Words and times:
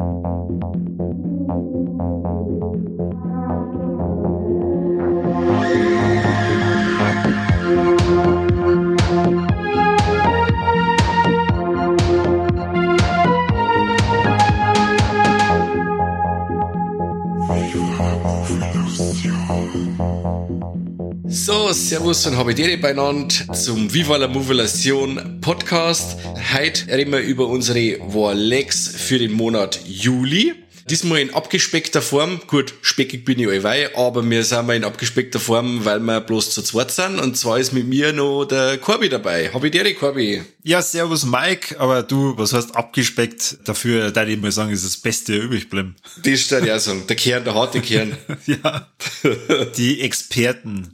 Thank 0.00 0.50
you. 0.50 0.69
Servus 22.00 22.26
und 22.26 22.38
habe 22.38 22.54
dir 22.54 22.80
beieinander 22.80 23.52
zum 23.52 23.92
Viva 23.92 24.16
la 24.16 24.26
Movelation 24.26 25.38
Podcast. 25.42 26.16
Heute 26.54 26.88
reden 26.88 27.12
wir 27.12 27.18
über 27.18 27.46
unsere 27.46 27.98
Warlex 28.00 28.88
für 28.88 29.18
den 29.18 29.32
Monat 29.32 29.80
Juli. 29.84 30.54
Diesmal 30.90 31.20
in 31.20 31.32
abgespeckter 31.32 32.02
Form. 32.02 32.40
Gut, 32.48 32.74
speckig 32.82 33.24
bin 33.24 33.38
ich 33.38 33.46
allweil, 33.46 33.90
aber 33.94 34.28
wir 34.28 34.42
sind 34.42 34.66
mal 34.66 34.74
in 34.74 34.82
abgespeckter 34.82 35.38
Form, 35.38 35.84
weil 35.84 36.00
wir 36.00 36.20
bloß 36.20 36.50
zu 36.50 36.62
zweit 36.62 36.90
sind. 36.90 37.20
Und 37.20 37.36
zwar 37.36 37.60
ist 37.60 37.72
mit 37.72 37.86
mir 37.86 38.12
noch 38.12 38.44
der 38.44 38.76
Corby 38.76 39.08
dabei. 39.08 39.50
Hab 39.54 39.62
ich 39.62 39.70
dir, 39.70 39.94
Corby? 39.94 40.42
Ja, 40.64 40.82
servus 40.82 41.24
Mike, 41.24 41.78
aber 41.78 42.02
du, 42.02 42.36
was 42.36 42.52
heißt 42.52 42.74
abgespeckt? 42.74 43.58
Dafür, 43.64 44.10
da 44.10 44.26
ich 44.26 44.40
mal 44.40 44.50
sagen, 44.50 44.72
ist 44.72 44.84
das 44.84 44.96
Beste 44.96 45.36
übrig 45.36 45.70
bleiben. 45.70 45.94
Das 46.24 46.40
steht 46.40 46.66
ja 46.66 46.78
sagen. 46.78 47.04
Der 47.08 47.16
Kern, 47.16 47.44
der 47.44 47.54
harte 47.54 47.80
Kern. 47.80 48.16
ja. 48.46 48.88
Die 49.76 50.00
Experten. 50.00 50.90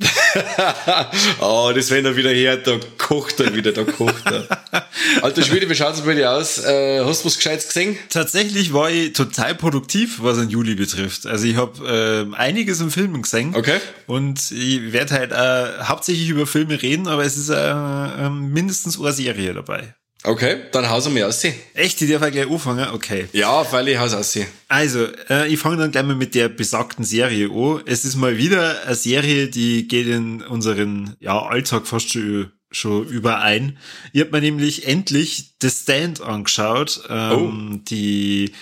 oh, 1.41 1.73
das 1.75 1.91
wenn 1.91 2.05
er 2.05 2.17
wieder 2.17 2.31
her, 2.31 2.59
da 2.59 2.79
kocht 2.99 3.41
er 3.41 3.55
wieder, 3.55 3.73
da 3.73 3.85
kocht 3.85 4.27
er. 4.27 4.47
Alter 5.23 5.43
Schwede, 5.43 5.69
wie 5.69 5.75
schaut's 5.75 6.03
bei 6.03 6.15
dir 6.15 6.33
aus? 6.33 6.59
Äh, 6.59 7.01
hast 7.05 7.23
du 7.23 7.27
was 7.27 7.37
Gescheites 7.37 7.69
gesehen? 7.69 7.97
Tatsächlich 8.11 8.73
war 8.73 8.91
ich 8.91 9.15
total 9.15 9.55
produktiv, 9.55 9.86
was 10.23 10.39
den 10.39 10.51
Juli 10.51 10.75
betrifft. 10.75 11.27
Also 11.27 11.47
ich 11.47 11.57
habe 11.57 12.29
äh, 12.33 12.37
einiges 12.37 12.81
im 12.81 12.91
Filmen 12.91 13.23
gesehen. 13.23 13.55
Okay. 13.55 13.79
Und 14.07 14.51
ich 14.51 14.93
werde 14.93 15.15
halt 15.15 15.33
äh, 15.33 15.85
hauptsächlich 15.85 16.29
über 16.29 16.47
Filme 16.47 16.81
reden, 16.81 17.09
aber 17.09 17.25
es 17.25 17.37
ist 17.37 17.49
äh, 17.49 17.55
äh, 17.55 18.31
mindestens 18.31 18.99
eine 19.01 19.13
Serie 19.13 19.55
dabei. 19.55 19.95
Okay, 20.25 20.63
dann 20.73 20.91
haus 20.91 21.09
mir 21.09 21.29
aus. 21.29 21.45
Echt, 21.75 22.01
die 22.01 22.09
darf 22.09 22.27
ich 22.27 22.33
gleich 22.33 22.51
anfangen? 22.51 22.89
Okay. 22.93 23.29
Ja, 23.33 23.65
weil 23.71 23.87
ich 23.87 23.99
haus 23.99 24.13
aus. 24.13 24.37
Also, 24.67 25.07
äh, 25.31 25.47
ich 25.47 25.61
fange 25.61 25.77
dann 25.77 25.93
gleich 25.93 26.05
mal 26.05 26.17
mit 26.17 26.35
der 26.35 26.49
besagten 26.49 27.05
Serie 27.05 27.49
an. 27.49 27.83
Es 27.87 28.05
ist 28.05 28.17
mal 28.17 28.37
wieder 28.37 28.83
eine 28.87 28.97
Serie, 28.97 29.47
die 29.47 29.87
geht 29.87 30.09
in 30.09 30.43
unseren 30.43 31.15
ja, 31.21 31.39
Alltag 31.39 31.87
fast 31.87 32.11
schon 32.11 32.51
schon 32.71 33.07
überein. 33.07 33.79
Ich 34.13 34.21
habe 34.21 34.33
mir 34.33 34.41
nämlich 34.41 34.87
endlich 34.87 35.55
The 35.63 35.71
Stand 35.71 36.21
angeschaut, 36.21 37.03
ähm, 37.09 37.77
oh. 37.77 37.81
die 37.89 38.53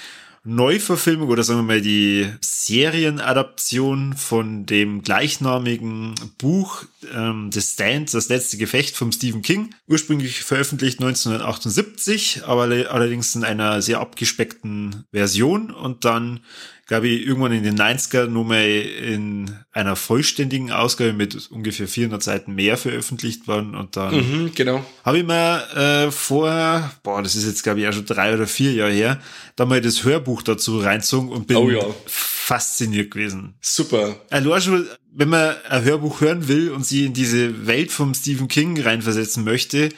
Neuverfilmung 0.46 1.30
oder 1.30 1.42
sagen 1.42 1.60
wir 1.60 1.74
mal 1.74 1.80
die 1.80 2.30
Serienadaption 2.40 4.12
von 4.12 4.66
dem 4.66 5.00
gleichnamigen 5.02 6.14
Buch 6.36 6.84
ähm, 7.14 7.50
The 7.50 7.62
Stand, 7.62 8.12
das 8.12 8.28
letzte 8.28 8.58
Gefecht 8.58 8.94
vom 8.94 9.10
Stephen 9.10 9.40
King, 9.40 9.74
ursprünglich 9.88 10.42
veröffentlicht 10.42 11.00
1978, 11.00 12.42
aber 12.44 12.64
allerdings 12.64 13.34
in 13.34 13.44
einer 13.44 13.80
sehr 13.80 14.00
abgespeckten 14.00 15.04
Version 15.12 15.70
und 15.70 16.04
dann 16.04 16.40
glaube 16.86 17.08
ich, 17.08 17.26
irgendwann 17.26 17.52
in 17.52 17.62
den 17.62 17.78
90er 17.78 18.26
nochmal 18.26 18.66
in 18.66 19.50
einer 19.72 19.96
vollständigen 19.96 20.70
Ausgabe 20.70 21.12
mit 21.12 21.50
ungefähr 21.50 21.88
400 21.88 22.22
Seiten 22.22 22.54
mehr 22.54 22.76
veröffentlicht 22.76 23.48
worden 23.48 23.74
und 23.74 23.96
dann 23.96 24.14
mhm, 24.14 24.52
genau. 24.54 24.84
habe 25.04 25.18
ich 25.18 25.24
mir 25.24 26.06
äh, 26.06 26.10
vor, 26.10 26.92
boah, 27.02 27.22
das 27.22 27.36
ist 27.36 27.46
jetzt 27.46 27.62
glaube 27.62 27.80
ich 27.80 27.88
auch 27.88 27.92
schon 27.92 28.06
drei 28.06 28.34
oder 28.34 28.46
vier 28.46 28.72
Jahre 28.72 28.92
her, 28.92 29.20
da 29.56 29.64
mal 29.64 29.80
das 29.80 30.04
Hörbuch 30.04 30.42
dazu 30.42 30.78
reinzogen 30.78 31.30
und 31.30 31.46
bin 31.46 31.56
oh, 31.56 31.70
ja. 31.70 31.84
fasziniert 32.06 33.10
gewesen. 33.10 33.54
Super. 33.60 34.16
Also 34.30 34.60
schon, 34.60 34.86
wenn 35.12 35.30
man 35.30 35.54
ein 35.68 35.84
Hörbuch 35.84 36.20
hören 36.20 36.48
will 36.48 36.70
und 36.70 36.84
sie 36.84 37.06
in 37.06 37.14
diese 37.14 37.66
Welt 37.66 37.92
vom 37.92 38.12
Stephen 38.14 38.48
King 38.48 38.80
reinversetzen 38.80 39.44
möchte, 39.44 39.88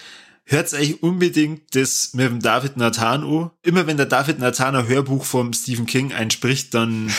hört 0.49 0.73
euch 0.75 1.03
unbedingt 1.03 1.75
das 1.75 2.11
mit 2.15 2.27
dem 2.27 2.41
David 2.41 2.77
Nathan 2.77 3.25
an. 3.25 3.51
Immer 3.63 3.89
wenn 3.89 3.97
der 3.97 4.07
David 4.07 4.39
Nathan 4.39 4.77
ein 4.77 4.87
Hörbuch 4.87 5.25
vom 5.25 5.53
Stephen 5.53 5.87
King 5.87 6.13
einspricht, 6.13 6.73
dann, 6.73 7.13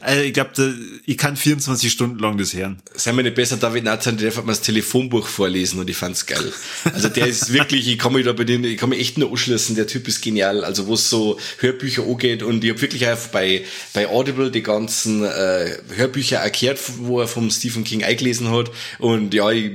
also 0.00 0.20
ich 0.22 0.34
glaube, 0.34 0.74
ich 1.06 1.16
kann 1.16 1.36
24 1.36 1.90
Stunden 1.90 2.18
lang 2.18 2.36
das 2.36 2.52
hören. 2.52 2.82
Sei 2.94 3.12
mir 3.12 3.22
nicht 3.22 3.36
besser, 3.36 3.56
David 3.56 3.84
Nathan, 3.84 4.18
der 4.18 4.30
darf 4.30 4.44
mal 4.44 4.52
das 4.52 4.60
Telefonbuch 4.60 5.26
vorlesen 5.26 5.80
und 5.80 5.88
ich 5.88 5.96
fand's 5.96 6.26
geil. 6.26 6.52
Also 6.92 7.08
der 7.08 7.26
ist 7.26 7.52
wirklich, 7.54 7.88
ich 7.88 7.98
kann 7.98 8.12
mich 8.12 8.26
da 8.26 8.34
bei 8.34 8.44
den, 8.44 8.62
ich 8.64 8.76
kann 8.76 8.90
mich 8.90 9.00
echt 9.00 9.16
nur 9.16 9.30
anschließen, 9.30 9.76
der 9.76 9.86
Typ 9.86 10.06
ist 10.06 10.22
genial. 10.22 10.62
Also 10.62 10.86
wo 10.86 10.94
es 10.94 11.08
so 11.08 11.38
Hörbücher 11.60 12.02
angeht 12.02 12.42
und 12.42 12.62
ich 12.62 12.70
habe 12.70 12.82
wirklich 12.82 13.08
auch 13.08 13.18
bei, 13.32 13.64
bei 13.94 14.08
Audible 14.08 14.50
die 14.50 14.62
ganzen 14.62 15.24
äh, 15.24 15.78
Hörbücher 15.96 16.36
erklärt, 16.36 16.78
wo 16.98 17.20
er 17.20 17.28
vom 17.28 17.50
Stephen 17.50 17.84
King 17.84 18.04
eingelesen 18.04 18.50
hat 18.50 18.70
und 18.98 19.32
ja, 19.32 19.50
ich 19.50 19.72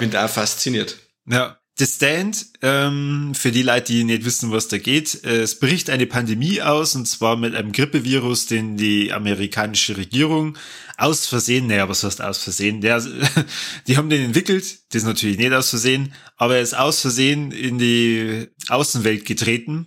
bin 0.00 0.10
da 0.10 0.26
fasziniert. 0.26 0.98
Ja, 1.30 1.58
The 1.78 1.86
Stand, 1.86 2.46
ähm, 2.60 3.32
für 3.36 3.52
die 3.52 3.62
Leute, 3.62 3.92
die 3.92 4.02
nicht 4.02 4.24
wissen, 4.24 4.50
was 4.50 4.66
da 4.66 4.78
geht, 4.78 5.22
äh, 5.24 5.42
es 5.42 5.60
bricht 5.60 5.90
eine 5.90 6.06
Pandemie 6.06 6.60
aus, 6.60 6.96
und 6.96 7.06
zwar 7.06 7.36
mit 7.36 7.54
einem 7.54 7.70
Grippevirus, 7.70 8.46
den 8.46 8.76
die 8.76 9.12
amerikanische 9.12 9.96
Regierung 9.96 10.58
aus 10.96 11.26
Versehen, 11.26 11.68
naja, 11.68 11.88
was 11.88 12.02
heißt 12.02 12.20
aus 12.20 12.38
Versehen? 12.38 12.80
Der, 12.80 13.00
die 13.86 13.96
haben 13.96 14.10
den 14.10 14.24
entwickelt, 14.24 14.64
das 14.88 15.02
ist 15.02 15.04
natürlich 15.04 15.38
nicht 15.38 15.52
aus 15.52 15.70
Versehen, 15.70 16.12
aber 16.36 16.56
er 16.56 16.62
ist 16.62 16.76
aus 16.76 17.00
Versehen 17.00 17.52
in 17.52 17.78
die 17.78 18.48
Außenwelt 18.68 19.24
getreten. 19.24 19.86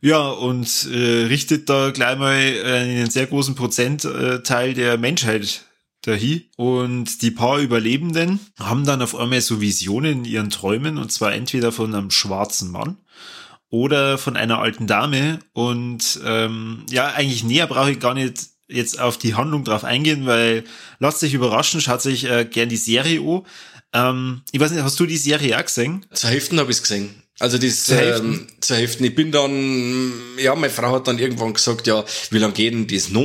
Ja, 0.00 0.28
und 0.28 0.88
äh, 0.92 1.26
richtet 1.26 1.68
da 1.68 1.90
gleich 1.90 2.18
mal 2.18 2.34
einen 2.64 3.10
sehr 3.10 3.26
großen 3.26 3.54
Prozentteil 3.54 4.74
der 4.74 4.96
Menschheit 4.96 5.67
dahin. 6.08 6.44
Und 6.56 7.22
die 7.22 7.30
paar 7.30 7.58
Überlebenden 7.58 8.40
haben 8.58 8.84
dann 8.84 9.02
auf 9.02 9.14
einmal 9.14 9.40
so 9.40 9.60
Visionen 9.60 10.18
in 10.18 10.24
ihren 10.24 10.50
Träumen, 10.50 10.98
und 10.98 11.12
zwar 11.12 11.32
entweder 11.32 11.72
von 11.72 11.94
einem 11.94 12.10
schwarzen 12.10 12.70
Mann 12.70 12.96
oder 13.70 14.18
von 14.18 14.36
einer 14.36 14.58
alten 14.58 14.86
Dame. 14.86 15.40
Und 15.52 16.20
ähm, 16.24 16.84
ja, 16.90 17.08
eigentlich 17.08 17.44
näher 17.44 17.66
brauche 17.66 17.92
ich 17.92 18.00
gar 18.00 18.14
nicht 18.14 18.46
jetzt 18.68 19.00
auf 19.00 19.18
die 19.18 19.34
Handlung 19.34 19.64
drauf 19.64 19.84
eingehen, 19.84 20.26
weil 20.26 20.64
lasst 20.98 21.20
sich 21.20 21.34
überraschen, 21.34 21.80
schaut 21.80 22.02
sich 22.02 22.24
äh, 22.24 22.44
gern 22.44 22.68
die 22.68 22.76
Serie 22.76 23.20
an. 23.20 23.42
Ähm, 23.92 24.42
ich 24.52 24.60
weiß 24.60 24.70
nicht, 24.72 24.82
hast 24.82 25.00
du 25.00 25.06
die 25.06 25.16
Serie 25.16 25.58
auch 25.58 25.64
gesehen? 25.64 26.04
Zur 26.12 26.30
Hälfte 26.30 26.56
habe 26.58 26.70
ich 26.70 26.80
gesehen. 26.80 27.22
Also 27.40 27.56
das 27.56 27.84
zur 27.84 27.96
Hälfte. 27.96 28.24
Ähm, 28.24 28.46
zur 28.60 28.76
Hälfte. 28.76 29.06
Ich 29.06 29.14
bin 29.14 29.30
dann, 29.30 30.12
ja, 30.38 30.54
meine 30.56 30.72
Frau 30.72 30.92
hat 30.92 31.06
dann 31.06 31.18
irgendwann 31.18 31.54
gesagt, 31.54 31.86
ja, 31.86 32.04
wie 32.30 32.38
lange 32.38 32.52
geht 32.52 32.74
denn 32.74 32.88
das 32.88 33.10
noch? 33.10 33.22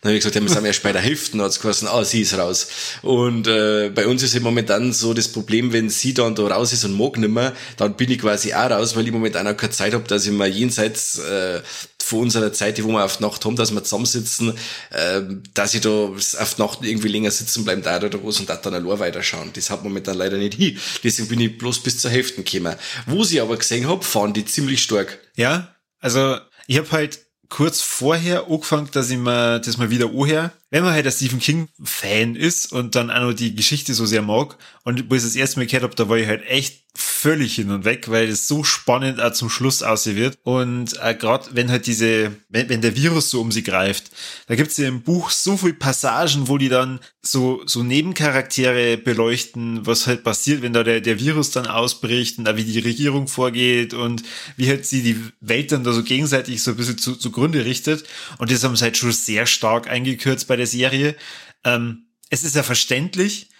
Dann 0.00 0.10
habe 0.10 0.14
ich 0.14 0.20
gesagt, 0.20 0.34
ja, 0.34 0.42
wir 0.42 0.48
sind 0.48 0.64
erst 0.64 0.82
bei 0.82 0.90
der 0.90 1.00
Hälfte. 1.00 1.32
Dann 1.32 1.42
hat 1.42 1.52
es 1.52 1.60
geheißen, 1.60 1.86
ah, 1.86 2.04
sie 2.04 2.22
ist 2.22 2.36
raus. 2.36 2.66
Und 3.02 3.46
äh, 3.46 3.90
bei 3.94 4.08
uns 4.08 4.24
ist 4.24 4.34
im 4.34 4.42
momentan 4.42 4.92
so 4.92 5.14
das 5.14 5.28
Problem, 5.28 5.72
wenn 5.72 5.90
sie 5.90 6.12
dann 6.12 6.34
da 6.34 6.42
raus 6.48 6.72
ist 6.72 6.84
und 6.84 6.98
mag 6.98 7.16
nimmer, 7.18 7.52
dann 7.76 7.94
bin 7.94 8.10
ich 8.10 8.18
quasi 8.18 8.52
auch 8.52 8.70
raus, 8.70 8.96
weil 8.96 9.06
ich 9.06 9.12
momentan 9.12 9.46
auch 9.46 9.56
keine 9.56 9.70
Zeit 9.70 9.94
habe, 9.94 10.08
dass 10.08 10.26
ich 10.26 10.32
mal 10.32 10.48
jenseits 10.48 11.18
äh, 11.18 11.60
von 12.12 12.20
unserer 12.20 12.52
Zeit, 12.52 12.82
wo 12.84 12.88
wir 12.88 13.04
auf 13.04 13.20
Nacht 13.20 13.44
haben, 13.44 13.56
dass 13.56 13.72
wir 13.72 13.82
zusammensitzen, 13.82 14.52
äh, 14.90 15.22
dass 15.54 15.74
ich 15.74 15.80
da 15.80 15.90
auf 15.90 16.58
Nacht 16.58 16.80
irgendwie 16.82 17.08
länger 17.08 17.30
sitzen 17.30 17.64
bleiben 17.64 17.82
da 17.82 17.96
oder 17.96 18.22
was 18.22 18.38
und 18.38 18.48
da 18.48 18.56
dann 18.56 18.74
allein 18.74 18.98
weiterschauen. 18.98 19.50
Das 19.54 19.70
hat 19.70 19.82
momentan 19.82 20.16
leider 20.16 20.36
nicht 20.36 20.54
hin. 20.54 20.78
Deswegen 21.02 21.28
bin 21.28 21.40
ich 21.40 21.58
bloß 21.58 21.82
bis 21.82 21.98
zur 21.98 22.10
Hälfte 22.10 22.42
gekommen. 22.42 22.76
Wo 23.06 23.24
sie 23.24 23.40
aber 23.40 23.56
gesehen 23.56 23.88
habe, 23.88 24.04
fahren 24.04 24.34
die 24.34 24.44
ziemlich 24.44 24.82
stark. 24.82 25.18
Ja, 25.36 25.74
also 26.00 26.36
ich 26.66 26.76
habe 26.78 26.90
halt 26.92 27.20
kurz 27.48 27.80
vorher 27.80 28.46
angefangen, 28.48 28.88
dass 28.92 29.10
ich 29.10 29.18
mir 29.18 29.58
das 29.60 29.78
mal 29.78 29.90
wieder 29.90 30.06
anhöre. 30.06 30.52
Wenn 30.72 30.84
man 30.84 30.94
halt 30.94 31.04
ein 31.04 31.12
Stephen 31.12 31.38
King 31.38 31.68
Fan 31.84 32.34
ist 32.34 32.72
und 32.72 32.94
dann 32.94 33.10
auch 33.10 33.20
noch 33.20 33.32
die 33.34 33.54
Geschichte 33.54 33.92
so 33.92 34.06
sehr 34.06 34.22
mag 34.22 34.56
und 34.84 35.10
wo 35.10 35.14
ich 35.14 35.22
das 35.22 35.36
erste 35.36 35.60
Mal 35.60 35.66
gehört 35.66 35.82
habe, 35.82 35.94
da 35.94 36.08
war 36.08 36.16
ich 36.16 36.26
halt 36.26 36.46
echt 36.46 36.82
völlig 36.94 37.54
hin 37.54 37.70
und 37.70 37.84
weg, 37.84 38.10
weil 38.10 38.28
es 38.28 38.48
so 38.48 38.64
spannend 38.64 39.20
auch 39.20 39.32
zum 39.32 39.48
Schluss 39.48 39.82
aussehen 39.82 40.16
wird. 40.16 40.38
Und 40.42 40.98
äh, 41.00 41.14
gerade 41.14 41.48
wenn 41.52 41.70
halt 41.70 41.86
diese, 41.86 42.36
wenn, 42.50 42.68
wenn 42.68 42.82
der 42.82 42.96
Virus 42.96 43.30
so 43.30 43.40
um 43.40 43.50
sie 43.50 43.62
greift, 43.62 44.10
da 44.46 44.56
gibt's 44.56 44.76
ja 44.76 44.88
im 44.88 45.02
Buch 45.02 45.30
so 45.30 45.56
viel 45.56 45.72
Passagen, 45.72 46.48
wo 46.48 46.58
die 46.58 46.68
dann 46.68 47.00
so, 47.22 47.62
so 47.64 47.82
Nebencharaktere 47.82 48.98
beleuchten, 48.98 49.86
was 49.86 50.06
halt 50.06 50.24
passiert, 50.24 50.60
wenn 50.60 50.74
da 50.74 50.82
der, 50.82 51.00
der 51.00 51.18
Virus 51.18 51.52
dann 51.52 51.66
ausbricht 51.66 52.38
und 52.38 52.44
da 52.44 52.56
wie 52.56 52.64
die 52.64 52.80
Regierung 52.80 53.28
vorgeht 53.28 53.94
und 53.94 54.22
wie 54.56 54.68
halt 54.68 54.84
sie 54.84 55.02
die 55.02 55.16
Welt 55.40 55.72
dann 55.72 55.84
da 55.84 55.92
so 55.92 56.02
gegenseitig 56.02 56.62
so 56.62 56.72
ein 56.72 56.76
bisschen 56.76 56.98
zu, 56.98 57.14
zugrunde 57.14 57.64
richtet. 57.64 58.04
Und 58.38 58.50
das 58.50 58.64
haben 58.64 58.76
sie 58.76 58.82
halt 58.82 58.96
schon 58.96 59.12
sehr 59.12 59.46
stark 59.46 59.88
eingekürzt 59.88 60.46
bei 60.48 60.56
der 60.62 60.66
Serie. 60.66 61.16
Ähm, 61.64 62.06
es 62.30 62.44
ist 62.44 62.56
ja 62.56 62.62
verständlich, 62.62 63.50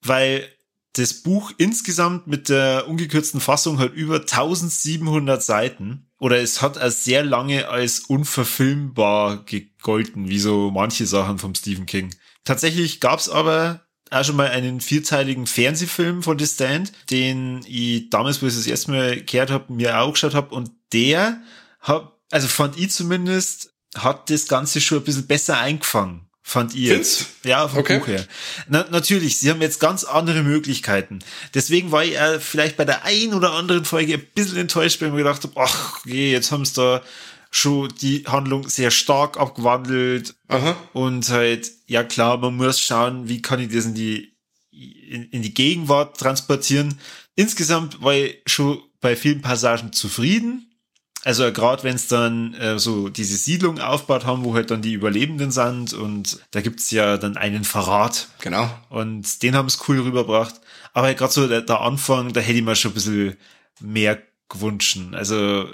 weil 0.00 0.48
das 0.94 1.12
Buch 1.12 1.52
insgesamt 1.58 2.26
mit 2.26 2.48
der 2.48 2.88
ungekürzten 2.88 3.40
Fassung 3.40 3.78
hat 3.78 3.92
über 3.94 4.20
1700 4.20 5.42
Seiten 5.42 6.06
oder 6.18 6.38
es 6.38 6.62
hat 6.62 6.78
als 6.78 7.04
sehr 7.04 7.24
lange 7.24 7.68
als 7.68 8.00
unverfilmbar 8.00 9.44
gegolten, 9.44 10.28
wie 10.28 10.38
so 10.38 10.70
manche 10.70 11.06
Sachen 11.06 11.38
vom 11.38 11.54
Stephen 11.54 11.86
King. 11.86 12.14
Tatsächlich 12.44 13.00
gab's 13.00 13.28
aber 13.28 13.84
auch 14.10 14.24
schon 14.24 14.36
mal 14.36 14.48
einen 14.48 14.80
vierteiligen 14.80 15.46
Fernsehfilm 15.46 16.22
von 16.22 16.38
The 16.38 16.46
Stand, 16.46 16.92
den 17.10 17.64
ich 17.66 18.10
damals, 18.10 18.40
wo 18.40 18.46
ich 18.46 18.54
das 18.54 18.66
erste 18.66 18.92
Mal 18.92 19.22
gehört 19.22 19.50
habe, 19.50 19.72
mir 19.72 19.98
auch 19.98 20.12
geschaut 20.12 20.34
habe 20.34 20.54
und 20.54 20.70
der 20.92 21.42
hat, 21.80 22.12
also 22.30 22.46
fand 22.46 22.78
ich 22.78 22.90
zumindest 22.92 23.74
hat 23.96 24.30
das 24.30 24.46
Ganze 24.46 24.80
schon 24.80 24.98
ein 24.98 25.04
bisschen 25.04 25.26
besser 25.26 25.58
eingefangen. 25.58 26.28
Fand 26.46 26.74
ihr 26.74 26.98
jetzt. 26.98 27.24
Ja, 27.42 27.66
vom 27.66 27.78
okay. 27.78 27.98
Buch 27.98 28.06
her. 28.06 28.26
Na, 28.68 28.86
natürlich, 28.90 29.38
sie 29.38 29.48
haben 29.48 29.62
jetzt 29.62 29.80
ganz 29.80 30.04
andere 30.04 30.42
Möglichkeiten. 30.42 31.20
Deswegen 31.54 31.90
war 31.90 32.04
ich 32.04 32.16
äh, 32.18 32.38
vielleicht 32.38 32.76
bei 32.76 32.84
der 32.84 33.02
einen 33.04 33.32
oder 33.32 33.52
anderen 33.52 33.86
Folge 33.86 34.12
ein 34.12 34.26
bisschen 34.34 34.58
enttäuscht, 34.58 35.00
weil 35.00 35.08
ich 35.08 35.14
mir 35.14 35.22
gedacht 35.22 35.42
habe, 35.42 35.54
ach, 35.56 36.00
okay, 36.00 36.30
jetzt 36.30 36.52
haben 36.52 36.66
sie 36.66 36.74
da 36.74 37.02
schon 37.50 37.88
die 38.02 38.24
Handlung 38.26 38.68
sehr 38.68 38.90
stark 38.90 39.38
abgewandelt. 39.40 40.34
Aha. 40.48 40.76
Und 40.92 41.30
halt, 41.30 41.70
ja 41.86 42.04
klar, 42.04 42.36
man 42.36 42.56
muss 42.56 42.78
schauen, 42.78 43.26
wie 43.26 43.40
kann 43.40 43.58
ich 43.58 43.72
das 43.72 43.86
in 43.86 43.94
die, 43.94 44.34
in, 44.70 45.24
in 45.30 45.40
die 45.40 45.54
Gegenwart 45.54 46.18
transportieren. 46.18 47.00
Insgesamt 47.36 48.02
war 48.02 48.14
ich 48.14 48.42
schon 48.44 48.82
bei 49.00 49.16
vielen 49.16 49.40
Passagen 49.40 49.94
zufrieden. 49.94 50.73
Also 51.24 51.50
gerade 51.52 51.82
wenn 51.82 51.96
es 51.96 52.06
dann 52.06 52.52
äh, 52.54 52.78
so 52.78 53.08
diese 53.08 53.36
Siedlung 53.36 53.80
aufbaut 53.80 54.26
haben, 54.26 54.44
wo 54.44 54.54
halt 54.54 54.70
dann 54.70 54.82
die 54.82 54.92
Überlebenden 54.92 55.50
sind 55.50 55.94
und 55.94 56.38
da 56.50 56.60
gibt's 56.60 56.90
ja 56.90 57.16
dann 57.16 57.38
einen 57.38 57.64
Verrat. 57.64 58.28
Genau. 58.40 58.70
Und 58.90 59.42
den 59.42 59.56
haben 59.56 59.66
es 59.66 59.88
cool 59.88 60.00
rübergebracht. 60.00 60.54
Aber 60.92 61.12
gerade 61.14 61.32
so 61.32 61.48
der, 61.48 61.62
der 61.62 61.80
Anfang, 61.80 62.32
da 62.34 62.40
hätte 62.40 62.58
ich 62.58 62.64
mir 62.64 62.76
schon 62.76 62.90
ein 62.90 62.94
bisschen 62.94 63.36
mehr 63.80 64.22
gewünscht. 64.50 64.98
Also 65.12 65.66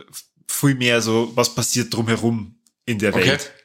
viel 0.46 0.76
mehr 0.76 1.02
so, 1.02 1.32
was 1.34 1.54
passiert 1.54 1.92
drumherum 1.92 2.54
in 2.86 2.98
der 2.98 3.12
Welt. 3.14 3.40
Okay. 3.40 3.59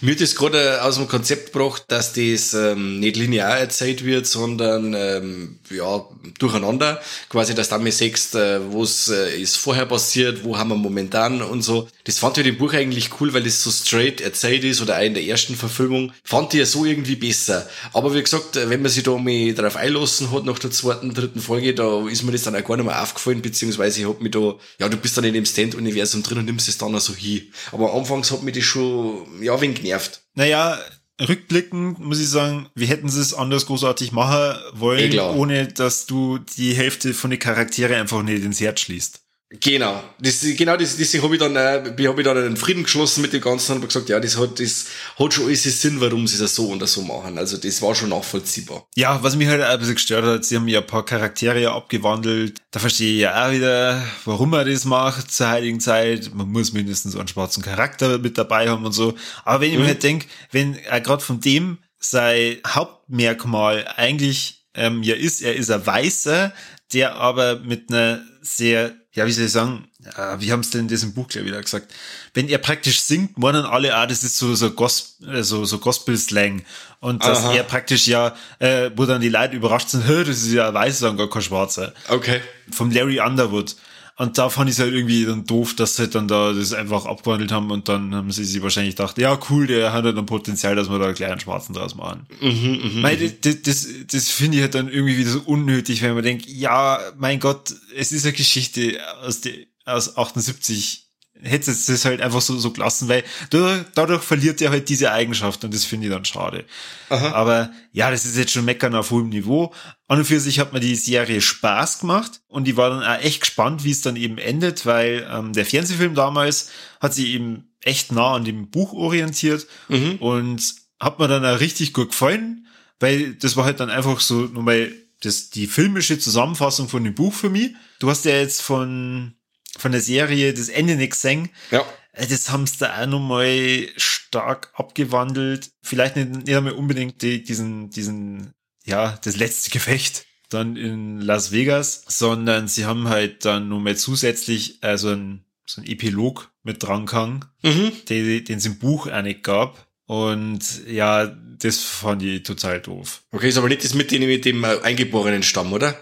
Mir 0.00 0.12
hat 0.12 0.20
das 0.20 0.34
gerade 0.34 0.82
aus 0.82 0.96
dem 0.96 1.08
Konzept 1.08 1.52
gebracht, 1.52 1.84
dass 1.88 2.12
das 2.12 2.52
ähm, 2.54 3.00
nicht 3.00 3.16
linear 3.16 3.58
erzählt 3.58 4.04
wird, 4.04 4.26
sondern 4.26 4.94
ähm, 4.94 5.58
ja 5.70 6.04
durcheinander. 6.38 7.00
Quasi, 7.28 7.54
dass 7.54 7.68
du 7.68 7.78
dann 7.78 7.90
siehst, 7.90 8.34
äh, 8.34 8.60
was 8.72 9.08
äh, 9.08 9.40
ist 9.40 9.56
vorher 9.56 9.86
passiert, 9.86 10.44
wo 10.44 10.58
haben 10.58 10.68
wir 10.70 10.76
momentan 10.76 11.40
und 11.40 11.62
so. 11.62 11.88
Das 12.04 12.18
fand 12.18 12.36
ich 12.38 12.46
im 12.46 12.58
Buch 12.58 12.74
eigentlich 12.74 13.10
cool, 13.20 13.32
weil 13.32 13.44
das 13.44 13.62
so 13.62 13.70
straight 13.70 14.20
erzählt 14.20 14.64
ist 14.64 14.82
oder 14.82 14.98
auch 14.98 15.02
in 15.02 15.14
der 15.14 15.24
ersten 15.24 15.56
Verfilmung. 15.56 16.12
Fand 16.22 16.52
ich 16.52 16.60
ja 16.60 16.66
so 16.66 16.84
irgendwie 16.84 17.16
besser. 17.16 17.66
Aber 17.94 18.14
wie 18.14 18.22
gesagt, 18.22 18.56
wenn 18.56 18.82
man 18.82 18.90
sich 18.90 19.04
da 19.04 19.16
mal 19.16 19.54
drauf 19.54 19.76
einlassen 19.76 20.32
hat 20.32 20.44
nach 20.44 20.58
der 20.58 20.70
zweiten, 20.70 21.14
dritten 21.14 21.40
Folge, 21.40 21.74
da 21.74 22.06
ist 22.08 22.22
mir 22.24 22.32
das 22.32 22.42
dann 22.42 22.56
auch 22.56 22.64
gar 22.64 22.76
nicht 22.76 22.86
mehr 22.86 23.02
aufgefallen, 23.02 23.40
beziehungsweise 23.40 24.00
ich 24.00 24.06
hab 24.06 24.20
mich 24.20 24.32
da, 24.32 24.54
ja, 24.78 24.88
du 24.88 24.98
bist 24.98 25.16
dann 25.16 25.24
in 25.24 25.34
dem 25.34 25.46
Stand-Universum 25.46 26.22
drin 26.22 26.38
und 26.38 26.44
nimmst 26.44 26.68
es 26.68 26.76
dann 26.76 26.94
auch 26.94 27.00
so 27.00 27.14
hin. 27.14 27.42
Aber 27.70 27.94
anfangs 27.94 28.30
hat 28.30 28.42
mich 28.42 28.54
das 28.54 28.64
schon, 28.64 29.26
ja, 29.40 29.61
wenig 29.62 29.80
genervt. 29.80 30.22
Naja, 30.34 30.78
rückblickend 31.20 31.98
muss 32.00 32.20
ich 32.20 32.28
sagen, 32.28 32.68
wir 32.74 32.86
hätten 32.86 33.08
es 33.08 33.34
anders 33.34 33.66
großartig 33.66 34.12
machen 34.12 34.58
wollen, 34.74 35.12
eh 35.12 35.18
ohne 35.18 35.68
dass 35.68 36.06
du 36.06 36.38
die 36.38 36.74
Hälfte 36.74 37.14
von 37.14 37.30
den 37.30 37.38
Charaktere 37.38 37.96
einfach 37.96 38.22
nicht 38.22 38.44
ins 38.44 38.60
Herz 38.60 38.80
schließt. 38.80 39.21
Genau, 39.60 40.02
das, 40.18 40.40
genau 40.56 40.76
das, 40.76 40.96
das 40.96 41.22
habe 41.22 41.34
ich 41.34 41.40
dann, 41.40 41.54
äh, 41.56 42.06
habe 42.06 42.20
ich 42.20 42.24
dann 42.24 42.38
einen 42.38 42.56
Frieden 42.56 42.84
geschlossen 42.84 43.20
mit 43.20 43.34
dem 43.34 43.42
Ganzen 43.42 43.72
und 43.72 43.78
habe 43.78 43.86
gesagt, 43.86 44.08
ja, 44.08 44.18
das 44.18 44.38
hat, 44.38 44.58
das 44.58 44.86
hat 45.18 45.34
schon 45.34 45.44
alles 45.44 45.62
Sinn, 45.62 46.00
warum 46.00 46.26
sie 46.26 46.38
das 46.38 46.54
so 46.54 46.68
und 46.68 46.80
das 46.80 46.94
so 46.94 47.02
machen. 47.02 47.36
Also 47.36 47.58
das 47.58 47.82
war 47.82 47.94
schon 47.94 48.08
nachvollziehbar. 48.08 48.86
Ja, 48.96 49.22
was 49.22 49.36
mich 49.36 49.48
halt 49.48 49.60
ein 49.60 49.78
bisschen 49.78 49.96
gestört 49.96 50.24
hat, 50.24 50.44
sie 50.44 50.56
haben 50.56 50.68
ja 50.68 50.80
ein 50.80 50.86
paar 50.86 51.04
Charaktere 51.04 51.70
abgewandelt. 51.70 52.60
Da 52.70 52.80
verstehe 52.80 53.12
ich 53.12 53.20
ja 53.20 53.46
auch 53.46 53.52
wieder, 53.52 54.02
warum 54.24 54.50
man 54.50 54.66
das 54.66 54.86
macht 54.86 55.30
zur 55.30 55.48
heiligen 55.48 55.80
Zeit. 55.80 56.34
Man 56.34 56.48
muss 56.48 56.72
mindestens 56.72 57.14
einen 57.14 57.28
schwarzen 57.28 57.62
Charakter 57.62 58.18
mit 58.18 58.38
dabei 58.38 58.70
haben 58.70 58.86
und 58.86 58.92
so. 58.92 59.14
Aber 59.44 59.60
wenn 59.60 59.70
ich 59.70 59.76
mhm. 59.76 59.82
mir 59.82 59.88
halt 59.88 60.02
denke, 60.02 60.26
wenn 60.50 60.76
er 60.76 61.02
gerade 61.02 61.22
von 61.22 61.40
dem 61.40 61.78
sein 61.98 62.56
Hauptmerkmal 62.66 63.86
eigentlich 63.96 64.64
ähm, 64.74 65.02
ja 65.02 65.14
ist, 65.14 65.42
er 65.42 65.54
ist 65.54 65.70
ein 65.70 65.86
Weißer, 65.86 66.54
der 66.94 67.16
aber 67.16 67.58
mit 67.58 67.90
einer 67.90 68.22
sehr 68.40 68.94
ja, 69.14 69.26
wie 69.26 69.32
soll 69.32 69.44
ich 69.44 69.52
sagen, 69.52 69.88
äh, 70.16 70.36
wie 70.38 70.52
haben 70.52 70.60
es 70.60 70.70
denn 70.70 70.82
in 70.82 70.88
diesem 70.88 71.12
Buch 71.12 71.28
gleich 71.28 71.44
wieder 71.44 71.60
gesagt? 71.60 71.92
Wenn 72.32 72.48
er 72.48 72.58
praktisch 72.58 73.02
singt, 73.02 73.36
meinen 73.36 73.66
alle, 73.66 73.94
ah, 73.94 74.06
das 74.06 74.24
ist 74.24 74.38
so 74.38 74.54
so, 74.54 74.70
Gospel, 74.70 75.36
äh, 75.36 75.42
so, 75.42 75.66
so 75.66 75.78
Gospel-Slang. 75.78 76.64
Und 77.00 77.22
dass 77.22 77.44
Aha. 77.44 77.54
er 77.54 77.62
praktisch 77.64 78.06
ja, 78.06 78.34
äh, 78.58 78.90
wo 78.96 79.04
dann 79.04 79.20
die 79.20 79.28
Leute 79.28 79.54
überrascht 79.54 79.90
sind, 79.90 80.08
das 80.08 80.28
ist 80.28 80.52
ja 80.52 80.68
ein 80.68 80.74
Weißer 80.74 81.10
und 81.10 81.18
gar 81.18 81.28
kein 81.28 81.42
Schwarzer. 81.42 81.92
Okay. 82.08 82.40
Vom 82.70 82.90
Larry 82.90 83.20
Underwood. 83.20 83.76
Und 84.16 84.36
da 84.38 84.50
fand 84.50 84.68
ich 84.68 84.76
es 84.76 84.80
halt 84.80 84.92
irgendwie 84.92 85.24
dann 85.24 85.46
doof, 85.46 85.74
dass 85.74 85.96
sie 85.96 86.02
halt 86.02 86.14
dann 86.14 86.28
da 86.28 86.52
das 86.52 86.72
einfach 86.72 87.06
abgewandelt 87.06 87.50
haben 87.50 87.70
und 87.70 87.88
dann 87.88 88.14
haben 88.14 88.30
sie 88.30 88.44
sich 88.44 88.62
wahrscheinlich 88.62 88.96
gedacht, 88.96 89.16
ja 89.18 89.38
cool, 89.48 89.66
der 89.66 89.92
hat 89.92 90.04
halt 90.04 90.18
ein 90.18 90.26
Potenzial, 90.26 90.76
dass 90.76 90.90
wir 90.90 90.98
da 90.98 91.06
einen 91.06 91.14
kleinen 91.14 91.40
Schwarzen 91.40 91.72
draus 91.72 91.94
machen. 91.94 92.26
Mhm, 92.40 92.80
mh, 92.82 93.00
mein, 93.00 93.32
das, 93.40 93.62
das, 93.62 93.88
das 94.10 94.28
finde 94.28 94.58
ich 94.58 94.62
halt 94.62 94.74
dann 94.74 94.88
irgendwie 94.88 95.16
wieder 95.16 95.30
so 95.30 95.40
unnötig, 95.40 96.02
wenn 96.02 96.14
man 96.14 96.22
denkt, 96.22 96.46
ja, 96.46 97.00
mein 97.16 97.40
Gott, 97.40 97.74
es 97.96 98.12
ist 98.12 98.24
eine 98.24 98.34
Geschichte 98.34 98.98
aus, 99.22 99.40
die, 99.40 99.68
aus 99.84 100.16
78 100.16 101.11
hätte 101.42 101.70
es 101.70 101.86
das 101.86 102.04
halt 102.04 102.20
einfach 102.20 102.40
so, 102.40 102.56
so 102.56 102.70
gelassen, 102.70 103.08
weil 103.08 103.24
dadurch, 103.50 103.84
dadurch 103.94 104.22
verliert 104.22 104.60
er 104.62 104.70
halt 104.70 104.88
diese 104.88 105.12
Eigenschaft 105.12 105.64
und 105.64 105.74
das 105.74 105.84
finde 105.84 106.06
ich 106.06 106.12
dann 106.12 106.24
schade. 106.24 106.64
Aha. 107.08 107.32
Aber 107.32 107.72
ja, 107.92 108.10
das 108.10 108.24
ist 108.24 108.36
jetzt 108.36 108.52
schon 108.52 108.64
meckern 108.64 108.94
auf 108.94 109.10
hohem 109.10 109.28
Niveau. 109.28 109.72
An 110.08 110.18
und 110.18 110.24
für 110.24 110.40
sich 110.40 110.58
hat 110.58 110.72
mir 110.72 110.80
die 110.80 110.94
Serie 110.94 111.40
Spaß 111.40 112.00
gemacht 112.00 112.42
und 112.48 112.68
ich 112.68 112.76
war 112.76 112.90
dann 112.90 113.02
auch 113.02 113.24
echt 113.24 113.40
gespannt, 113.40 113.84
wie 113.84 113.90
es 113.90 114.02
dann 114.02 114.16
eben 114.16 114.38
endet, 114.38 114.86
weil 114.86 115.28
ähm, 115.30 115.52
der 115.52 115.66
Fernsehfilm 115.66 116.14
damals 116.14 116.70
hat 117.00 117.14
sich 117.14 117.26
eben 117.28 117.70
echt 117.80 118.12
nah 118.12 118.34
an 118.34 118.44
dem 118.44 118.70
Buch 118.70 118.92
orientiert 118.92 119.66
mhm. 119.88 120.16
und 120.20 120.74
hat 121.00 121.18
mir 121.18 121.28
dann 121.28 121.44
auch 121.44 121.60
richtig 121.60 121.92
gut 121.92 122.10
gefallen, 122.10 122.66
weil 123.00 123.34
das 123.34 123.56
war 123.56 123.64
halt 123.64 123.80
dann 123.80 123.90
einfach 123.90 124.20
so 124.20 124.42
nochmal 124.42 124.92
das, 125.20 125.50
die 125.50 125.66
filmische 125.66 126.18
Zusammenfassung 126.18 126.88
von 126.88 127.02
dem 127.04 127.14
Buch 127.14 127.32
für 127.32 127.50
mich. 127.50 127.72
Du 127.98 128.10
hast 128.10 128.24
ja 128.24 128.32
jetzt 128.32 128.62
von 128.62 129.34
von 129.78 129.92
der 129.92 130.00
Serie 130.00 130.54
das 130.54 130.68
Ende 130.68 130.96
nicht 130.96 131.12
gesehen. 131.12 131.50
Ja. 131.70 131.84
Äh, 132.12 132.26
das 132.26 132.50
haben 132.50 132.66
sie 132.66 132.78
da 132.78 133.02
auch 133.02 133.06
nochmal 133.06 133.88
stark 133.96 134.72
abgewandelt. 134.74 135.70
Vielleicht 135.82 136.16
nicht, 136.16 136.30
nicht 136.30 136.56
einmal 136.56 136.72
unbedingt 136.72 137.22
die, 137.22 137.42
diesen, 137.42 137.90
diesen, 137.90 138.52
ja, 138.84 139.18
das 139.22 139.36
letzte 139.36 139.70
Gefecht 139.70 140.26
dann 140.50 140.76
in 140.76 141.20
Las 141.20 141.52
Vegas, 141.52 142.04
sondern 142.08 142.68
sie 142.68 142.84
haben 142.84 143.08
halt 143.08 143.44
dann 143.44 143.68
nochmal 143.68 143.96
zusätzlich 143.96 144.78
also 144.82 145.10
ein, 145.10 145.44
so 145.66 145.80
ein 145.80 145.86
Epilog 145.86 146.50
mit 146.62 146.82
dran 146.82 147.06
gehangen, 147.06 147.44
mhm. 147.62 147.92
den, 148.08 148.44
den 148.44 148.58
es 148.58 148.66
im 148.66 148.78
Buch 148.78 149.06
auch 149.06 149.22
nicht 149.22 149.42
gab. 149.42 149.86
Und 150.06 150.86
ja, 150.86 151.26
das 151.26 151.78
fand 151.78 152.22
ich 152.22 152.42
total 152.42 152.80
doof. 152.80 153.22
Okay, 153.30 153.48
ist 153.48 153.56
aber 153.56 153.68
nicht 153.68 153.84
das 153.84 153.94
mit 153.94 154.10
dem, 154.10 154.26
mit 154.26 154.44
dem 154.44 154.62
äh, 154.64 154.78
eingeborenen 154.82 155.42
Stamm, 155.42 155.72
oder? 155.72 155.96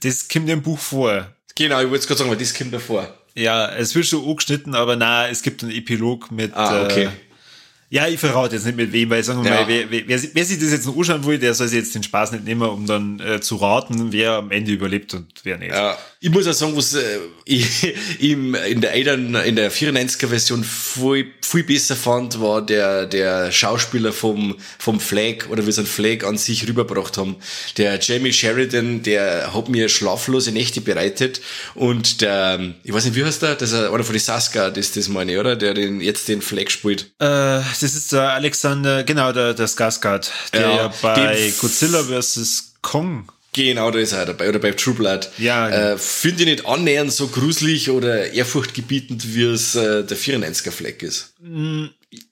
Das 0.00 0.28
kommt 0.28 0.48
im 0.48 0.62
Buch 0.62 0.78
vor. 0.78 1.35
Genau, 1.56 1.80
ich 1.80 1.86
wollte 1.86 1.96
es 1.96 2.06
gerade 2.06 2.18
sagen, 2.18 2.30
weil 2.30 2.36
das 2.36 2.54
kommt 2.54 2.72
davor. 2.72 3.12
Ja, 3.34 3.68
es 3.74 3.94
wird 3.94 4.06
schon 4.06 4.26
angeschnitten, 4.26 4.74
aber 4.74 4.96
na, 4.96 5.28
es 5.28 5.42
gibt 5.42 5.62
einen 5.62 5.72
Epilog 5.72 6.30
mit. 6.30 6.54
Ah, 6.54 6.84
okay. 6.84 7.04
Äh, 7.04 7.10
ja, 7.88 8.08
ich 8.08 8.18
verrate 8.18 8.56
jetzt 8.56 8.66
nicht 8.66 8.76
mit 8.76 8.92
wem, 8.92 9.10
weil 9.10 9.22
sagen 9.22 9.44
wir 9.44 9.50
ja. 9.50 9.60
mal, 9.60 9.68
wer, 9.68 9.90
wer, 9.90 10.08
wer, 10.08 10.44
sich 10.44 10.58
das 10.58 10.72
jetzt 10.72 10.86
noch 10.86 10.96
anschauen 10.96 11.24
will, 11.24 11.38
der 11.38 11.54
soll 11.54 11.68
sich 11.68 11.78
jetzt 11.78 11.94
den 11.94 12.02
Spaß 12.02 12.32
nicht 12.32 12.44
nehmen, 12.44 12.68
um 12.68 12.84
dann 12.84 13.20
äh, 13.20 13.40
zu 13.40 13.56
raten, 13.56 14.12
wer 14.12 14.32
am 14.32 14.50
Ende 14.50 14.72
überlebt 14.72 15.14
und 15.14 15.26
wer 15.44 15.56
nicht. 15.56 15.72
Ja, 15.72 15.96
ich 16.20 16.30
muss 16.30 16.48
auch 16.48 16.52
sagen, 16.52 16.76
was 16.76 16.94
äh, 16.94 17.18
ich 17.44 17.94
im, 18.18 18.56
in 18.56 18.80
der 18.80 18.94
Eltern, 18.94 19.36
in 19.36 19.54
der 19.54 19.70
94er 19.70 20.26
Version 20.26 20.64
viel, 20.64 21.32
viel 21.42 21.62
besser 21.62 21.94
fand, 21.94 22.40
war 22.40 22.64
der, 22.64 23.06
der 23.06 23.52
Schauspieler 23.52 24.12
vom, 24.12 24.56
vom 24.78 24.98
Flag 24.98 25.48
oder 25.50 25.64
wie 25.64 25.70
sie 25.70 25.82
ein 25.82 25.86
Flag 25.86 26.24
an 26.24 26.38
sich 26.38 26.66
rübergebracht 26.66 27.16
haben. 27.18 27.36
Der 27.76 28.00
Jamie 28.00 28.32
Sheridan, 28.32 29.04
der 29.04 29.54
hat 29.54 29.68
mir 29.68 29.88
schlaflose 29.88 30.50
Nächte 30.50 30.80
bereitet 30.80 31.40
und 31.76 32.20
der, 32.20 32.74
ich 32.82 32.92
weiß 32.92 33.04
nicht, 33.04 33.14
wie 33.14 33.24
heißt 33.24 33.42
der? 33.42 33.54
Das 33.54 33.70
ist 33.70 33.78
einer 33.78 34.02
von 34.02 34.12
den 34.12 34.20
Saska, 34.20 34.70
das, 34.70 34.90
das 34.90 35.08
meine 35.08 35.32
ich, 35.32 35.38
oder? 35.38 35.54
Der 35.54 35.74
den, 35.74 36.00
jetzt 36.00 36.26
den 36.26 36.42
Flag 36.42 36.70
spielt. 36.70 37.12
Äh, 37.20 37.60
das 37.78 37.94
ist 37.94 38.12
der 38.12 38.32
Alexander, 38.32 39.04
genau, 39.04 39.32
der, 39.32 39.54
der 39.54 39.68
Skarsgård, 39.68 40.30
der 40.52 40.60
ja, 40.60 40.92
bei 41.02 41.52
Godzilla 41.60 42.02
vs. 42.02 42.74
Kong 42.82 43.28
Genau, 43.56 43.90
da 43.90 43.98
ist 43.98 44.12
er 44.12 44.26
dabei. 44.26 44.50
Oder 44.50 44.58
bei 44.58 44.72
True 44.72 44.94
Blood. 44.94 45.30
Ja. 45.38 45.68
Genau. 45.68 45.94
Äh, 45.94 45.98
Finde 45.98 46.42
ich 46.42 46.48
nicht 46.48 46.66
annähernd 46.66 47.10
so 47.10 47.28
gruselig 47.28 47.88
oder 47.88 48.30
ehrfurchtgebietend, 48.32 49.34
wie 49.34 49.44
es 49.44 49.74
äh, 49.74 50.04
der 50.04 50.18
94er 50.18 50.70
Fleck 50.70 51.02
ist. 51.02 51.34
Mm, 51.40 51.86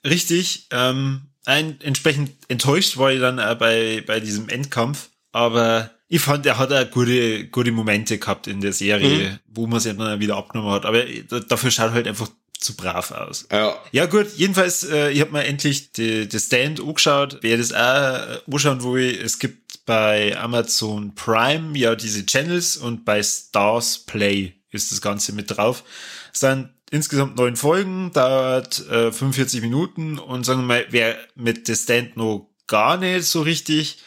richtig. 0.07 0.67
Ähm, 0.71 1.23
ein, 1.47 1.81
entsprechend 1.81 2.33
enttäuscht 2.49 2.99
war 2.99 3.11
ich 3.11 3.21
dann 3.21 3.39
äh, 3.39 3.57
bei, 3.59 4.05
bei 4.07 4.21
diesem 4.21 4.51
Endkampf. 4.51 5.09
Aber 5.33 5.91
ich 6.09 6.21
fand, 6.21 6.45
er 6.45 6.59
hat 6.59 6.73
auch 6.73 6.91
gute, 6.91 7.47
gute 7.47 7.73
Momente 7.73 8.19
gehabt 8.19 8.47
in 8.47 8.61
der 8.61 8.75
Serie, 8.75 9.31
mhm. 9.31 9.39
wo 9.47 9.67
man 9.67 9.81
sich 9.81 9.97
dann 9.97 10.21
wieder 10.21 10.37
abgenommen 10.37 10.73
hat. 10.73 10.85
Aber 10.85 11.05
dafür 11.49 11.71
schaut 11.71 11.93
halt 11.93 12.07
einfach 12.07 12.29
zu 12.59 12.75
brav 12.75 13.11
aus. 13.11 13.47
Ja, 13.53 13.77
ja 13.93 14.07
gut, 14.07 14.29
jedenfalls, 14.37 14.85
äh, 14.85 15.11
ich 15.11 15.21
habe 15.21 15.33
mir 15.33 15.45
endlich 15.45 15.93
die, 15.93 16.29
die 16.29 16.39
Stand 16.39 16.81
angeschaut. 16.81 17.39
Wer 17.43 17.59
das 17.59 17.73
auch 17.73 17.77
äh, 17.77 18.39
anschauen 18.51 18.83
will, 18.83 19.21
es 19.23 19.39
gibt 19.39 19.85
bei 19.87 20.37
Amazon 20.39 21.15
Prime 21.15 21.77
ja 21.77 21.95
diese 21.95 22.25
Channels 22.25 22.77
und 22.77 23.05
bei 23.05 23.23
Stars 23.23 23.99
Play 23.99 24.55
ist 24.71 24.93
das 24.93 25.01
Ganze 25.01 25.33
mit 25.33 25.57
drauf. 25.57 25.85
Es 26.33 26.41
sind 26.41 26.71
insgesamt 26.91 27.37
neun 27.37 27.57
Folgen, 27.57 28.13
dauert 28.13 28.89
äh, 28.89 29.13
45 29.13 29.61
Minuten 29.61 30.19
und 30.19 30.45
sagen 30.45 30.61
wir 30.61 30.67
mal, 30.67 30.87
wer 30.91 31.17
mit 31.35 31.67
The 31.67 31.77
Stand 31.77 32.17
noch 32.17 32.51
gar 32.67 32.97
nicht 32.97 33.27
so 33.27 33.43
richtig 33.43 33.99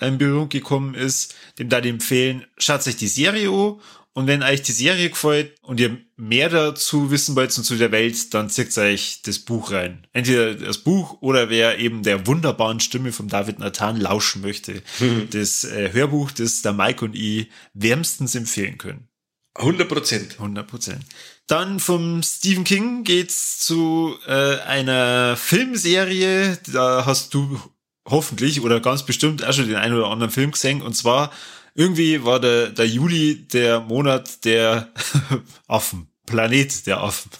in 0.00 0.18
Berührung 0.18 0.48
gekommen 0.48 0.94
ist, 0.94 1.34
dem 1.58 1.68
da 1.68 1.78
empfehlen, 1.78 2.44
schaut 2.58 2.82
sich 2.82 2.96
die 2.96 3.08
Serie 3.08 3.50
an 3.50 3.80
Und 4.14 4.26
wenn 4.26 4.42
euch 4.42 4.62
die 4.62 4.72
Serie 4.72 5.08
gefällt 5.08 5.54
und 5.62 5.80
ihr 5.80 5.96
mehr 6.16 6.50
dazu 6.50 7.10
wissen 7.10 7.34
wollt 7.34 7.56
und 7.56 7.64
zu 7.64 7.76
der 7.76 7.92
Welt, 7.92 8.34
dann 8.34 8.50
zieht 8.50 8.76
euch 8.76 9.22
das 9.24 9.38
Buch 9.38 9.70
rein. 9.70 10.06
Entweder 10.12 10.54
das 10.54 10.78
Buch 10.78 11.22
oder 11.22 11.48
wer 11.48 11.78
eben 11.78 12.02
der 12.02 12.26
wunderbaren 12.26 12.80
Stimme 12.80 13.12
von 13.12 13.28
David 13.28 13.58
Nathan 13.58 13.98
lauschen 13.98 14.42
möchte. 14.42 14.82
Mhm. 15.00 15.28
Das 15.30 15.64
äh, 15.64 15.92
Hörbuch, 15.92 16.30
das 16.30 16.60
der 16.60 16.74
Mike 16.74 17.04
und 17.04 17.16
ich 17.16 17.48
wärmstens 17.72 18.34
empfehlen 18.34 18.76
können. 18.76 19.08
100 19.54 19.88
Prozent. 19.88 20.32
100 20.34 20.66
Prozent. 20.66 21.04
Dann 21.46 21.80
vom 21.80 22.22
Stephen 22.22 22.64
King 22.64 23.04
geht's 23.04 23.60
zu 23.60 24.16
äh, 24.26 24.58
einer 24.60 25.36
Filmserie. 25.36 26.58
Da 26.72 27.04
hast 27.06 27.34
du 27.34 27.60
hoffentlich 28.08 28.60
oder 28.60 28.80
ganz 28.80 29.04
bestimmt 29.04 29.44
auch 29.44 29.52
schon 29.52 29.68
den 29.68 29.76
einen 29.76 29.94
oder 29.94 30.08
anderen 30.08 30.32
Film 30.32 30.52
gesehen. 30.52 30.82
Und 30.82 30.94
zwar 30.94 31.32
irgendwie 31.74 32.24
war 32.24 32.40
der, 32.40 32.70
der 32.70 32.86
Juli 32.86 33.46
der 33.46 33.80
Monat 33.80 34.44
der 34.44 34.92
Affen. 35.66 36.08
Planet 36.26 36.86
der 36.86 37.00
Affen. 37.00 37.30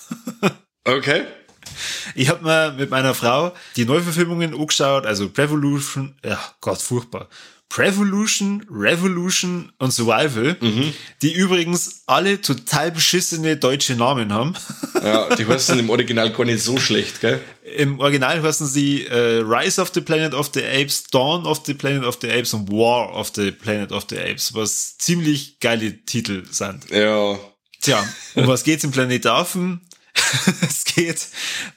okay. 0.84 1.24
Ich 2.14 2.28
habe 2.28 2.44
mir 2.44 2.72
mit 2.76 2.90
meiner 2.90 3.14
Frau 3.14 3.52
die 3.76 3.84
Neuverfilmungen 3.84 4.54
angeschaut, 4.54 5.06
also 5.06 5.26
Revolution, 5.26 6.16
ja 6.24 6.38
Gott, 6.60 6.82
furchtbar. 6.82 7.28
Prevolution, 7.72 8.66
Revolution 8.70 9.72
und 9.78 9.92
Survival, 9.92 10.58
mhm. 10.60 10.92
die 11.22 11.32
übrigens 11.32 12.02
alle 12.04 12.38
total 12.42 12.90
beschissene 12.92 13.56
deutsche 13.56 13.94
Namen 13.94 14.30
haben. 14.30 14.52
Ja, 15.02 15.34
die 15.34 15.46
heißen 15.46 15.78
im 15.78 15.88
Original 15.88 16.30
gar 16.32 16.44
nicht 16.44 16.62
so 16.62 16.76
schlecht, 16.76 17.22
gell? 17.22 17.40
Im 17.78 17.98
Original 17.98 18.42
heißen 18.42 18.66
sie 18.66 19.06
äh, 19.06 19.38
Rise 19.38 19.80
of 19.80 19.90
the 19.94 20.02
Planet 20.02 20.34
of 20.34 20.50
the 20.52 20.62
Apes, 20.62 21.04
Dawn 21.04 21.46
of 21.46 21.62
the 21.64 21.72
Planet 21.72 22.04
of 22.04 22.18
the 22.20 22.30
Apes 22.30 22.52
und 22.52 22.70
War 22.70 23.16
of 23.16 23.32
the 23.34 23.50
Planet 23.50 23.90
of 23.90 24.04
the 24.10 24.18
Apes, 24.18 24.52
was 24.52 24.98
ziemlich 24.98 25.58
geile 25.58 26.04
Titel 26.04 26.42
sind. 26.50 26.90
Ja. 26.90 27.38
Tja, 27.80 28.06
um 28.34 28.48
was 28.48 28.64
geht's 28.64 28.84
im 28.84 28.90
Planet 28.90 29.24
Affen? 29.24 29.80
es 30.60 30.84
geht 30.84 31.26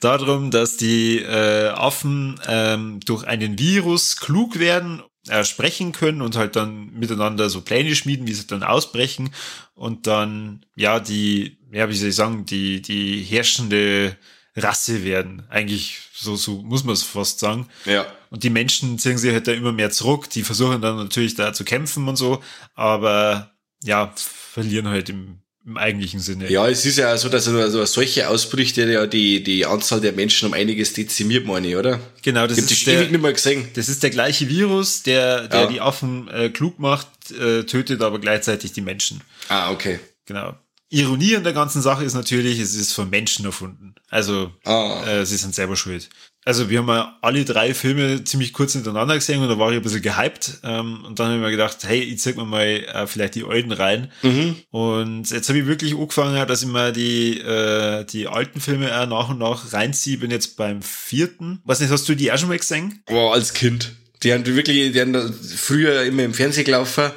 darum, 0.02 0.52
dass 0.52 0.76
die 0.76 1.20
äh, 1.20 1.70
Affen 1.70 2.38
ähm, 2.48 3.00
durch 3.06 3.24
einen 3.24 3.58
Virus 3.58 4.18
klug 4.18 4.60
werden 4.60 5.02
äh, 5.28 5.44
sprechen 5.44 5.92
können 5.92 6.22
und 6.22 6.36
halt 6.36 6.56
dann 6.56 6.94
miteinander 6.94 7.50
so 7.50 7.62
Pläne 7.62 7.96
schmieden, 7.96 8.28
wie 8.28 8.34
sie 8.34 8.48
dann 8.48 8.64
ausbrechen 8.64 9.32
und 9.74 10.08
dann, 10.08 10.66
ja, 10.76 11.00
die, 11.00 11.58
ja, 11.72 11.90
wie 11.90 11.96
soll 11.96 12.10
ich 12.10 12.16
sagen, 12.16 12.46
die, 12.46 12.82
die 12.82 13.24
herrschende 13.24 14.18
Rasse 14.56 15.04
werden. 15.04 15.44
Eigentlich, 15.50 16.00
so, 16.14 16.36
so 16.36 16.62
muss 16.62 16.84
man 16.84 16.94
es 16.94 17.04
fast 17.04 17.40
sagen. 17.40 17.68
Ja. 17.86 18.06
Und 18.30 18.44
die 18.44 18.50
Menschen 18.50 18.98
ziehen 19.00 19.18
sich 19.18 19.34
halt 19.34 19.48
da 19.48 19.52
immer 19.52 19.72
mehr 19.72 19.92
zurück. 19.92 20.30
Die 20.30 20.44
versuchen 20.44 20.82
dann 20.82 20.98
natürlich 20.98 21.36
da 21.36 21.54
zu 21.54 21.66
kämpfen 21.66 22.08
und 22.08 22.16
so, 22.16 22.42
aber 22.74 23.52
ja, 23.84 24.14
verlieren 24.16 24.88
halt 24.88 25.10
im, 25.10 25.40
im 25.66 25.78
eigentlichen 25.78 26.20
Sinne. 26.20 26.50
Ja, 26.50 26.68
es 26.68 26.86
ist 26.86 26.98
ja 26.98 27.18
so, 27.18 27.28
dass 27.28 27.48
also 27.48 27.84
solche 27.86 28.30
Ausbrüche 28.30 28.90
ja 28.90 29.08
die, 29.08 29.44
die 29.44 29.66
Anzahl 29.66 30.00
der 30.00 30.14
Menschen 30.14 30.48
um 30.48 30.54
einiges 30.54 30.94
dezimiert, 30.94 31.46
meine 31.46 31.68
ich, 31.68 31.76
oder? 31.76 32.00
Genau, 32.22 32.46
das 32.46 32.60
ist 32.60 32.70
die 32.70 32.86
der, 32.86 33.08
nicht 33.10 33.22
mehr 33.22 33.34
gesehen. 33.34 33.68
Das 33.74 33.90
ist 33.90 34.04
der 34.04 34.12
gleiche 34.12 34.48
Virus, 34.48 35.02
der, 35.02 35.48
der 35.48 35.62
ja. 35.62 35.68
die 35.68 35.82
Affen 35.82 36.28
äh, 36.28 36.50
klug 36.50 36.78
macht, 36.78 37.08
äh, 37.32 37.64
tötet 37.64 38.02
aber 38.02 38.20
gleichzeitig 38.20 38.74
die 38.74 38.82
Menschen. 38.82 39.22
Ah, 39.50 39.72
okay. 39.72 40.00
Genau. 40.26 40.56
Ironie 40.90 41.36
an 41.36 41.44
der 41.44 41.54
ganzen 41.54 41.82
Sache 41.82 42.06
ist 42.06 42.14
natürlich, 42.14 42.60
es 42.60 42.76
ist 42.76 42.94
von 42.94 43.10
Menschen 43.10 43.46
erfunden. 43.46 43.96
Also 44.10 44.52
ah. 44.66 45.04
äh, 45.08 45.26
sie 45.26 45.38
sind 45.38 45.56
selber 45.56 45.76
schuld. 45.76 46.10
Also 46.48 46.70
wir 46.70 46.78
haben 46.78 46.88
ja 46.90 47.18
alle 47.22 47.44
drei 47.44 47.74
Filme 47.74 48.24
ziemlich 48.24 48.54
kurz 48.54 48.74
hintereinander 48.74 49.16
gesehen 49.16 49.42
und 49.42 49.50
da 49.50 49.58
war 49.58 49.72
ich 49.72 49.78
ein 49.78 49.82
bisschen 49.82 50.04
gehypt. 50.04 50.60
Ähm, 50.64 51.04
und 51.04 51.18
dann 51.18 51.28
habe 51.28 51.38
ich 51.38 51.42
mir 51.42 51.52
gedacht, 51.52 51.80
hey, 51.84 52.00
ich 52.00 52.20
zeig 52.20 52.38
mir 52.38 52.46
mal 52.46 52.62
äh, 52.62 53.08
vielleicht 53.08 53.34
die 53.34 53.44
alten 53.44 53.72
rein. 53.72 54.12
Mhm. 54.22 54.56
Und 54.70 55.32
jetzt 55.32 55.50
habe 55.50 55.58
ich 55.58 55.66
wirklich 55.66 55.96
angefangen, 55.96 56.48
dass 56.48 56.62
ich 56.62 56.68
mal 56.68 56.94
die, 56.94 57.40
äh, 57.40 58.06
die 58.06 58.28
alten 58.28 58.62
Filme 58.62 58.96
auch 58.96 59.08
nach 59.08 59.30
und 59.30 59.40
nach 59.40 59.74
reinziehe. 59.74 60.20
Bin 60.20 60.30
jetzt 60.30 60.56
beim 60.56 60.84
vierten. 60.84 61.62
Was 61.66 61.80
nicht, 61.80 61.92
hast 61.92 62.08
du 62.08 62.16
die 62.16 62.32
auch 62.32 62.38
schon 62.38 62.50
mal 62.50 62.60
gesehen? 62.60 63.02
Boah, 63.08 63.34
als 63.34 63.54
Kind. 63.54 63.96
Die 64.26 64.34
haben 64.34 64.46
wirklich, 64.46 64.92
die 64.92 65.00
haben 65.00 65.34
früher 65.34 66.04
immer 66.04 66.24
im 66.24 66.34
Fernsehen 66.34 66.66
gelaufen 66.66 67.12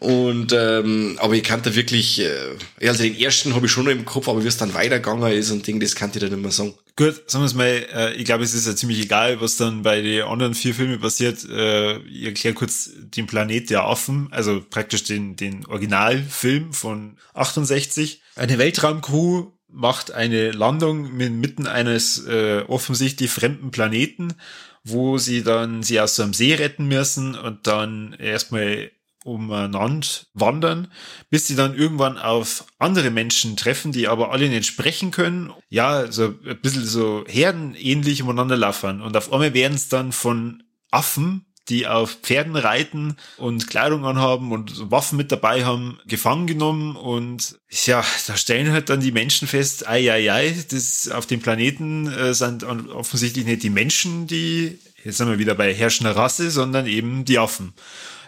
und 0.00 0.52
ähm, 0.52 1.18
aber 1.20 1.34
ich 1.34 1.42
kannte 1.42 1.76
wirklich, 1.76 2.20
äh, 2.20 2.56
also 2.80 3.02
den 3.02 3.18
ersten 3.18 3.54
habe 3.54 3.66
ich 3.66 3.72
schon 3.72 3.84
noch 3.84 3.92
im 3.92 4.06
Kopf, 4.06 4.28
aber 4.28 4.42
wie 4.42 4.48
es 4.48 4.56
dann 4.56 4.72
weitergegangen 4.72 5.30
ist 5.30 5.50
und 5.50 5.66
Ding, 5.66 5.78
das 5.78 5.94
kannte 5.94 6.18
ich 6.18 6.22
dann 6.22 6.32
nicht 6.32 6.42
mehr 6.42 6.50
sagen. 6.50 6.74
Gut, 6.96 7.22
sagen 7.26 7.42
wir 7.42 7.46
es 7.46 7.54
mal, 7.54 7.86
äh, 7.94 8.14
ich 8.14 8.24
glaube, 8.24 8.44
es 8.44 8.54
ist 8.54 8.66
ja 8.66 8.74
ziemlich 8.74 9.00
egal, 9.00 9.42
was 9.42 9.56
dann 9.56 9.82
bei 9.82 10.00
den 10.00 10.22
anderen 10.22 10.54
vier 10.54 10.74
Filmen 10.74 11.00
passiert. 11.00 11.44
Äh, 11.48 11.98
ich 11.98 12.24
erkläre 12.24 12.54
kurz 12.54 12.90
den 12.96 13.26
Planet 13.26 13.68
der 13.68 13.84
Affen, 13.84 14.28
also 14.30 14.62
praktisch 14.68 15.04
den, 15.04 15.36
den 15.36 15.66
Originalfilm 15.66 16.72
von 16.72 17.18
68. 17.34 18.22
Eine 18.36 18.56
Weltraumcrew 18.56 19.50
macht 19.68 20.12
eine 20.12 20.52
Landung 20.52 21.14
mitten 21.14 21.66
eines 21.66 22.26
äh, 22.26 22.62
offensichtlich 22.68 23.30
fremden 23.30 23.70
Planeten 23.70 24.34
wo 24.84 25.18
sie 25.18 25.42
dann 25.42 25.82
sie 25.82 26.00
aus 26.00 26.16
so 26.16 26.22
einem 26.22 26.34
See 26.34 26.54
retten 26.54 26.86
müssen 26.86 27.34
und 27.34 27.66
dann 27.66 28.12
erstmal 28.14 28.90
umeinander 29.24 30.06
wandern, 30.34 30.92
bis 31.30 31.46
sie 31.46 31.56
dann 31.56 31.74
irgendwann 31.74 32.18
auf 32.18 32.66
andere 32.78 33.10
Menschen 33.10 33.56
treffen, 33.56 33.90
die 33.90 34.06
aber 34.06 34.30
alle 34.30 34.48
nicht 34.48 34.66
sprechen 34.66 35.10
können. 35.10 35.50
Ja, 35.70 36.12
so 36.12 36.34
ein 36.46 36.60
bisschen 36.60 36.84
so 36.84 37.24
herdenähnlich 37.26 38.22
umeinander 38.22 38.56
laufen. 38.56 39.00
Und 39.00 39.16
auf 39.16 39.32
einmal 39.32 39.54
werden 39.54 39.74
es 39.74 39.88
dann 39.88 40.12
von 40.12 40.62
Affen, 40.90 41.46
die 41.68 41.86
auf 41.86 42.18
Pferden 42.22 42.56
reiten 42.56 43.16
und 43.38 43.68
Kleidung 43.68 44.04
anhaben 44.04 44.52
und 44.52 44.90
Waffen 44.90 45.16
mit 45.16 45.32
dabei 45.32 45.64
haben, 45.64 45.98
gefangen 46.06 46.46
genommen 46.46 46.96
und 46.96 47.58
ja, 47.70 48.04
da 48.26 48.36
stellen 48.36 48.72
halt 48.72 48.90
dann 48.90 49.00
die 49.00 49.12
Menschen 49.12 49.48
fest, 49.48 49.88
ei, 49.88 50.12
ei, 50.12 50.32
ei, 50.32 50.64
das 50.70 51.08
auf 51.08 51.26
dem 51.26 51.40
Planeten 51.40 52.06
äh, 52.12 52.34
sind 52.34 52.64
offensichtlich 52.64 53.46
nicht 53.46 53.62
die 53.62 53.70
Menschen, 53.70 54.26
die, 54.26 54.78
jetzt 55.04 55.18
sind 55.18 55.28
wir 55.28 55.38
wieder 55.38 55.54
bei 55.54 55.72
herrschender 55.72 56.16
Rasse, 56.16 56.50
sondern 56.50 56.86
eben 56.86 57.24
die 57.24 57.38
Affen. 57.38 57.72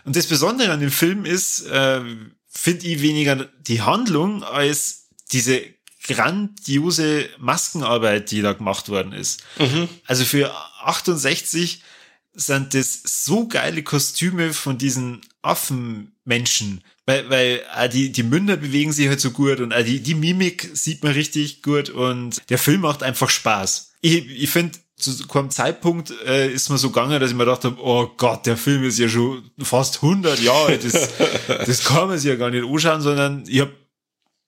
Und 0.04 0.16
das 0.16 0.26
Besondere 0.26 0.72
an 0.72 0.80
dem 0.80 0.90
Film 0.90 1.24
ist, 1.24 1.66
äh, 1.66 2.00
finde 2.48 2.86
ich 2.86 3.02
weniger 3.02 3.48
die 3.60 3.82
Handlung 3.82 4.44
als 4.44 5.08
diese 5.32 5.62
grandiose 6.06 7.28
Maskenarbeit, 7.38 8.30
die 8.30 8.40
da 8.40 8.52
gemacht 8.52 8.88
worden 8.88 9.12
ist. 9.12 9.42
Mhm. 9.58 9.88
Also 10.06 10.24
für 10.24 10.54
68 10.82 11.82
sind 12.36 12.74
das 12.74 13.02
so 13.04 13.48
geile 13.48 13.82
Kostüme 13.82 14.52
von 14.52 14.78
diesen 14.78 15.22
Affenmenschen, 15.42 16.82
weil, 17.06 17.28
weil 17.30 17.62
äh, 17.76 17.88
die, 17.88 18.12
die 18.12 18.22
Münder 18.22 18.56
bewegen 18.56 18.92
sich 18.92 19.08
halt 19.08 19.20
so 19.20 19.30
gut 19.30 19.60
und 19.60 19.72
äh, 19.72 19.82
die, 19.82 20.00
die 20.00 20.14
Mimik 20.14 20.70
sieht 20.74 21.02
man 21.02 21.12
richtig 21.12 21.62
gut 21.62 21.88
und 21.88 22.42
der 22.50 22.58
Film 22.58 22.82
macht 22.82 23.02
einfach 23.02 23.30
Spaß. 23.30 23.92
Ich, 24.02 24.28
ich 24.42 24.50
finde, 24.50 24.78
zu 24.96 25.26
keinem 25.26 25.50
Zeitpunkt 25.50 26.12
äh, 26.26 26.50
ist 26.50 26.70
mir 26.70 26.78
so 26.78 26.90
gegangen, 26.90 27.20
dass 27.20 27.30
ich 27.30 27.36
mir 27.36 27.44
gedacht 27.44 27.64
habe, 27.64 27.76
oh 27.80 28.08
Gott, 28.16 28.46
der 28.46 28.56
Film 28.56 28.84
ist 28.84 28.98
ja 28.98 29.08
schon 29.08 29.50
fast 29.60 29.96
100 29.96 30.40
Jahre 30.40 30.66
alt, 30.66 30.84
das, 30.84 31.08
das 31.48 31.84
kann 31.84 32.08
man 32.08 32.18
sich 32.18 32.28
ja 32.28 32.36
gar 32.36 32.50
nicht 32.50 32.64
anschauen, 32.64 33.00
sondern 33.00 33.44
ich 33.46 33.60
habe 33.60 33.72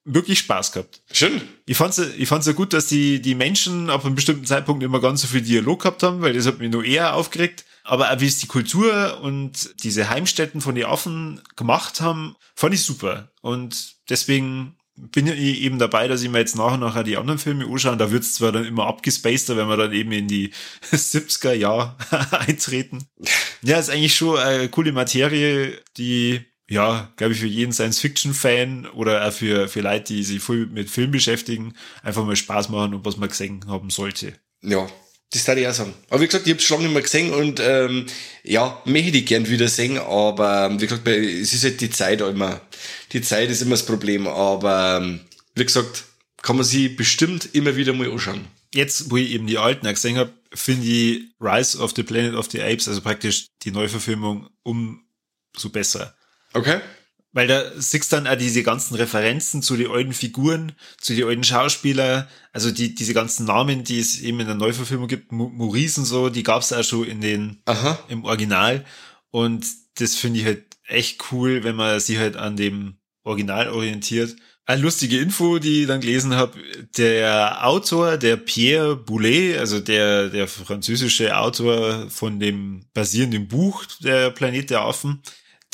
wirklich 0.04 0.38
Spaß 0.38 0.72
gehabt. 0.72 1.02
Schön. 1.12 1.40
Ich 1.66 1.76
fand's, 1.76 1.98
ich 1.98 2.28
fand's 2.28 2.46
ja 2.46 2.52
gut, 2.52 2.72
dass 2.72 2.86
die, 2.86 3.20
die 3.20 3.34
Menschen 3.34 3.90
ab 3.90 4.04
einem 4.04 4.14
bestimmten 4.14 4.46
Zeitpunkt 4.46 4.82
immer 4.82 5.00
ganz 5.00 5.22
so 5.22 5.28
viel 5.28 5.42
Dialog 5.42 5.82
gehabt 5.82 6.02
haben, 6.02 6.22
weil 6.22 6.32
das 6.32 6.46
hat 6.46 6.58
mich 6.58 6.70
nur 6.70 6.84
eher 6.84 7.14
aufgeregt. 7.14 7.64
Aber 7.88 8.20
wie 8.20 8.26
es 8.26 8.38
die 8.38 8.46
Kultur 8.46 9.18
und 9.22 9.82
diese 9.82 10.10
Heimstätten 10.10 10.60
von 10.60 10.74
den 10.74 10.84
Affen 10.84 11.40
gemacht 11.56 12.02
haben, 12.02 12.36
fand 12.54 12.74
ich 12.74 12.82
super. 12.82 13.32
Und 13.40 13.94
deswegen 14.10 14.76
bin 14.94 15.26
ich 15.26 15.60
eben 15.62 15.78
dabei, 15.78 16.06
dass 16.06 16.22
ich 16.22 16.28
mir 16.28 16.38
jetzt 16.38 16.54
nachher 16.54 16.76
nachher 16.76 17.02
die 17.02 17.16
anderen 17.16 17.38
Filme 17.38 17.64
anschaue. 17.64 17.96
Da 17.96 18.10
wird's 18.10 18.34
zwar 18.34 18.52
dann 18.52 18.66
immer 18.66 18.86
abgespaceder, 18.86 19.56
wenn 19.56 19.68
wir 19.68 19.78
dann 19.78 19.92
eben 19.94 20.12
in 20.12 20.28
die 20.28 20.52
70er 20.92 21.54
Jahre 21.54 21.96
eintreten. 22.32 23.08
Ja, 23.62 23.78
ist 23.78 23.88
eigentlich 23.88 24.14
schon 24.14 24.38
eine 24.38 24.68
coole 24.68 24.92
Materie, 24.92 25.80
die 25.96 26.44
ja, 26.70 27.10
glaube 27.16 27.32
ich, 27.32 27.40
für 27.40 27.46
jeden 27.46 27.72
Science-Fiction-Fan 27.72 28.86
oder 28.88 29.26
auch 29.26 29.32
für, 29.32 29.68
für 29.68 29.80
Leute, 29.80 30.12
die 30.12 30.22
sich 30.22 30.42
voll 30.42 30.66
mit 30.66 30.90
Film 30.90 31.10
beschäftigen, 31.10 31.72
einfach 32.02 32.26
mal 32.26 32.36
Spaß 32.36 32.68
machen 32.68 32.92
und 32.92 33.06
was 33.06 33.16
man 33.16 33.30
gesehen 33.30 33.64
haben 33.66 33.88
sollte. 33.88 34.34
Ja, 34.60 34.86
das 35.30 35.44
darf 35.44 35.58
ich 35.58 35.66
auch 35.68 35.74
sagen. 35.74 35.94
Aber 36.08 36.20
wie 36.20 36.26
gesagt, 36.26 36.46
ich 36.46 36.52
habe 36.52 36.60
es 36.60 36.66
schon 36.66 36.82
nicht 36.82 36.92
mehr 36.92 37.02
gesehen 37.02 37.32
und 37.32 37.60
ähm, 37.60 38.06
ja, 38.44 38.80
möchte 38.86 39.18
ich 39.18 39.26
gern 39.26 39.48
wieder 39.48 39.68
sehen, 39.68 39.98
aber 39.98 40.66
ähm, 40.66 40.80
wie 40.80 40.86
gesagt, 40.86 41.06
es 41.06 41.52
ist 41.52 41.64
halt 41.64 41.80
die 41.80 41.90
Zeit 41.90 42.20
immer. 42.20 42.60
Die 43.12 43.20
Zeit 43.20 43.50
ist 43.50 43.60
immer 43.60 43.72
das 43.72 43.84
Problem, 43.84 44.26
aber 44.26 45.00
ähm, 45.02 45.20
wie 45.54 45.64
gesagt, 45.64 46.04
kann 46.40 46.56
man 46.56 46.64
sie 46.64 46.88
bestimmt 46.88 47.54
immer 47.54 47.76
wieder 47.76 47.92
mal 47.92 48.10
anschauen. 48.10 48.46
Jetzt, 48.74 49.10
wo 49.10 49.16
ich 49.16 49.30
eben 49.30 49.46
die 49.46 49.58
alten 49.58 49.86
gesehen 49.86 50.16
habe, 50.16 50.32
finde 50.54 50.86
ich 50.86 51.22
Rise 51.40 51.78
of 51.78 51.92
the 51.94 52.02
Planet 52.02 52.34
of 52.34 52.50
the 52.50 52.62
Apes, 52.62 52.88
also 52.88 53.00
praktisch 53.00 53.48
die 53.62 53.70
Neuverfilmung, 53.70 54.48
umso 54.62 55.68
besser. 55.70 56.14
Okay. 56.54 56.80
Weil 57.32 57.46
da 57.46 57.62
siehst 57.76 58.12
dann 58.12 58.26
auch 58.26 58.36
diese 58.36 58.62
ganzen 58.62 58.94
Referenzen 58.94 59.62
zu 59.62 59.76
den 59.76 59.90
alten 59.90 60.14
Figuren, 60.14 60.72
zu 60.98 61.14
den 61.14 61.26
alten 61.26 61.44
Schauspielern, 61.44 62.26
also 62.52 62.70
die, 62.70 62.94
diese 62.94 63.12
ganzen 63.12 63.44
Namen, 63.46 63.84
die 63.84 64.00
es 64.00 64.20
eben 64.20 64.40
in 64.40 64.46
der 64.46 64.56
Neuverfilmung 64.56 65.08
gibt, 65.08 65.30
Maurice 65.30 66.00
und 66.00 66.06
so, 66.06 66.30
die 66.30 66.42
gab's 66.42 66.72
auch 66.72 66.82
schon 66.82 67.04
in 67.04 67.20
den, 67.20 67.60
Aha. 67.66 67.98
im 68.08 68.24
Original. 68.24 68.84
Und 69.30 69.66
das 69.96 70.14
finde 70.14 70.40
ich 70.40 70.46
halt 70.46 70.64
echt 70.86 71.22
cool, 71.30 71.64
wenn 71.64 71.76
man 71.76 72.00
sich 72.00 72.16
halt 72.18 72.36
an 72.36 72.56
dem 72.56 72.96
Original 73.24 73.68
orientiert. 73.68 74.34
eine 74.64 74.82
lustige 74.82 75.18
Info, 75.18 75.58
die 75.58 75.82
ich 75.82 75.86
dann 75.86 76.00
gelesen 76.00 76.34
habe, 76.34 76.58
der 76.96 77.66
Autor, 77.66 78.16
der 78.16 78.36
Pierre 78.36 78.96
Boulet, 78.96 79.58
also 79.58 79.80
der, 79.80 80.28
der 80.30 80.48
französische 80.48 81.36
Autor 81.36 82.08
von 82.10 82.40
dem 82.40 82.84
basierenden 82.94 83.48
Buch 83.48 83.84
Der 84.02 84.30
Planet 84.30 84.70
der 84.70 84.80
Affen, 84.82 85.22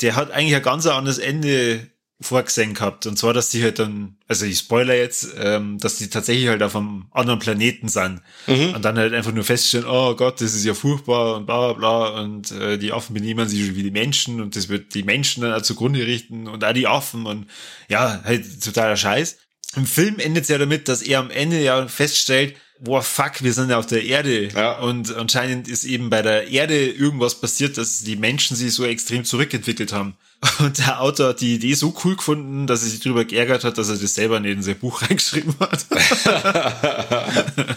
der 0.01 0.15
hat 0.15 0.31
eigentlich 0.31 0.55
ein 0.55 0.61
ganz 0.61 0.85
anderes 0.87 1.17
Ende 1.17 1.89
vorgesehen 2.21 2.73
gehabt. 2.73 3.05
Und 3.05 3.17
zwar, 3.17 3.33
dass 3.33 3.49
die 3.49 3.61
halt 3.61 3.79
dann, 3.79 4.17
also 4.27 4.45
ich 4.45 4.59
spoiler 4.59 4.95
jetzt, 4.95 5.35
ähm, 5.37 5.77
dass 5.79 5.97
die 5.97 6.09
tatsächlich 6.09 6.47
halt 6.47 6.63
auf 6.63 6.75
einem 6.75 7.07
anderen 7.11 7.39
Planeten 7.39 7.89
sind. 7.89 8.21
Mhm. 8.47 8.73
Und 8.73 8.85
dann 8.85 8.97
halt 8.97 9.13
einfach 9.13 9.33
nur 9.33 9.43
feststellen, 9.43 9.85
oh 9.87 10.15
Gott, 10.15 10.39
das 10.39 10.53
ist 10.53 10.63
ja 10.63 10.73
furchtbar 10.73 11.35
und 11.35 11.45
bla 11.45 11.73
bla 11.73 11.73
bla. 11.73 12.21
Und 12.21 12.51
äh, 12.51 12.77
die 12.77 12.93
Affen 12.93 13.13
benehmen 13.13 13.49
sich 13.49 13.75
wie 13.75 13.83
die 13.83 13.91
Menschen 13.91 14.41
und 14.41 14.55
das 14.55 14.69
wird 14.69 14.93
die 14.93 15.03
Menschen 15.03 15.41
dann 15.41 15.53
auch 15.53 15.61
zugrunde 15.61 16.05
richten 16.05 16.47
und 16.47 16.63
auch 16.63 16.73
die 16.73 16.87
Affen 16.87 17.25
und 17.25 17.47
ja, 17.89 18.21
halt 18.23 18.63
totaler 18.63 18.97
Scheiß. 18.97 19.37
Im 19.75 19.85
Film 19.85 20.19
endet 20.19 20.43
es 20.43 20.49
ja 20.49 20.57
damit, 20.57 20.87
dass 20.87 21.01
er 21.01 21.19
am 21.19 21.29
Ende 21.29 21.61
ja 21.61 21.87
feststellt, 21.87 22.55
boah, 22.79 23.01
fuck, 23.01 23.43
wir 23.43 23.53
sind 23.53 23.69
ja 23.69 23.77
auf 23.77 23.85
der 23.85 24.03
Erde. 24.03 24.49
Ja. 24.49 24.79
Und 24.79 25.15
anscheinend 25.15 25.67
ist 25.67 25.83
eben 25.83 26.09
bei 26.09 26.21
der 26.21 26.47
Erde 26.49 26.87
irgendwas 26.87 27.35
passiert, 27.39 27.77
dass 27.77 27.99
die 27.99 28.15
Menschen 28.15 28.55
sich 28.55 28.73
so 28.73 28.85
extrem 28.85 29.25
zurückentwickelt 29.25 29.93
haben. 29.93 30.15
Und 30.59 30.77
der 30.79 31.01
Autor 31.01 31.29
hat 31.29 31.41
die 31.41 31.55
Idee 31.55 31.73
so 31.73 31.95
cool 32.03 32.15
gefunden, 32.15 32.67
dass 32.67 32.83
er 32.83 32.89
sich 32.89 32.99
darüber 32.99 33.25
geärgert 33.25 33.63
hat, 33.63 33.77
dass 33.77 33.89
er 33.89 33.97
das 33.97 34.15
selber 34.15 34.39
nicht 34.39 34.53
in 34.53 34.63
sein 34.63 34.77
Buch 34.77 35.01
reingeschrieben 35.09 35.55
hat. 35.59 35.85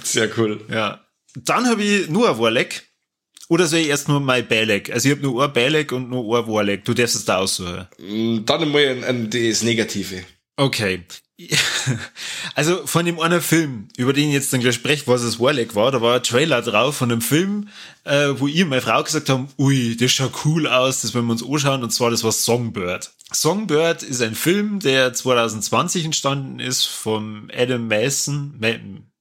Sehr 0.04 0.30
cool. 0.38 0.64
Ja. 0.70 1.04
Dann 1.34 1.66
habe 1.66 1.82
ich 1.82 2.08
nur 2.08 2.28
ein 2.28 2.38
Warleck. 2.38 2.84
Oder 3.50 3.66
soll 3.66 3.80
ich 3.80 3.88
erst 3.88 4.08
nur 4.08 4.20
mein 4.20 4.46
Beileck? 4.46 4.90
Also 4.92 5.08
ich 5.08 5.14
habe 5.14 5.22
nur 5.22 5.42
ein 5.42 5.52
Beileck 5.52 5.92
und 5.92 6.10
nur 6.10 6.38
ein 6.38 6.46
Warleck. 6.46 6.84
Du 6.84 6.92
darfst 6.92 7.16
es 7.16 7.24
da 7.24 7.38
aussuchen. 7.38 7.86
Mm, 7.98 8.44
dann 8.44 8.70
mal 8.70 8.86
ein, 8.86 9.04
ein, 9.04 9.30
das 9.30 9.62
Negative. 9.62 10.22
Okay. 10.58 11.04
Also 12.56 12.84
von 12.84 13.06
dem 13.06 13.20
einen 13.20 13.40
Film, 13.40 13.86
über 13.96 14.12
den 14.12 14.28
ich 14.28 14.34
jetzt 14.34 14.52
dann 14.52 14.60
gleich 14.60 14.74
spreche, 14.74 15.06
was 15.06 15.22
es 15.22 15.38
Warleck 15.38 15.76
war, 15.76 15.92
da 15.92 16.02
war 16.02 16.16
ein 16.16 16.22
Trailer 16.24 16.60
drauf 16.62 16.96
von 16.96 17.12
einem 17.12 17.20
Film, 17.20 17.68
äh, 18.02 18.30
wo 18.36 18.48
ich 18.48 18.60
und 18.64 18.70
meine 18.70 18.82
Frau 18.82 19.00
gesagt 19.00 19.28
haben, 19.28 19.48
ui, 19.56 19.96
das 19.96 20.10
schaut 20.10 20.44
cool 20.44 20.66
aus, 20.66 21.02
das 21.02 21.14
wollen 21.14 21.26
wir 21.26 21.32
uns 21.32 21.44
anschauen, 21.44 21.84
und 21.84 21.90
zwar 21.90 22.10
das 22.10 22.24
war 22.24 22.32
Songbird. 22.32 23.12
Songbird 23.30 24.02
ist 24.02 24.20
ein 24.20 24.34
Film, 24.34 24.80
der 24.80 25.12
2020 25.12 26.06
entstanden 26.06 26.58
ist 26.58 26.86
vom 26.86 27.48
Adam 27.56 27.86
Mason, 27.86 28.58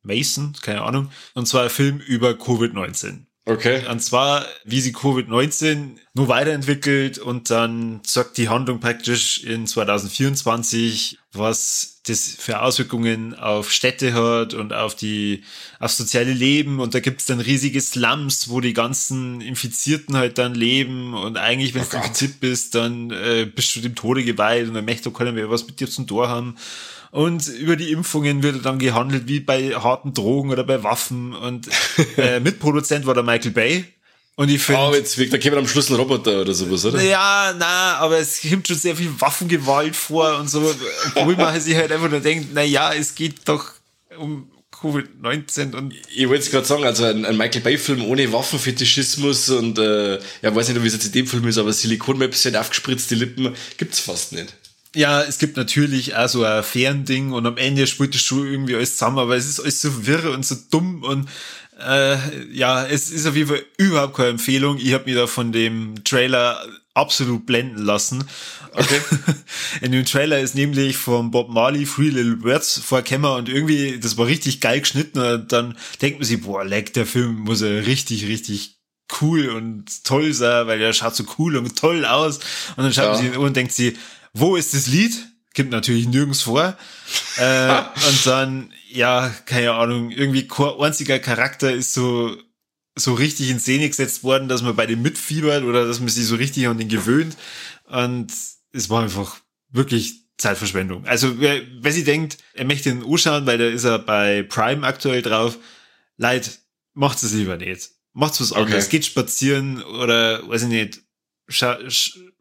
Mason, 0.02 0.56
keine 0.64 0.82
Ahnung, 0.82 1.12
und 1.36 1.48
zwar 1.48 1.66
ein 1.66 1.70
Film 1.70 2.00
über 2.00 2.32
Covid-19. 2.32 3.28
Okay. 3.48 3.82
Und 3.90 4.02
zwar, 4.02 4.46
wie 4.66 4.82
sie 4.82 4.94
Covid-19 4.94 5.96
nur 6.14 6.28
weiterentwickelt 6.28 7.18
und 7.18 7.50
dann 7.50 8.02
sagt 8.04 8.38
die 8.38 8.50
Handlung 8.50 8.82
praktisch 8.82 9.42
in 9.42 9.66
2024, 9.66 11.18
was 11.32 12.02
das 12.08 12.36
für 12.38 12.62
Auswirkungen 12.62 13.36
auf 13.36 13.72
Städte 13.72 14.14
hat 14.14 14.54
und 14.54 14.74
auf 14.74 14.96
die, 14.96 15.46
auf 15.80 15.92
soziale 15.92 16.34
Leben. 16.34 16.82
Und 16.82 16.94
da 16.94 17.00
gibt's 17.00 17.26
dann 17.26 17.40
riesige 17.40 17.80
Slums, 17.80 18.50
wo 18.50 18.60
die 18.60 18.74
ganzen 18.74 19.40
Infizierten 19.40 20.18
halt 20.18 20.38
dann 20.38 20.54
leben. 20.54 21.14
Und 21.14 21.38
eigentlich, 21.38 21.74
wenn 21.74 21.84
oh 21.84 21.88
du 21.90 21.98
infiziert 21.98 22.42
bist, 22.42 22.76
dann 22.76 23.12
äh, 23.12 23.46
bist 23.46 23.74
du 23.78 23.80
dem 23.80 23.96
Tode 23.96 24.26
geweiht 24.26 24.68
und 24.68 24.74
dann 24.74 24.86
möchte 24.86 25.10
keiner 25.12 25.32
mehr 25.32 25.50
was 25.50 25.66
mit 25.66 25.80
dir 25.80 25.90
zum 25.90 26.06
Tor 26.06 26.28
haben. 26.28 26.58
Und 27.12 27.48
über 27.48 27.76
die 27.76 27.92
Impfungen 27.92 28.44
wird 28.44 28.66
dann 28.66 28.80
gehandelt 28.80 29.28
wie 29.28 29.40
bei 29.40 29.76
harten 29.76 30.14
Drogen 30.14 30.52
oder 30.52 30.64
bei 30.64 30.84
Waffen. 30.84 31.34
Und 31.34 31.68
äh, 32.18 32.40
Mitproduzent 32.40 33.06
war 33.06 33.14
der 33.14 33.24
Michael 33.24 33.52
Bay. 33.52 33.86
Und 34.36 34.50
ich 34.50 34.62
finde. 34.62 34.82
Oh, 34.82 34.94
jetzt 34.94 35.18
wirkt, 35.18 35.34
da 35.34 35.40
käme 35.40 35.58
am 35.58 35.68
Schluss 35.68 35.90
ein 35.90 35.96
Roboter 35.96 36.42
oder 36.42 36.54
sowas, 36.54 36.86
oder? 36.86 37.02
Ja, 37.02 37.56
na, 37.58 37.96
aber 37.98 38.20
es 38.20 38.40
kommt 38.42 38.68
schon 38.68 38.78
sehr 38.78 38.96
viel 38.96 39.10
Waffengewalt 39.20 39.96
vor 39.96 40.38
und 40.38 40.48
so. 40.48 40.76
Obwohl 41.16 41.36
man 41.36 41.60
sich 41.60 41.76
halt 41.76 41.92
einfach 41.92 42.10
nur 42.10 42.20
denkt, 42.20 42.50
na 42.54 42.62
ja, 42.62 42.94
es 42.94 43.16
geht 43.16 43.36
doch 43.46 43.72
um 44.20 44.52
Covid-19 44.80 45.76
und. 45.76 45.96
Ich 46.16 46.30
wollte 46.30 46.44
es 46.44 46.52
gerade 46.52 46.68
sagen, 46.68 46.84
also 46.84 47.06
ein, 47.06 47.26
ein 47.26 47.36
Michael 47.36 47.62
Bay-Film 47.62 48.06
ohne 48.06 48.32
Waffenfetischismus 48.32 49.50
und 49.50 49.80
äh, 49.80 50.20
ja, 50.44 50.56
weiß 50.56 50.70
nicht, 50.70 50.84
wie 50.84 50.88
es 50.88 50.94
jetzt 50.94 51.08
in 51.08 51.12
dem 51.14 51.26
Film 51.28 51.48
ist, 51.48 51.58
aber 51.58 51.74
Silikonmäppchen 51.74 52.56
aufgespritzte 52.56 53.16
Lippen 53.16 53.56
gibt's 53.78 54.00
fast 54.00 54.34
nicht. 54.34 54.54
Ja, 54.96 55.22
es 55.22 55.38
gibt 55.38 55.58
natürlich 55.58 56.16
auch 56.16 56.30
so 56.30 56.44
ein 56.44 56.64
Fernding 56.64 57.32
und 57.32 57.46
am 57.46 57.58
Ende 57.58 57.88
spielt 57.88 58.16
das 58.16 58.22
schon 58.22 58.48
irgendwie 58.48 58.76
alles 58.76 58.94
zusammen, 58.98 59.20
aber 59.20 59.36
es 59.36 59.48
ist 59.48 59.60
alles 59.60 59.82
so 59.82 60.08
wirr 60.08 60.32
und 60.32 60.46
so 60.46 60.56
dumm 60.72 61.04
und 61.04 61.30
äh, 61.80 62.18
ja, 62.52 62.86
es 62.86 63.12
ist 63.12 63.28
auf 63.28 63.36
jeden 63.36 63.50
Fall 63.50 63.64
überhaupt 63.78 64.16
keine 64.16 64.30
Empfehlung. 64.30 64.78
Ich 64.80 64.94
habe 64.94 65.06
mich 65.06 65.16
da 65.16 65.28
von 65.28 65.52
dem 65.52 66.04
Trailer 66.04 66.66
absolut 66.94 67.46
blenden 67.46 67.84
lassen. 67.84 68.24
Okay. 68.74 69.00
In 69.82 69.92
dem 69.92 70.06
Trailer 70.06 70.40
ist 70.40 70.56
nämlich 70.56 70.98
von 70.98 71.30
Bob 71.32 71.50
Marley 71.50 71.86
Free 71.86 72.10
Little 72.10 72.38
Birds 72.38 72.80
vorgekommen 72.80 73.32
und 73.32 73.50
irgendwie, 73.50 74.00
das 74.00 74.18
war 74.18 74.26
richtig 74.26 74.62
geil 74.62 74.80
geschnitten 74.80 75.20
und 75.20 75.52
dann 75.52 75.78
denkt 76.02 76.20
man 76.20 76.28
sich, 76.28 76.42
boah, 76.42 76.64
leck, 76.64 76.94
der 76.94 77.06
Film 77.06 77.36
muss 77.42 77.62
ja 77.62 77.68
richtig, 77.68 78.28
richtig 78.28 78.78
cool 79.22 79.50
und 79.50 80.04
toll 80.04 80.34
sein, 80.34 80.68
weil 80.68 80.80
der 80.80 80.94
schaut 80.94 81.16
so 81.16 81.24
cool 81.38 81.56
und 81.56 81.78
toll 81.78 82.06
aus. 82.06 82.40
Und 82.76 82.84
dann 82.84 82.94
schaut 82.94 83.06
ja. 83.06 83.14
man 83.14 83.22
sich 83.22 83.38
und 83.38 83.56
denkt 83.56 83.72
sie, 83.72 83.96
wo 84.40 84.56
ist 84.56 84.74
das 84.74 84.88
Lied? 84.88 85.16
Gibt 85.54 85.72
natürlich 85.72 86.08
nirgends 86.08 86.42
vor. 86.42 86.78
äh, 87.38 87.82
und 88.10 88.26
dann, 88.26 88.74
ja, 88.90 89.34
keine 89.46 89.74
Ahnung, 89.74 90.12
irgendwie 90.12 90.48
einziger 90.80 91.20
Charakter 91.20 91.74
ist 91.74 91.94
so, 91.94 92.36
so 92.96 93.14
richtig 93.14 93.50
in 93.50 93.60
Szene 93.60 93.88
gesetzt 93.88 94.24
worden, 94.24 94.48
dass 94.48 94.62
man 94.62 94.76
bei 94.76 94.86
dem 94.86 95.02
mitfiebert 95.02 95.64
oder 95.64 95.86
dass 95.86 96.00
man 96.00 96.10
sich 96.10 96.26
so 96.26 96.36
richtig 96.36 96.68
an 96.68 96.78
den 96.78 96.90
gewöhnt. 96.90 97.36
Und 97.86 98.32
es 98.72 98.90
war 98.90 99.04
einfach 99.04 99.38
wirklich 99.70 100.28
Zeitverschwendung. 100.38 101.06
Also, 101.06 101.40
wer, 101.40 101.62
wer 101.80 101.92
sie 101.92 102.04
denkt, 102.04 102.38
er 102.54 102.66
möchte 102.66 102.90
den 102.90 103.04
anschauen, 103.04 103.46
weil 103.46 103.58
da 103.58 103.68
ist 103.68 103.84
er 103.84 104.00
bei 104.00 104.44
Prime 104.44 104.86
aktuell 104.86 105.22
drauf, 105.24 105.58
leid, 106.18 106.60
macht 106.94 107.22
es 107.24 107.34
lieber 107.34 107.58
nicht. 107.58 107.90
Macht's 108.14 108.42
was 108.42 108.54
anderes. 108.54 108.86
Okay. 108.86 108.98
Geht 108.98 109.06
spazieren 109.06 109.82
oder, 109.84 110.48
weiß 110.48 110.64
ich 110.64 110.70
nicht, 110.70 111.02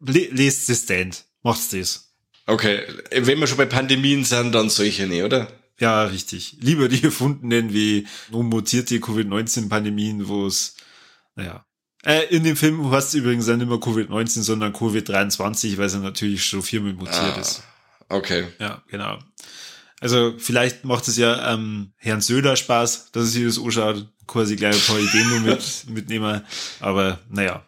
lest 0.00 0.84
Stand 0.84 1.24
macht's 1.46 1.70
das. 1.70 2.12
Okay, 2.46 2.82
wenn 3.10 3.38
wir 3.38 3.46
schon 3.46 3.56
bei 3.56 3.66
Pandemien 3.66 4.24
sind, 4.24 4.52
dann 4.52 4.68
solche 4.68 5.06
nicht, 5.06 5.22
oder? 5.22 5.48
Ja, 5.78 6.04
richtig. 6.04 6.56
Lieber 6.60 6.88
die 6.88 7.02
erfundenen 7.10 7.72
wie 7.72 8.06
mutierte 8.30 9.00
Covid-19-Pandemien, 9.00 10.28
wo 10.28 10.46
es, 10.46 10.76
naja. 11.34 11.64
Äh, 12.04 12.26
in 12.26 12.44
dem 12.44 12.56
Film 12.56 12.90
heißt 12.90 13.08
es 13.08 13.14
übrigens 13.14 13.46
dann 13.46 13.58
nicht 13.58 13.68
mehr 13.68 13.78
Covid-19, 13.78 14.42
sondern 14.42 14.72
Covid-23, 14.72 15.76
weil 15.76 15.86
es 15.86 15.94
ja 15.94 16.00
natürlich 16.00 16.44
schon 16.44 16.62
viermal 16.62 16.92
mutiert 16.92 17.36
ah, 17.36 17.40
ist. 17.40 17.62
Okay. 18.08 18.46
Ja, 18.60 18.82
genau. 18.88 19.18
Also 20.00 20.34
vielleicht 20.38 20.84
macht 20.84 21.08
es 21.08 21.16
ja 21.16 21.52
ähm, 21.52 21.92
Herrn 21.96 22.20
Söder 22.20 22.54
Spaß, 22.54 23.10
dass 23.12 23.24
er 23.24 23.30
sich 23.30 23.44
das 23.44 23.58
anschaut, 23.58 24.08
quasi 24.26 24.54
gleich 24.54 24.76
ein 24.76 24.86
paar 24.86 25.00
Ideen 25.00 25.42
mit, 25.42 25.84
mitnehmen. 25.88 26.42
Aber 26.80 27.18
naja, 27.28 27.66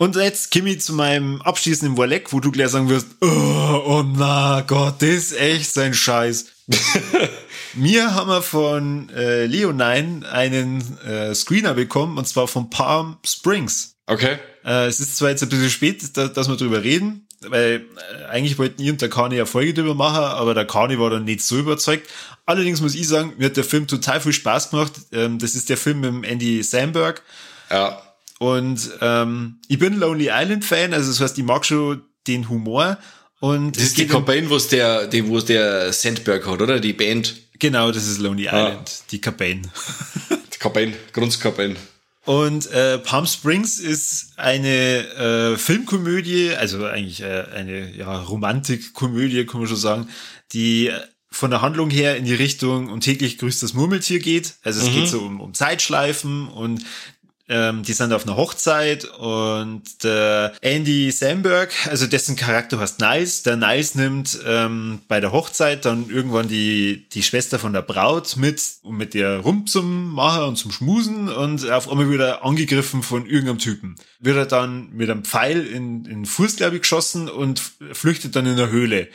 und 0.00 0.16
jetzt 0.16 0.56
ich 0.56 0.80
zu 0.80 0.94
meinem 0.94 1.42
abschließenden 1.42 1.98
Warleck, 1.98 2.32
wo 2.32 2.40
du 2.40 2.50
gleich 2.50 2.70
sagen 2.70 2.88
wirst, 2.88 3.06
oh, 3.20 3.26
oh 3.26 4.02
na 4.02 4.62
Gott, 4.66 4.94
das 5.02 5.10
ist 5.10 5.38
echt 5.38 5.70
sein 5.70 5.92
Scheiß. 5.92 6.46
Mir 7.74 8.14
haben 8.14 8.30
wir 8.30 8.40
von 8.40 9.10
äh, 9.10 9.44
Leonine 9.44 10.26
einen 10.26 10.98
äh, 11.00 11.34
Screener 11.34 11.74
bekommen, 11.74 12.16
und 12.16 12.26
zwar 12.26 12.48
von 12.48 12.70
Palm 12.70 13.18
Springs. 13.26 13.96
Okay. 14.06 14.38
Äh, 14.64 14.86
es 14.86 15.00
ist 15.00 15.18
zwar 15.18 15.28
jetzt 15.28 15.42
ein 15.42 15.50
bisschen 15.50 15.68
spät, 15.68 16.16
da, 16.16 16.28
dass 16.28 16.48
wir 16.48 16.56
drüber 16.56 16.82
reden, 16.82 17.26
weil 17.42 17.84
äh, 18.22 18.24
eigentlich 18.24 18.58
wollten 18.58 18.80
ihr 18.80 18.92
und 18.92 19.02
der 19.02 19.10
Kani 19.10 19.36
ja 19.36 19.44
Folge 19.44 19.74
drüber 19.74 19.94
machen, 19.94 20.24
aber 20.24 20.54
der 20.54 20.64
Kani 20.64 20.98
war 20.98 21.10
dann 21.10 21.24
nicht 21.24 21.42
so 21.42 21.58
überzeugt. 21.58 22.08
Allerdings 22.46 22.80
muss 22.80 22.94
ich 22.94 23.06
sagen, 23.06 23.34
mir 23.36 23.46
hat 23.46 23.58
der 23.58 23.64
Film 23.64 23.86
total 23.86 24.22
viel 24.22 24.32
Spaß 24.32 24.70
gemacht. 24.70 24.92
Ähm, 25.12 25.38
das 25.38 25.54
ist 25.54 25.68
der 25.68 25.76
Film 25.76 26.00
mit 26.00 26.30
Andy 26.30 26.62
Samberg. 26.62 27.22
Ja. 27.70 28.00
Und 28.40 28.90
ähm, 29.02 29.60
ich 29.68 29.78
bin 29.78 29.98
Lonely 29.98 30.30
Island 30.32 30.64
Fan, 30.64 30.94
also 30.94 31.10
das 31.10 31.20
heißt, 31.20 31.36
ich 31.36 31.44
mag 31.44 31.66
schon 31.66 32.02
den 32.26 32.48
Humor. 32.48 32.96
Und 33.38 33.76
das 33.76 33.84
ist 33.84 33.98
die 33.98 34.06
Campaign, 34.06 34.48
wo 34.48 34.56
es 34.56 34.68
der, 34.68 35.08
die, 35.08 35.28
wo 35.28 35.36
es 35.36 35.44
der 35.44 35.92
Sandberg 35.92 36.46
hat, 36.46 36.62
oder? 36.62 36.80
Die 36.80 36.94
Band. 36.94 37.34
Genau, 37.58 37.92
das 37.92 38.06
ist 38.06 38.18
Lonely 38.18 38.48
ah. 38.48 38.68
Island, 38.68 39.02
die 39.10 39.20
Campaign. 39.20 39.70
die 40.54 40.58
Campaign, 40.58 40.94
Grundskampaign. 41.12 41.76
Und 42.24 42.70
äh, 42.70 42.96
Palm 42.96 43.26
Springs 43.26 43.78
ist 43.78 44.32
eine 44.36 45.06
äh, 45.16 45.56
Filmkomödie, 45.58 46.54
also 46.54 46.86
eigentlich 46.86 47.20
äh, 47.20 47.44
eine 47.54 47.94
ja, 47.94 48.22
Romantikkomödie, 48.22 49.44
kann 49.44 49.60
man 49.60 49.68
schon 49.68 49.76
sagen, 49.76 50.08
die 50.54 50.92
von 51.30 51.50
der 51.50 51.60
Handlung 51.60 51.90
her 51.90 52.16
in 52.16 52.24
die 52.24 52.34
Richtung 52.34 52.88
um 52.88 53.00
täglich 53.00 53.36
grüßt 53.36 53.62
das 53.62 53.74
Murmeltier 53.74 54.18
geht. 54.18 54.54
Also 54.62 54.80
es 54.80 54.88
mhm. 54.88 54.94
geht 54.94 55.08
so 55.08 55.20
um, 55.20 55.40
um 55.42 55.52
Zeitschleifen 55.52 56.48
und 56.48 56.82
ähm, 57.50 57.82
die 57.82 57.92
sind 57.92 58.12
auf 58.12 58.24
einer 58.24 58.36
Hochzeit 58.36 59.04
und 59.04 60.04
der 60.04 60.52
Andy 60.60 61.10
Samberg, 61.10 61.72
also 61.88 62.06
dessen 62.06 62.36
Charakter 62.36 62.78
heißt 62.78 63.00
Nice, 63.00 63.42
der 63.42 63.56
Nice 63.56 63.96
nimmt 63.96 64.38
ähm, 64.46 65.00
bei 65.08 65.18
der 65.18 65.32
Hochzeit 65.32 65.84
dann 65.84 66.08
irgendwann 66.08 66.46
die, 66.46 67.08
die 67.12 67.24
Schwester 67.24 67.58
von 67.58 67.72
der 67.72 67.82
Braut 67.82 68.36
mit, 68.36 68.62
um 68.82 68.96
mit 68.96 69.16
ihr 69.16 69.40
rum 69.44 69.66
zum 69.66 70.14
Machen 70.14 70.44
und 70.44 70.56
zum 70.56 70.70
Schmusen 70.70 71.28
und 71.28 71.68
auf 71.68 71.90
einmal 71.90 72.08
wieder 72.08 72.44
angegriffen 72.44 73.02
von 73.02 73.26
irgendeinem 73.26 73.58
Typen. 73.58 73.96
Wird 74.20 74.36
er 74.36 74.46
dann 74.46 74.90
mit 74.92 75.10
einem 75.10 75.24
Pfeil 75.24 75.66
in, 75.66 76.04
in 76.04 76.20
den 76.20 76.26
Fuß, 76.26 76.54
glaube 76.54 76.76
ich, 76.76 76.82
geschossen 76.82 77.28
und 77.28 77.60
flüchtet 77.92 78.36
dann 78.36 78.46
in 78.46 78.56
der 78.56 78.70
Höhle. 78.70 79.08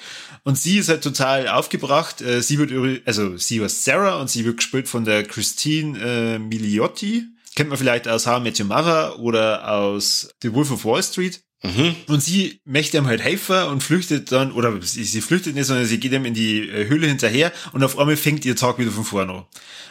Und 0.44 0.58
sie 0.58 0.78
ist 0.78 0.90
halt 0.90 1.04
total 1.04 1.48
aufgebracht. 1.48 2.22
Äh, 2.22 2.42
sie 2.42 2.60
wird, 2.60 3.02
also 3.08 3.38
sie 3.38 3.62
war 3.62 3.70
Sarah 3.70 4.20
und 4.20 4.30
sie 4.30 4.44
wird 4.44 4.58
gespielt 4.58 4.90
von 4.90 5.06
der 5.06 5.24
Christine 5.24 6.00
äh, 6.00 6.40
Miliotti 6.40 7.28
Kennt 7.56 7.70
man 7.70 7.78
vielleicht 7.78 8.10
aus 8.10 8.28
How 8.28 8.40
I 8.40 8.42
Met 8.42 8.60
Your 8.60 8.68
Mother 8.68 9.18
oder 9.18 9.72
aus 9.72 10.30
The 10.42 10.54
Wolf 10.54 10.72
of 10.72 10.84
Wall 10.84 11.02
Street. 11.02 11.45
Mhm. 11.64 11.96
Und 12.08 12.22
sie 12.22 12.60
möchte 12.66 12.98
ihm 12.98 13.08
halt 13.08 13.22
helfen 13.22 13.64
und 13.64 13.82
flüchtet 13.82 14.32
dann, 14.32 14.52
oder 14.52 14.80
sie, 14.82 15.04
sie 15.04 15.22
flüchtet 15.22 15.56
nicht, 15.56 15.66
sondern 15.66 15.86
sie 15.86 16.00
geht 16.00 16.12
ihm 16.12 16.26
in 16.26 16.34
die 16.34 16.70
äh, 16.70 16.88
Höhle 16.88 17.08
hinterher 17.08 17.52
und 17.72 17.84
auf 17.84 17.98
einmal 17.98 18.18
fängt 18.18 18.46
ihr 18.46 18.56
Tag 18.56 18.78
wieder 18.78 18.92
von 18.92 19.04
vorne 19.04 19.34
an. 19.34 19.46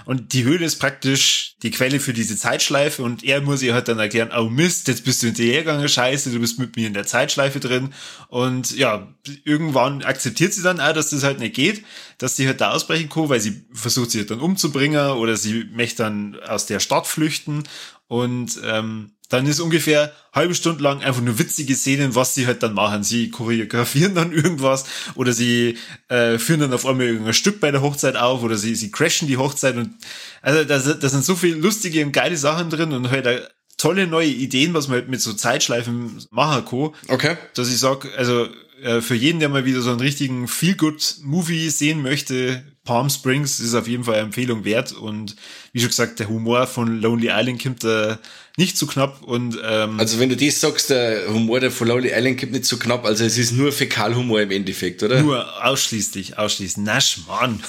Und 0.05 0.35
die 0.35 0.45
Höhle 0.45 0.67
ist 0.67 0.77
praktisch 0.77 1.57
die 1.63 1.71
Quelle 1.71 1.99
für 1.99 2.13
diese 2.13 2.37
Zeitschleife 2.37 3.03
und 3.03 3.25
er 3.25 3.41
muss 3.41 3.63
ihr 3.63 3.73
halt 3.73 3.89
dann 3.89 3.99
erklären, 3.99 4.31
oh 4.37 4.51
Mist, 4.51 4.87
jetzt 4.89 5.05
bist 5.05 5.23
du 5.23 5.29
hinterhergegangen, 5.29 5.89
scheiße, 5.89 6.31
du 6.31 6.39
bist 6.39 6.59
mit 6.59 6.77
mir 6.77 6.87
in 6.87 6.95
der 6.95 7.07
Zeitschleife 7.07 7.59
drin. 7.59 7.95
Und 8.29 8.77
ja, 8.77 9.09
irgendwann 9.45 10.03
akzeptiert 10.03 10.53
sie 10.53 10.63
dann 10.63 10.81
auch, 10.81 10.93
dass 10.93 11.11
das 11.11 11.25
halt 11.25 11.39
nicht 11.39 11.55
geht, 11.55 11.83
dass 12.19 12.37
sie 12.37 12.47
halt 12.47 12.61
da 12.61 12.73
ausbrechen 12.73 13.09
kann, 13.09 13.31
weil 13.31 13.41
sie 13.41 13.65
versucht 13.73 14.11
sie 14.11 14.27
dann 14.27 14.41
umzubringen 14.41 15.13
oder 15.13 15.37
sie 15.37 15.65
möchte 15.73 16.03
dann 16.03 16.39
aus 16.47 16.67
der 16.67 16.81
Stadt 16.81 17.07
flüchten 17.07 17.65
und 18.07 18.61
ähm, 18.63 19.14
dann 19.35 19.47
ist 19.47 19.59
ungefähr 19.59 20.13
halbe 20.33 20.55
Stunde 20.55 20.83
lang 20.83 21.03
einfach 21.03 21.21
nur 21.21 21.39
witzige 21.39 21.75
Szenen, 21.75 22.15
was 22.15 22.35
sie 22.35 22.47
halt 22.47 22.63
dann 22.63 22.73
machen. 22.73 23.03
Sie 23.03 23.31
choreografieren 23.31 24.15
dann 24.15 24.33
irgendwas 24.33 24.85
oder 25.17 25.33
sie 25.33 25.77
äh, 26.09 26.39
führen 26.39 26.61
dann 26.61 26.73
auf 26.73 26.87
einmal 26.87 27.07
irgendein 27.07 27.35
Stück 27.35 27.59
bei 27.59 27.73
der 27.73 27.83
Hochzeit 27.83 28.17
auf 28.17 28.43
oder 28.43 28.57
sie, 28.57 28.77
sie 28.77 28.93
crashen 28.93 29.27
die 29.27 29.37
Hochzeit 29.37 29.77
und 29.77 29.95
also 30.41 30.63
da, 30.65 30.79
da 30.79 31.09
sind 31.09 31.25
so 31.25 31.35
viele 31.35 31.57
lustige 31.57 32.05
und 32.05 32.13
geile 32.13 32.37
Sachen 32.37 32.71
drin 32.71 32.93
und 32.93 33.11
halt 33.11 33.27
äh, 33.27 33.41
tolle 33.77 34.07
neue 34.07 34.29
Ideen, 34.29 34.73
was 34.73 34.87
man 34.87 34.99
halt 34.99 35.09
mit 35.09 35.21
so 35.21 35.33
Zeitschleifen 35.33 36.25
machen 36.31 36.65
kann. 36.65 36.95
Okay. 37.09 37.37
Dass 37.55 37.69
ich 37.69 37.79
sag, 37.79 38.07
also 38.17 38.49
äh, 38.83 39.01
für 39.01 39.17
jeden, 39.17 39.41
der 39.41 39.49
mal 39.49 39.65
wieder 39.65 39.81
so 39.81 39.91
einen 39.91 40.01
richtigen 40.01 40.47
Feel-Good-Movie 40.47 41.71
sehen 41.71 42.03
möchte, 42.03 42.63
Palm 42.85 43.09
Springs 43.09 43.61
ist 43.61 43.75
auf 43.75 43.89
jeden 43.89 44.05
Fall 44.05 44.15
eine 44.15 44.25
Empfehlung 44.25 44.65
wert 44.65 44.93
und 44.93 45.37
wie 45.73 45.81
schon 45.81 45.89
gesagt, 45.89 46.21
der 46.21 46.29
Humor 46.29 46.67
von 46.67 47.01
Lonely 47.01 47.31
Island 47.33 47.63
kommt 47.63 47.83
da 47.83 48.19
nicht 48.57 48.79
zu 48.79 48.87
knapp 48.87 49.23
und 49.23 49.59
ähm, 49.65 49.99
Also 49.99 50.21
wenn 50.21 50.29
du 50.29 50.37
das 50.37 50.61
sagst, 50.61 50.91
der 50.91 51.29
Humor 51.29 51.59
der 51.61 51.73
von 51.73 51.89
Lonely 51.89 52.13
Island 52.15 52.39
kommt 52.39 52.53
nicht 52.53 52.65
zu 52.65 52.79
knapp, 52.79 53.05
also 53.05 53.25
es 53.25 53.37
ist 53.37 53.53
nur 53.53 53.73
Fäkalhumor 53.73 54.41
im 54.41 54.53
Endeffekt, 54.53 55.03
oder? 55.03 55.23
Nur 55.23 55.65
ausschließlich, 55.65 56.39
ausschließlich. 56.39 56.85
Na 56.85 57.01
Mann. 57.27 57.63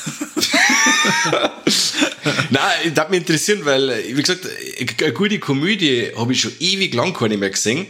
Nein, 2.49 2.93
das 2.93 3.09
mich 3.09 3.19
interessieren, 3.19 3.61
weil, 3.65 4.03
wie 4.07 4.21
gesagt, 4.21 4.47
eine 5.01 5.13
gute 5.13 5.39
Komödie 5.39 6.11
habe 6.15 6.33
ich 6.33 6.41
schon 6.41 6.53
ewig 6.59 6.93
lang 6.93 7.13
keine 7.13 7.37
mehr 7.37 7.49
gesehen. 7.49 7.87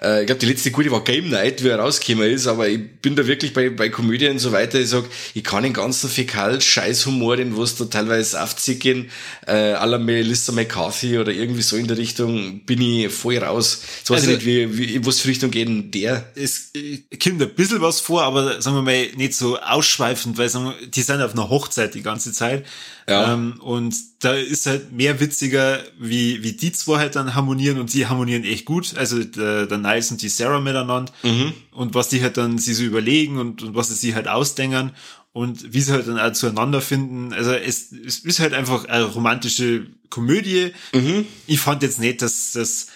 Äh, 0.00 0.20
ich 0.20 0.26
glaube, 0.26 0.40
die 0.40 0.46
letzte 0.46 0.70
gute 0.70 0.90
war 0.90 1.04
Game 1.04 1.30
Night, 1.30 1.62
wie 1.62 1.68
er 1.68 1.78
rausgekommen 1.78 2.30
ist, 2.30 2.46
aber 2.46 2.68
ich 2.68 2.80
bin 3.00 3.16
da 3.16 3.26
wirklich 3.26 3.52
bei, 3.52 3.70
bei 3.70 3.88
Komödien 3.88 4.32
und 4.32 4.38
so 4.38 4.52
weiter. 4.52 4.80
Ich 4.80 4.90
sag, 4.90 5.04
ich 5.34 5.44
kann 5.44 5.62
den 5.62 5.72
ganzen 5.72 6.10
Fäkal-Scheißhumor, 6.10 7.36
den 7.36 7.56
was 7.56 7.76
da 7.76 7.86
teilweise 7.86 8.42
aufziehen, 8.42 9.10
äh, 9.46 9.72
la 9.72 9.98
Melissa 9.98 10.52
McCarthy 10.52 11.18
oder 11.18 11.32
irgendwie 11.32 11.62
so 11.62 11.76
in 11.76 11.86
der 11.86 11.98
Richtung, 11.98 12.64
bin 12.64 12.80
ich 12.80 13.12
voll 13.12 13.38
raus. 13.38 13.82
Ich 14.04 14.10
weiß 14.10 14.20
also, 14.20 14.32
nicht, 14.32 14.46
wie, 14.46 14.78
wie, 14.78 15.06
was 15.06 15.20
für 15.20 15.28
Richtung 15.28 15.50
geht 15.50 15.68
denn 15.68 15.90
der? 15.90 16.30
Es 16.34 16.70
äh, 16.74 16.98
kommt 17.16 17.40
ein 17.40 17.54
bisschen 17.54 17.80
was 17.80 18.00
vor, 18.00 18.22
aber 18.22 18.60
sagen 18.60 18.76
wir 18.76 18.82
mal, 18.82 19.08
nicht 19.16 19.34
so 19.34 19.58
ausschweifend, 19.58 20.38
weil 20.38 20.48
sagen 20.48 20.66
wir, 20.66 20.86
die 20.86 21.02
sind 21.02 21.22
auf 21.22 21.32
einer 21.32 21.48
Hochzeit 21.48 21.94
die 21.94 22.02
ganze 22.02 22.32
Zeit. 22.32 22.64
Ja. 23.08 23.34
Ähm, 23.34 23.60
und 23.60 23.94
da 24.20 24.34
ist 24.34 24.66
halt 24.66 24.92
mehr 24.92 25.20
witziger, 25.20 25.78
wie, 25.98 26.42
wie 26.42 26.52
die 26.52 26.72
zwei 26.72 26.98
halt 26.98 27.14
dann 27.14 27.34
harmonieren 27.34 27.78
und 27.78 27.92
die 27.92 28.06
harmonieren 28.06 28.44
echt 28.44 28.64
gut. 28.64 28.96
Also 28.96 29.22
der, 29.22 29.66
der 29.66 29.78
Niles 29.86 30.10
und 30.10 30.22
die 30.22 30.28
Sarah 30.28 30.60
miteinander. 30.60 31.12
Mhm. 31.22 31.52
Und 31.72 31.94
was 31.94 32.08
die 32.08 32.22
halt 32.22 32.36
dann 32.36 32.58
sie 32.58 32.74
so 32.74 32.82
überlegen 32.82 33.38
und, 33.38 33.62
und 33.62 33.74
was 33.74 33.88
sie 33.88 33.94
sich 33.94 34.14
halt 34.14 34.28
ausdenken 34.28 34.92
und 35.32 35.72
wie 35.74 35.80
sie 35.80 35.92
halt 35.92 36.08
dann 36.08 36.18
auch 36.18 36.32
zueinander 36.32 36.80
finden. 36.80 37.32
Also 37.32 37.52
es, 37.52 37.92
es 37.92 38.20
ist 38.20 38.40
halt 38.40 38.54
einfach 38.54 38.86
eine 38.86 39.04
romantische 39.04 39.86
Komödie. 40.08 40.72
Mhm. 40.94 41.26
Ich 41.46 41.60
fand 41.60 41.82
jetzt 41.82 42.00
nicht, 42.00 42.22
dass 42.22 42.52
das 42.52 42.86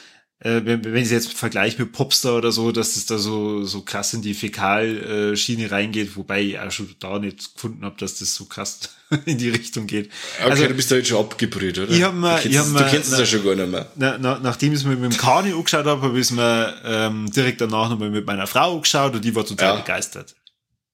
äh, 0.42 0.62
wenn, 0.64 0.83
wenn 0.85 1.03
ich 1.03 1.11
jetzt 1.11 1.35
vergleiche 1.35 1.83
mit 1.83 1.92
Popstar 1.92 2.37
oder 2.37 2.50
so, 2.50 2.72
dass 2.72 2.94
das 2.94 3.05
da 3.05 3.18
so, 3.18 3.62
so 3.64 3.83
krass 3.83 4.14
in 4.14 4.22
die 4.22 4.33
Fäkalschiene 4.33 5.70
reingeht, 5.70 6.16
wobei 6.16 6.40
ich 6.40 6.59
auch 6.59 6.70
schon 6.70 6.94
da 6.98 7.18
nicht 7.18 7.55
gefunden 7.55 7.85
habe, 7.85 7.96
dass 7.98 8.18
das 8.18 8.35
so 8.35 8.46
krass 8.46 8.81
in 9.26 9.37
die 9.37 9.50
Richtung 9.50 9.87
geht. 9.87 10.11
Okay, 10.40 10.50
also, 10.50 10.66
du 10.66 10.74
bist 10.74 10.90
da 10.90 10.96
jetzt 10.96 11.09
schon 11.09 11.18
abgebrüht, 11.18 11.79
oder? 11.79 11.90
Ich 11.90 12.03
hab 12.03 12.14
mir, 12.14 12.37
du 12.37 12.42
kennst, 12.42 12.46
ich 12.46 12.59
hab 12.59 12.66
mir, 12.68 12.79
du 12.79 12.90
kennst 12.90 13.12
es 13.12 13.18
ja 13.18 13.26
schon 13.26 13.44
gar 13.44 13.55
nicht 13.55 13.70
mehr. 13.70 13.90
Na, 13.96 14.16
na, 14.18 14.38
nachdem 14.42 14.72
ich 14.72 14.79
es 14.79 14.85
mir 14.87 14.96
mit 14.96 15.12
dem 15.12 15.18
Kani 15.18 15.53
angeschaut 15.53 15.85
habe, 15.85 16.00
habe 16.00 16.18
ich 16.18 16.26
es 16.26 16.31
mir 16.31 16.74
ähm, 16.85 17.31
direkt 17.31 17.61
danach 17.61 17.90
nochmal 17.90 18.09
mit 18.09 18.26
meiner 18.26 18.46
Frau 18.46 18.76
angeschaut 18.76 19.14
und 19.14 19.24
die 19.24 19.35
war 19.35 19.44
total 19.44 19.74
ja. 19.74 19.81
begeistert. 19.81 20.35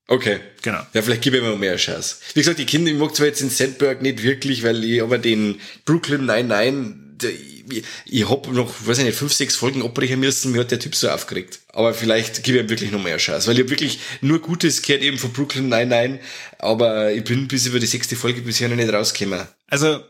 Okay. 0.09 0.41
Genau. 0.63 0.81
Ja, 0.93 1.03
vielleicht 1.03 1.23
gebe 1.23 1.37
ich 1.37 1.43
mir 1.43 1.57
mehr 1.57 1.77
Chance. 1.77 2.17
Wie 2.35 2.41
gesagt, 2.41 2.59
die 2.59 2.67
Kinder, 2.67 2.91
ich 2.91 2.97
mag 2.97 3.15
zwar 3.15 3.27
jetzt 3.27 3.41
in 3.41 3.51
Sandberg 3.51 4.03
nicht 4.03 4.23
wirklich, 4.23 4.63
weil 4.63 4.83
ich 4.85 5.03
aber 5.03 5.19
den 5.19 5.61
Brooklyn 5.85 6.27
99 6.27 7.56
ich, 7.71 7.85
ich 8.07 8.29
hab 8.29 8.51
noch, 8.53 8.73
weiß 8.87 8.99
ich 8.99 9.05
nicht, 9.05 9.19
fünf, 9.19 9.33
sechs 9.33 9.57
Folgen 9.57 9.83
abbrechen 9.83 10.21
müssen, 10.21 10.53
mir 10.53 10.61
hat 10.61 10.71
der 10.71 10.79
Typ 10.79 10.95
so 10.95 11.09
aufgeregt. 11.09 11.61
Aber 11.69 11.95
vielleicht 11.95 12.43
gebe 12.43 12.59
ich 12.59 12.65
ihm 12.65 12.71
wirklich 12.71 12.91
noch 12.91 13.03
mehr 13.03 13.17
Chance, 13.19 13.49
weil 13.49 13.59
ich 13.59 13.69
wirklich 13.71 13.99
nur 14.21 14.41
Gutes 14.41 14.83
gehört 14.83 15.03
eben 15.03 15.19
von 15.19 15.33
Brooklyn 15.33 15.69
Nein, 15.69 15.89
nein, 15.89 16.21
aber 16.59 17.13
ich 17.13 17.25
bin 17.25 17.49
bis 17.49 17.67
über 17.67 17.81
die 17.81 17.87
sechste 17.87 18.17
Folge 18.17 18.43
bisher 18.43 18.69
noch 18.69 18.77
nicht 18.77 18.93
rausgekommen. 18.93 19.47
Also, 19.69 20.01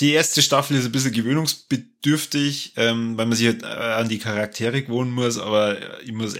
die 0.00 0.12
erste 0.12 0.42
Staffel 0.42 0.76
ist 0.76 0.84
ein 0.84 0.92
bisschen 0.92 1.12
gewöhnungsbedürftig, 1.12 2.74
ähm, 2.76 3.16
weil 3.16 3.26
man 3.26 3.36
sich 3.36 3.46
halt 3.48 3.62
äh, 3.62 3.66
an 3.66 4.08
die 4.08 4.18
Charaktere 4.18 4.82
gewohnen 4.82 5.10
muss, 5.10 5.38
aber 5.38 5.78
ich 6.02 6.12
muss 6.12 6.36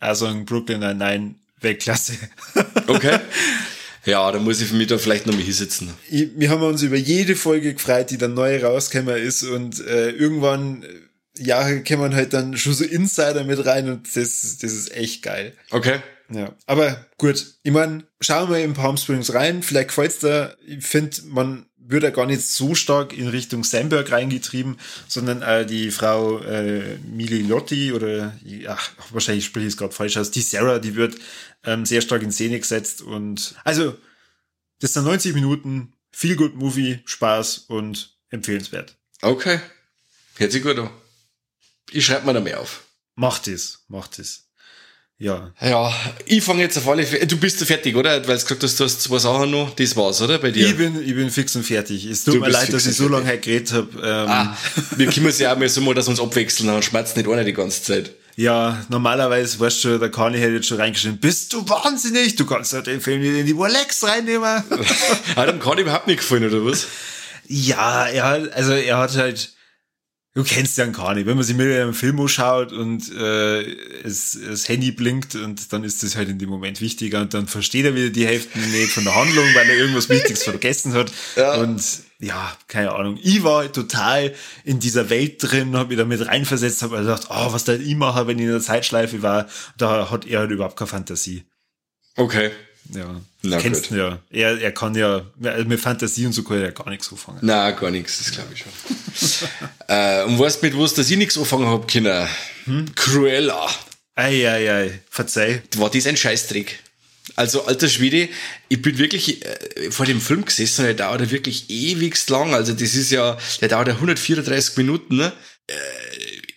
auch 0.00 0.14
sagen, 0.14 0.46
Brooklyn 0.46 0.80
Nein, 0.80 0.98
nein, 0.98 1.40
Weltklasse. 1.60 2.14
Okay. 2.86 3.18
Ja, 4.04 4.30
da 4.32 4.38
muss 4.38 4.60
ich 4.60 4.68
für 4.68 4.74
mich 4.74 4.88
da 4.88 4.98
vielleicht 4.98 5.26
noch 5.26 5.34
mal 5.34 5.42
hinsitzen. 5.42 5.90
Ich, 6.10 6.30
wir 6.36 6.50
haben 6.50 6.62
uns 6.62 6.82
über 6.82 6.96
jede 6.96 7.36
Folge 7.36 7.74
gefreut, 7.74 8.10
die 8.10 8.18
dann 8.18 8.34
neu 8.34 8.62
rausgekommen 8.62 9.16
ist 9.16 9.44
und 9.44 9.80
äh, 9.86 10.10
irgendwann 10.10 10.82
äh, 10.82 11.42
Jahre 11.42 11.82
kommen 11.82 12.14
halt 12.14 12.32
dann 12.32 12.56
schon 12.56 12.74
so 12.74 12.84
Insider 12.84 13.44
mit 13.44 13.64
rein 13.64 13.88
und 13.88 14.06
das, 14.16 14.58
das 14.60 14.72
ist 14.72 14.94
echt 14.94 15.22
geil. 15.22 15.54
Okay. 15.70 16.00
Ja, 16.30 16.54
aber 16.66 17.06
gut. 17.18 17.46
Ich 17.62 17.72
meine, 17.72 18.04
schauen 18.20 18.50
wir 18.50 18.58
in 18.64 18.72
Palm 18.72 18.96
Springs 18.96 19.34
rein. 19.34 19.62
Vielleicht 19.62 19.88
gefällt's 19.88 20.20
da. 20.20 20.54
Ich 20.66 20.84
finde, 20.84 21.16
man 21.26 21.66
wird 21.92 22.02
ja 22.02 22.10
gar 22.10 22.26
nicht 22.26 22.42
so 22.42 22.74
stark 22.74 23.12
in 23.12 23.28
Richtung 23.28 23.62
Sandberg 23.64 24.10
reingetrieben, 24.10 24.78
sondern 25.06 25.42
äh, 25.42 25.64
die 25.64 25.90
Frau 25.90 26.38
äh, 26.40 26.96
Mili 26.98 27.42
Lotti 27.42 27.92
oder 27.92 28.36
ja, 28.44 28.76
wahrscheinlich 29.10 29.44
spreche 29.44 29.66
ich 29.66 29.74
es 29.74 29.76
gerade 29.76 29.94
falsch 29.94 30.16
aus, 30.16 30.30
die 30.30 30.42
Sarah, 30.42 30.78
die 30.78 30.96
wird 30.96 31.16
ähm, 31.64 31.86
sehr 31.86 32.00
stark 32.00 32.22
in 32.22 32.32
Szene 32.32 32.58
gesetzt 32.58 33.02
und 33.02 33.54
also 33.64 33.96
das 34.80 34.94
sind 34.94 35.04
90 35.04 35.34
Minuten, 35.34 35.92
viel 36.10 36.34
gut 36.34 36.56
Movie, 36.56 37.00
Spaß 37.04 37.58
und 37.68 38.16
empfehlenswert. 38.30 38.96
Okay, 39.20 39.60
hört 40.36 40.50
sich 40.50 40.62
gut 40.62 40.78
an. 40.78 40.90
Ich 41.92 42.06
schreibe 42.06 42.26
mir 42.26 42.34
da 42.34 42.40
mehr 42.40 42.60
auf. 42.60 42.84
Macht 43.14 43.46
es, 43.46 43.84
macht 43.88 44.18
es. 44.18 44.48
Ja. 45.22 45.52
Ja, 45.60 45.94
ich 46.26 46.42
fange 46.42 46.62
jetzt 46.62 46.76
auf 46.78 46.88
alle 46.88 47.06
Fälle. 47.06 47.28
Du 47.28 47.36
bist 47.36 47.64
fertig, 47.64 47.94
oder? 47.94 48.10
Weil 48.26 48.38
du 48.38 48.44
gesagt 48.44 48.60
hast, 48.60 48.80
du 48.80 48.84
hast 48.84 49.02
zwei 49.02 49.18
Sachen 49.20 49.52
noch. 49.52 49.72
Das 49.76 49.94
war's, 49.94 50.20
oder? 50.20 50.38
Bei 50.38 50.50
dir? 50.50 50.66
Ich 50.66 50.76
bin, 50.76 51.00
ich 51.00 51.14
bin 51.14 51.30
fix 51.30 51.54
und 51.54 51.62
fertig. 51.62 52.06
Es 52.06 52.24
tut 52.24 52.34
du 52.34 52.40
mir 52.40 52.48
leid, 52.48 52.72
dass 52.72 52.86
ich 52.86 52.96
so 52.96 53.06
lange 53.06 53.28
heute 53.28 53.38
geredet 53.38 53.72
habe. 53.72 53.88
Ähm. 53.98 54.28
Ah, 54.28 54.56
wir 54.96 55.06
können 55.06 55.26
es 55.26 55.38
ja 55.38 55.52
auch 55.52 55.58
mal 55.58 55.68
so 55.68 55.80
mal, 55.80 55.94
dass 55.94 56.06
wir 56.06 56.10
uns 56.10 56.20
abwechseln, 56.20 56.66
dann 56.66 56.82
schmerzt 56.82 57.16
nicht 57.16 57.28
einer 57.28 57.44
die 57.44 57.52
ganze 57.52 57.84
Zeit. 57.84 58.10
Ja, 58.34 58.84
normalerweise, 58.88 59.60
weißt 59.60 59.84
du, 59.84 59.98
der 59.98 60.10
Kani 60.10 60.38
hätte 60.38 60.54
jetzt 60.54 60.66
schon 60.66 60.80
reingeschrieben, 60.80 61.18
bist 61.18 61.52
du 61.52 61.68
wahnsinnig? 61.68 62.34
Du 62.34 62.44
kannst 62.44 62.72
halt 62.72 62.88
den 62.88 63.00
Film 63.00 63.20
nicht 63.20 63.38
in 63.38 63.46
die 63.46 63.52
Rolex 63.52 64.02
reinnehmen. 64.02 64.42
hat 65.36 65.48
dem 65.48 65.60
Kani 65.60 65.82
überhaupt 65.82 66.08
nicht 66.08 66.18
gefallen, 66.18 66.46
oder 66.52 66.64
was? 66.64 66.88
Ja, 67.46 68.06
er 68.06 68.24
hat, 68.24 68.52
also 68.54 68.72
er 68.72 68.98
hat 68.98 69.16
halt, 69.16 69.52
du 70.34 70.44
kennst 70.44 70.78
ja 70.78 70.86
gar 70.86 71.14
nicht. 71.14 71.26
Wenn 71.26 71.36
man 71.36 71.44
sich 71.44 71.56
mit 71.56 71.66
einem 71.66 71.94
Film 71.94 72.20
anschaut 72.20 72.72
und 72.72 73.10
äh, 73.14 73.62
es, 74.02 74.38
das 74.46 74.68
Handy 74.68 74.92
blinkt 74.92 75.34
und 75.34 75.72
dann 75.72 75.84
ist 75.84 76.02
das 76.02 76.16
halt 76.16 76.28
in 76.28 76.38
dem 76.38 76.48
Moment 76.48 76.80
wichtiger 76.80 77.20
und 77.20 77.34
dann 77.34 77.46
versteht 77.46 77.84
er 77.84 77.94
wieder 77.94 78.10
die 78.10 78.26
Hälfte 78.26 78.58
nicht 78.58 78.92
von 78.92 79.04
der 79.04 79.14
Handlung, 79.14 79.44
weil 79.54 79.68
er 79.68 79.76
irgendwas 79.76 80.08
Wichtiges 80.08 80.42
vergessen 80.44 80.94
hat. 80.94 81.12
Ja. 81.36 81.54
Und 81.54 81.82
ja, 82.18 82.56
keine 82.68 82.92
Ahnung. 82.92 83.18
Ich 83.22 83.42
war 83.42 83.70
total 83.70 84.32
in 84.64 84.80
dieser 84.80 85.10
Welt 85.10 85.42
drin, 85.42 85.76
habe 85.76 85.90
mich 85.90 85.98
da 85.98 86.04
mit 86.04 86.26
reinversetzt, 86.26 86.82
habe 86.82 86.98
gedacht, 86.98 87.26
oh, 87.30 87.52
was 87.52 87.64
da 87.64 87.74
ich 87.74 87.96
mache, 87.96 88.26
wenn 88.26 88.38
ich 88.38 88.44
in 88.44 88.52
der 88.52 88.60
Zeitschleife 88.60 89.22
war, 89.22 89.48
da 89.76 90.10
hat 90.10 90.26
er 90.26 90.40
halt 90.40 90.50
überhaupt 90.50 90.76
keine 90.76 90.88
Fantasie. 90.88 91.44
Okay. 92.16 92.50
Ja. 92.90 93.20
Na, 93.42 93.58
Kennst 93.58 93.88
gut. 93.88 93.98
ja. 93.98 94.18
Er, 94.30 94.60
er 94.60 94.72
kann 94.72 94.94
ja, 94.94 95.24
mit 95.66 95.80
Fantasie 95.80 96.26
und 96.26 96.32
so 96.32 96.42
kann 96.42 96.58
er 96.58 96.64
ja 96.64 96.70
gar 96.70 96.88
nichts 96.90 97.10
anfangen. 97.10 97.38
Na, 97.42 97.70
gar 97.72 97.90
nichts, 97.90 98.18
das 98.18 98.30
glaube 98.32 98.50
ich 98.54 98.60
schon. 98.60 99.48
äh, 99.88 100.24
und 100.24 100.38
weißt 100.38 100.62
mit 100.62 100.78
was, 100.78 100.94
dass 100.94 101.10
ich 101.10 101.16
nichts 101.16 101.36
anfangen 101.38 101.66
hab 101.66 101.88
Kinder? 101.88 102.28
Hm? 102.64 102.94
Cruella. 102.94 103.68
Eieiei, 104.14 104.70
ei, 104.70 104.70
ei. 104.70 105.00
verzeih. 105.10 105.62
War 105.76 105.90
das 105.90 106.06
ein 106.06 106.16
Scheißtrick? 106.16 106.78
Also, 107.36 107.64
alter 107.64 107.88
Schwede, 107.88 108.28
ich 108.68 108.82
bin 108.82 108.98
wirklich 108.98 109.44
äh, 109.44 109.90
vor 109.90 110.06
dem 110.06 110.20
Film 110.20 110.44
gesessen, 110.44 110.84
der 110.84 110.94
dauert 110.94 111.30
wirklich 111.30 111.70
ewigst 111.70 112.28
lang. 112.30 112.52
Also, 112.52 112.72
das 112.72 112.94
ist 112.94 113.10
ja, 113.10 113.38
der 113.60 113.68
dauert 113.68 113.88
ja 113.88 113.94
134 113.94 114.76
Minuten, 114.76 115.16
ne? 115.16 115.32
Äh, 115.66 115.74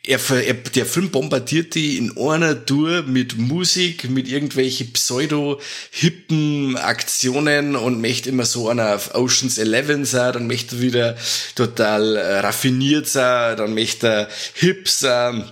er, 0.07 0.19
er, 0.29 0.53
der 0.53 0.85
Film 0.85 1.09
bombardiert 1.09 1.75
die 1.75 1.97
in 1.97 2.17
einer 2.17 2.65
Tour 2.65 3.03
mit 3.03 3.37
Musik, 3.37 4.09
mit 4.09 4.27
irgendwelche 4.27 4.85
pseudo-hippen 4.85 6.77
Aktionen 6.77 7.75
und 7.75 8.01
möchte 8.01 8.29
immer 8.29 8.45
so 8.45 8.69
einer 8.69 8.95
auf 8.95 9.15
Oceans 9.15 9.57
11 9.57 10.07
sein, 10.07 10.33
dann 10.33 10.47
möchte 10.47 10.77
er 10.77 10.81
wieder 10.81 11.17
total 11.55 12.15
äh, 12.15 12.39
raffiniert 12.39 13.07
sein, 13.07 13.57
dann 13.57 13.73
möchte 13.73 14.07
er 14.07 14.29
hip 14.53 14.87
sein. 14.89 15.45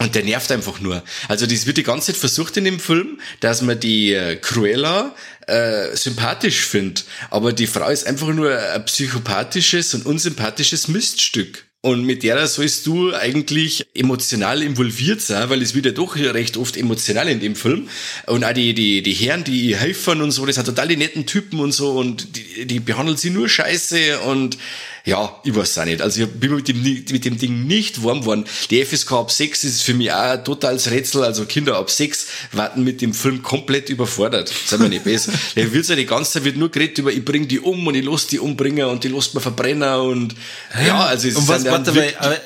Und 0.00 0.14
der 0.14 0.22
nervt 0.22 0.52
einfach 0.52 0.78
nur. 0.78 1.02
Also 1.26 1.44
das 1.46 1.66
wird 1.66 1.76
die 1.76 1.82
ganze 1.82 2.12
Zeit 2.12 2.20
versucht 2.20 2.56
in 2.56 2.64
dem 2.64 2.78
Film, 2.78 3.20
dass 3.40 3.62
man 3.62 3.80
die 3.80 4.12
äh, 4.12 4.36
Cruella 4.36 5.12
äh, 5.48 5.96
sympathisch 5.96 6.60
findet. 6.60 7.04
Aber 7.30 7.52
die 7.52 7.66
Frau 7.66 7.88
ist 7.88 8.06
einfach 8.06 8.28
nur 8.28 8.56
ein 8.56 8.84
psychopathisches 8.84 9.94
und 9.94 10.06
unsympathisches 10.06 10.86
Miststück. 10.86 11.67
Und 11.80 12.04
mit 12.04 12.24
der 12.24 12.44
sollst 12.48 12.86
du 12.88 13.14
eigentlich 13.14 13.86
emotional 13.94 14.62
involviert 14.62 15.20
sein, 15.20 15.48
weil 15.48 15.62
es 15.62 15.76
wird 15.76 15.86
ja 15.86 15.92
doch 15.92 16.16
recht 16.16 16.56
oft 16.56 16.76
emotional 16.76 17.28
in 17.28 17.38
dem 17.38 17.54
Film. 17.54 17.88
Und 18.26 18.42
auch 18.42 18.52
die, 18.52 18.74
die, 18.74 19.00
die 19.00 19.12
Herren, 19.12 19.44
die 19.44 19.76
helfen 19.76 20.20
und 20.20 20.32
so, 20.32 20.44
das 20.44 20.56
sind 20.56 20.64
total 20.64 20.88
die 20.88 20.96
netten 20.96 21.24
Typen 21.24 21.60
und 21.60 21.70
so 21.70 21.92
und 21.92 22.36
die, 22.36 22.66
die 22.66 22.80
behandeln 22.80 23.16
sie 23.16 23.30
nur 23.30 23.48
scheiße 23.48 24.18
und 24.22 24.58
ja, 25.08 25.34
ich 25.42 25.56
weiß 25.56 25.78
auch 25.78 25.86
nicht. 25.86 26.02
Also 26.02 26.20
ich 26.20 26.28
bin 26.28 26.54
mit 26.54 26.68
dem, 26.68 26.82
mit 26.82 27.24
dem 27.24 27.38
Ding 27.38 27.66
nicht 27.66 28.04
warm 28.04 28.20
geworden. 28.20 28.44
Die 28.68 28.84
FSK 28.84 29.12
ab 29.12 29.30
6 29.30 29.64
ist 29.64 29.82
für 29.82 29.94
mich 29.94 30.12
auch 30.12 30.18
ein 30.18 30.44
totales 30.44 30.90
Rätsel. 30.90 31.24
Also 31.24 31.46
Kinder 31.46 31.78
ab 31.78 31.90
6 31.90 32.26
warten 32.52 32.84
mit 32.84 33.00
dem 33.00 33.14
Film 33.14 33.42
komplett 33.42 33.88
überfordert. 33.88 34.52
Seien 34.66 34.82
wir 34.82 34.90
nicht 34.90 35.04
besser. 35.04 35.32
Der 35.56 35.72
wird 35.72 35.88
ja 35.88 35.96
die 35.96 36.04
ganze 36.04 36.32
Zeit 36.32 36.44
wird 36.44 36.58
nur 36.58 36.70
geredet 36.70 36.98
über, 36.98 37.10
ich 37.10 37.24
bring 37.24 37.48
die 37.48 37.58
um 37.58 37.86
und 37.86 37.94
ich 37.94 38.04
los 38.04 38.26
die 38.26 38.38
umbringen 38.38 38.84
und 38.84 39.02
die 39.02 39.08
los 39.08 39.32
mir 39.32 39.40
verbrennen 39.40 39.98
und 40.00 40.34
ja, 40.86 41.06
also 41.06 41.26
es 41.26 41.36
und 41.36 41.48
was, 41.48 41.64
warte, 41.64 41.96
weil, 41.96 42.14
aber, 42.18 42.36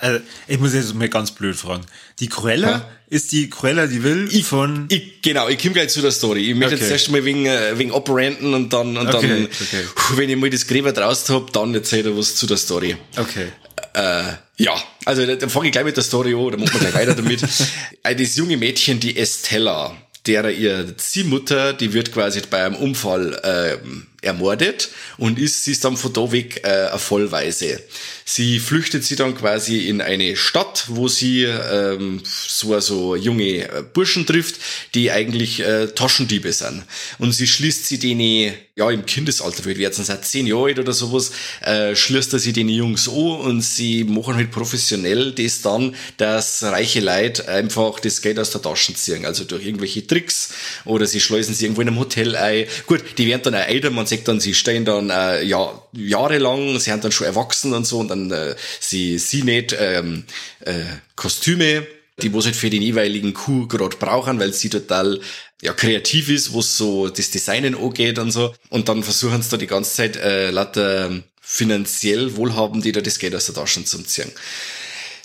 aber, 0.00 0.20
ich 0.48 0.58
muss 0.58 0.72
jetzt 0.72 0.94
mal 0.94 1.10
ganz 1.10 1.30
blöd 1.32 1.54
fragen. 1.54 1.84
Die 2.18 2.28
Cruella 2.28 2.70
ja? 2.70 2.90
ist 3.08 3.32
die 3.32 3.50
Cruella, 3.50 3.86
die 3.86 4.02
will 4.02 4.28
ich, 4.30 4.44
von... 4.44 4.86
Ich, 4.88 5.20
genau, 5.20 5.48
ich 5.48 5.58
komme 5.58 5.74
gleich 5.74 5.90
zu 5.90 6.00
der 6.00 6.10
Story. 6.10 6.50
Ich 6.50 6.54
möchte 6.54 6.74
okay. 6.74 6.84
jetzt 6.84 6.92
erst 6.92 7.10
mal 7.10 7.24
wegen, 7.24 7.46
äh, 7.46 7.78
wegen 7.78 7.90
operanden 7.90 8.54
und 8.54 8.72
dann, 8.72 8.96
und 8.96 9.14
okay, 9.14 9.28
dann 9.28 9.44
okay. 9.44 9.84
wenn 10.14 10.30
ich 10.30 10.36
mal 10.36 10.48
das 10.48 10.66
Gräber 10.66 10.92
draußen 10.92 11.34
hab, 11.34 11.52
dann 11.52 11.74
erzähle 11.74 12.10
ich 12.10 12.16
was 12.16 12.34
zu 12.36 12.46
der 12.46 12.56
Story. 12.56 12.96
Okay. 13.16 13.48
Äh, 13.92 14.32
ja, 14.56 14.74
also 15.04 15.26
dann 15.26 15.50
fange 15.50 15.66
ich 15.66 15.72
gleich 15.72 15.84
mit 15.84 15.96
der 15.96 16.04
Story 16.04 16.34
an, 16.34 16.52
dann 16.52 16.60
machen 16.60 16.72
wir 16.72 16.80
gleich 16.80 16.94
weiter 16.94 17.14
damit. 17.14 17.42
Äh, 18.02 18.14
das 18.14 18.36
junge 18.36 18.56
Mädchen, 18.56 19.00
die 19.00 19.16
Estella, 19.16 19.96
derer 20.26 20.50
ihr 20.50 20.96
Ziehmutter, 20.96 21.72
die 21.72 21.92
wird 21.92 22.12
quasi 22.12 22.40
bei 22.48 22.64
einem 22.64 22.76
Unfall 22.76 23.40
ähm, 23.42 24.06
ermordet 24.22 24.90
und 25.18 25.38
ist, 25.38 25.64
sie 25.64 25.72
ist 25.72 25.84
dann 25.84 25.96
von 25.96 26.12
da 26.12 26.30
weg 26.32 26.60
äh, 26.64 26.68
eine 26.68 26.98
Vollweise. 26.98 27.80
Sie 28.24 28.58
flüchtet 28.58 29.04
sie 29.04 29.14
dann 29.16 29.36
quasi 29.36 29.88
in 29.88 30.00
eine 30.00 30.36
Stadt, 30.36 30.86
wo 30.88 31.06
sie 31.06 31.44
ähm, 31.44 32.20
so 32.24 32.78
so 32.80 33.14
junge 33.14 33.68
äh, 33.68 33.84
Burschen 33.92 34.26
trifft, 34.26 34.56
die 34.94 35.10
eigentlich 35.12 35.60
äh, 35.60 35.86
Taschendiebe 35.86 36.52
sind. 36.52 36.84
Und 37.18 37.32
sie 37.32 37.46
schließt 37.46 37.86
sie 37.86 37.98
denen, 37.98 38.54
ja 38.74 38.90
im 38.90 39.06
Kindesalter, 39.06 39.64
wird 39.64 39.78
jetzt 39.78 40.04
seit 40.04 40.24
zehn 40.24 40.46
Jahren 40.46 40.64
alt 40.64 40.78
oder 40.78 40.92
sowas, 40.92 41.30
äh, 41.62 41.94
schließt 41.94 42.38
sie 42.38 42.52
den 42.52 42.68
Jungs 42.68 43.08
an 43.08 43.14
und 43.14 43.62
sie 43.62 44.04
machen 44.04 44.34
halt 44.34 44.50
professionell 44.50 45.32
das 45.32 45.62
dann, 45.62 45.94
dass 46.16 46.62
reiche 46.62 47.00
Leute 47.00 47.48
einfach 47.48 48.00
das 48.00 48.20
Geld 48.20 48.38
aus 48.38 48.50
der 48.50 48.60
Tasche 48.60 48.92
ziehen. 48.94 49.24
Also 49.24 49.44
durch 49.44 49.64
irgendwelche 49.64 50.06
Tricks 50.06 50.50
oder 50.84 51.06
sie 51.06 51.20
schleusen 51.20 51.54
sie 51.54 51.64
irgendwo 51.64 51.82
in 51.82 51.88
einem 51.88 51.98
Hotel 51.98 52.36
ein. 52.36 52.66
Gut, 52.86 53.02
die 53.16 53.26
werden 53.26 53.42
dann 53.44 53.54
auch 53.54 53.66
älter, 53.66 53.90
man 54.06 54.18
sagt 54.18 54.28
dann, 54.28 54.38
sie 54.38 54.54
stehen 54.54 54.84
dann 54.84 55.10
äh, 55.10 55.42
ja, 55.42 55.82
jahrelang, 55.92 56.78
sie 56.78 56.92
haben 56.92 57.00
dann 57.00 57.10
schon 57.10 57.26
erwachsen 57.26 57.74
und 57.74 57.84
so 57.86 57.98
und 57.98 58.08
dann 58.08 58.30
äh, 58.30 58.54
sie, 58.78 59.18
sie 59.18 59.42
nicht 59.42 59.74
ähm, 59.76 60.24
äh, 60.60 60.74
Kostüme, 61.16 61.84
die 62.22 62.32
was 62.32 62.44
halt 62.44 62.54
für 62.54 62.70
den 62.70 62.82
jeweiligen 62.82 63.34
Kuh 63.34 63.66
gerade 63.66 63.96
brauchen, 63.96 64.38
weil 64.38 64.52
sie 64.52 64.70
total 64.70 65.20
ja 65.60 65.72
kreativ 65.72 66.28
ist, 66.28 66.54
was 66.54 66.76
so 66.76 67.08
das 67.08 67.32
Designen 67.32 67.74
angeht 67.74 68.20
und 68.20 68.30
so. 68.30 68.54
Und 68.70 68.88
dann 68.88 69.02
versuchen 69.02 69.42
sie 69.42 69.50
da 69.50 69.56
die 69.56 69.66
ganze 69.66 69.96
Zeit 69.96 70.16
äh, 70.16 70.50
lauter 70.50 71.10
finanziell 71.40 72.36
Wohlhabende 72.36 72.92
da 72.92 73.00
das 73.00 73.18
Geld 73.18 73.34
aus 73.34 73.46
der 73.46 73.56
Tasche 73.56 73.84
zu 73.84 74.02
ziehen. 74.04 74.30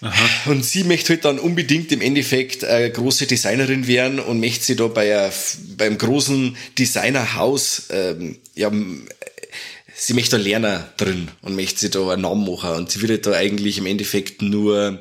Aha. 0.01 0.51
Und 0.51 0.65
sie 0.65 0.83
möchte 0.83 1.13
halt 1.13 1.25
dann 1.25 1.37
unbedingt 1.37 1.91
im 1.91 2.01
Endeffekt 2.01 2.63
eine 2.63 2.91
große 2.91 3.27
Designerin 3.27 3.87
werden 3.87 4.19
und 4.19 4.39
möchte 4.39 4.65
sie 4.65 4.75
da 4.75 4.87
bei 4.87 5.15
a, 5.15 5.31
beim 5.77 5.97
großen 5.97 6.57
Designerhaus, 6.77 7.83
ähm, 7.91 8.37
ja, 8.55 8.71
sie 9.95 10.13
möchte 10.13 10.37
da 10.37 10.43
lernen 10.43 10.83
drin 10.97 11.29
und 11.43 11.55
möchte 11.55 11.79
sie 11.79 11.89
da 11.91 12.09
einen 12.09 12.23
Namen 12.23 12.49
machen 12.49 12.71
und 12.71 12.89
sie 12.89 13.01
wird 13.07 13.27
da 13.27 13.33
eigentlich 13.33 13.77
im 13.77 13.85
Endeffekt 13.85 14.41
nur 14.41 14.99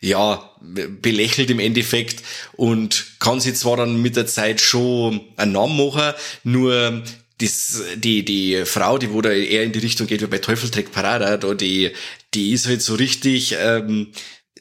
ja, 0.00 0.50
belächelt 0.60 1.50
im 1.50 1.58
Endeffekt 1.58 2.22
und 2.52 3.04
kann 3.18 3.40
sie 3.40 3.52
zwar 3.52 3.76
dann 3.76 4.00
mit 4.00 4.16
der 4.16 4.26
Zeit 4.26 4.60
schon 4.60 5.20
einen 5.36 5.52
Namen 5.52 5.76
machen, 5.76 6.14
nur 6.42 7.02
das, 7.38 7.82
die, 7.96 8.24
die 8.24 8.64
Frau, 8.64 8.98
die 8.98 9.12
wo 9.12 9.20
da 9.20 9.30
eher 9.30 9.62
in 9.62 9.72
die 9.72 9.78
Richtung 9.78 10.06
geht 10.06 10.22
wie 10.22 10.26
bei 10.26 10.38
Teufel 10.38 10.70
Parada, 10.84 11.36
da 11.36 11.54
die, 11.54 11.90
die 12.34 12.52
ist 12.52 12.66
halt 12.66 12.82
so 12.82 12.94
richtig, 12.94 13.56
ähm, 13.58 14.12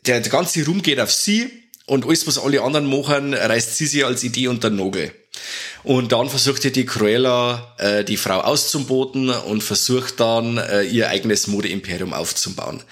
der, 0.06 0.22
der 0.22 0.32
ganze 0.32 0.66
Ruhm 0.66 0.82
geht 0.82 1.00
auf 1.00 1.12
sie 1.12 1.50
und 1.86 2.06
alles, 2.06 2.28
was 2.28 2.38
alle 2.38 2.62
anderen 2.62 2.90
machen, 2.90 3.34
reißt 3.34 3.78
sie 3.78 3.88
sich 3.88 4.06
als 4.06 4.24
Idee 4.24 4.48
unter 4.48 4.70
den 4.70 4.78
Nagel. 4.78 5.12
Und 5.84 6.12
dann 6.12 6.30
versucht 6.30 6.66
ja 6.66 6.70
die 6.70 6.86
Cruella, 6.86 7.76
äh, 7.78 8.04
die 8.04 8.18
Frau 8.18 8.42
auszuboten 8.42 9.30
und 9.30 9.64
versucht 9.64 10.20
dann, 10.20 10.58
äh, 10.58 10.84
ihr 10.84 11.10
eigenes 11.10 11.48
Modeimperium 11.48 12.14
aufzubauen. 12.14 12.84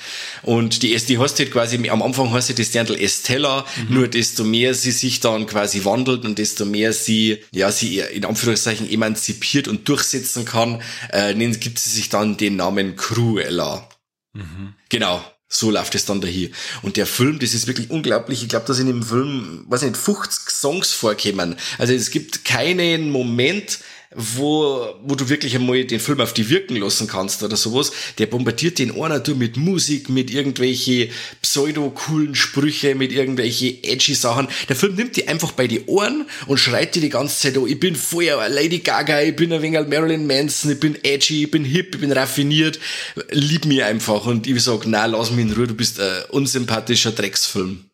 Und 0.44 0.84
die, 0.84 0.96
die 0.96 1.18
heißt 1.18 1.38
halt 1.40 1.52
quasi, 1.52 1.90
am 1.90 2.02
Anfang 2.02 2.32
heißt 2.32 2.48
sie 2.48 2.56
das 2.56 2.72
Dirndl 2.72 2.96
Estella, 2.96 3.66
mhm. 3.90 3.94
nur 3.94 4.08
desto 4.08 4.44
mehr 4.44 4.74
sie 4.74 4.92
sich 4.92 5.20
dann 5.20 5.48
quasi 5.48 5.84
wandelt 5.84 6.24
und 6.24 6.38
desto 6.38 6.66
mehr 6.66 6.94
sie, 6.94 7.44
ja, 7.52 7.72
sie 7.72 8.00
in 8.00 8.26
Anführungszeichen 8.26 8.90
emanzipiert 8.90 9.68
und 9.68 9.88
durchsetzen 9.90 10.46
kann, 10.46 10.82
äh, 11.12 11.34
gibt 11.34 11.80
sie 11.80 11.90
sich 11.90 12.10
dann 12.10 12.38
den 12.38 12.56
Namen 12.56 12.96
Cruella. 12.96 13.88
Genau. 14.90 15.24
So 15.50 15.72
läuft 15.72 15.96
es 15.96 16.06
dann 16.06 16.20
dahin. 16.20 16.54
Und 16.82 16.98
der 16.98 17.06
Film, 17.06 17.40
das 17.40 17.54
ist 17.54 17.68
wirklich 17.68 17.90
unglaublich. 17.90 18.44
Ich 18.44 18.50
glaube, 18.50 18.66
dass 18.66 18.80
in 18.80 18.88
dem 18.88 19.02
Film, 19.02 19.64
weiß 19.70 19.84
nicht, 19.84 19.96
50 19.96 20.50
Songs 20.50 20.92
vorkommen. 20.92 21.56
Also 21.78 21.94
es 21.94 22.12
gibt 22.12 22.44
keinen 22.44 23.12
Moment, 23.12 23.80
wo, 24.16 24.88
wo 25.04 25.16
du 25.16 25.28
wirklich 25.28 25.56
einmal 25.56 25.84
den 25.84 26.00
Film 26.00 26.22
auf 26.22 26.34
die 26.34 26.50
wirken 26.50 26.78
lassen 26.78 27.08
kannst 27.08 27.44
oder 27.44 27.58
sowas. 27.58 27.92
Der 28.18 28.28
bombardiert 28.28 28.80
den 28.80 29.00
einer 29.00 29.20
durch 29.20 29.38
mit 29.38 29.58
Musik, 29.58 30.10
mit 30.10 30.32
irgendwelche 30.32 31.10
pseudo-coolen 31.42 32.34
Sprüche, 32.34 32.96
mit 32.96 33.12
irgendwelche 33.12 33.84
edgy 33.84 34.16
Sachen. 34.16 34.48
Der 34.70 34.76
Film 34.76 34.96
nimmt 34.96 35.18
die 35.18 35.28
einfach 35.28 35.52
bei 35.52 35.68
die 35.68 35.86
Ohren 35.86 36.26
und 36.48 36.58
schreit 36.58 36.96
dir 36.96 37.02
die 37.02 37.10
ganze 37.10 37.40
Zeit, 37.40 37.58
oh, 37.58 37.68
ich 37.68 37.80
bin 37.80 37.96
vorher 37.96 38.48
Lady 38.50 38.80
Gaga, 38.80 39.22
ich 39.22 39.36
bin 39.36 39.52
ein 39.52 39.62
wenig 39.62 39.88
Marilyn 39.88 40.26
Manson, 40.26 40.72
ich 40.72 40.80
bin 40.80 40.98
edgy, 41.04 41.44
ich 41.44 41.52
bin 41.52 41.66
hip, 41.66 41.96
ich 41.96 42.02
bin 42.02 42.12
raffiniert. 42.12 42.80
Lieb 43.32 43.66
mir 43.66 43.86
einfach. 43.88 44.26
Und 44.26 44.48
ich 44.48 44.64
sag, 44.64 44.86
na, 44.86 45.06
lass 45.06 45.32
mich 45.32 45.46
in 45.46 45.54
Ruhe, 45.54 45.68
du 45.68 45.76
bist 45.76 46.00
ein 46.00 46.24
unsympathischer 46.30 47.12
Drecksfilm. 47.12 47.86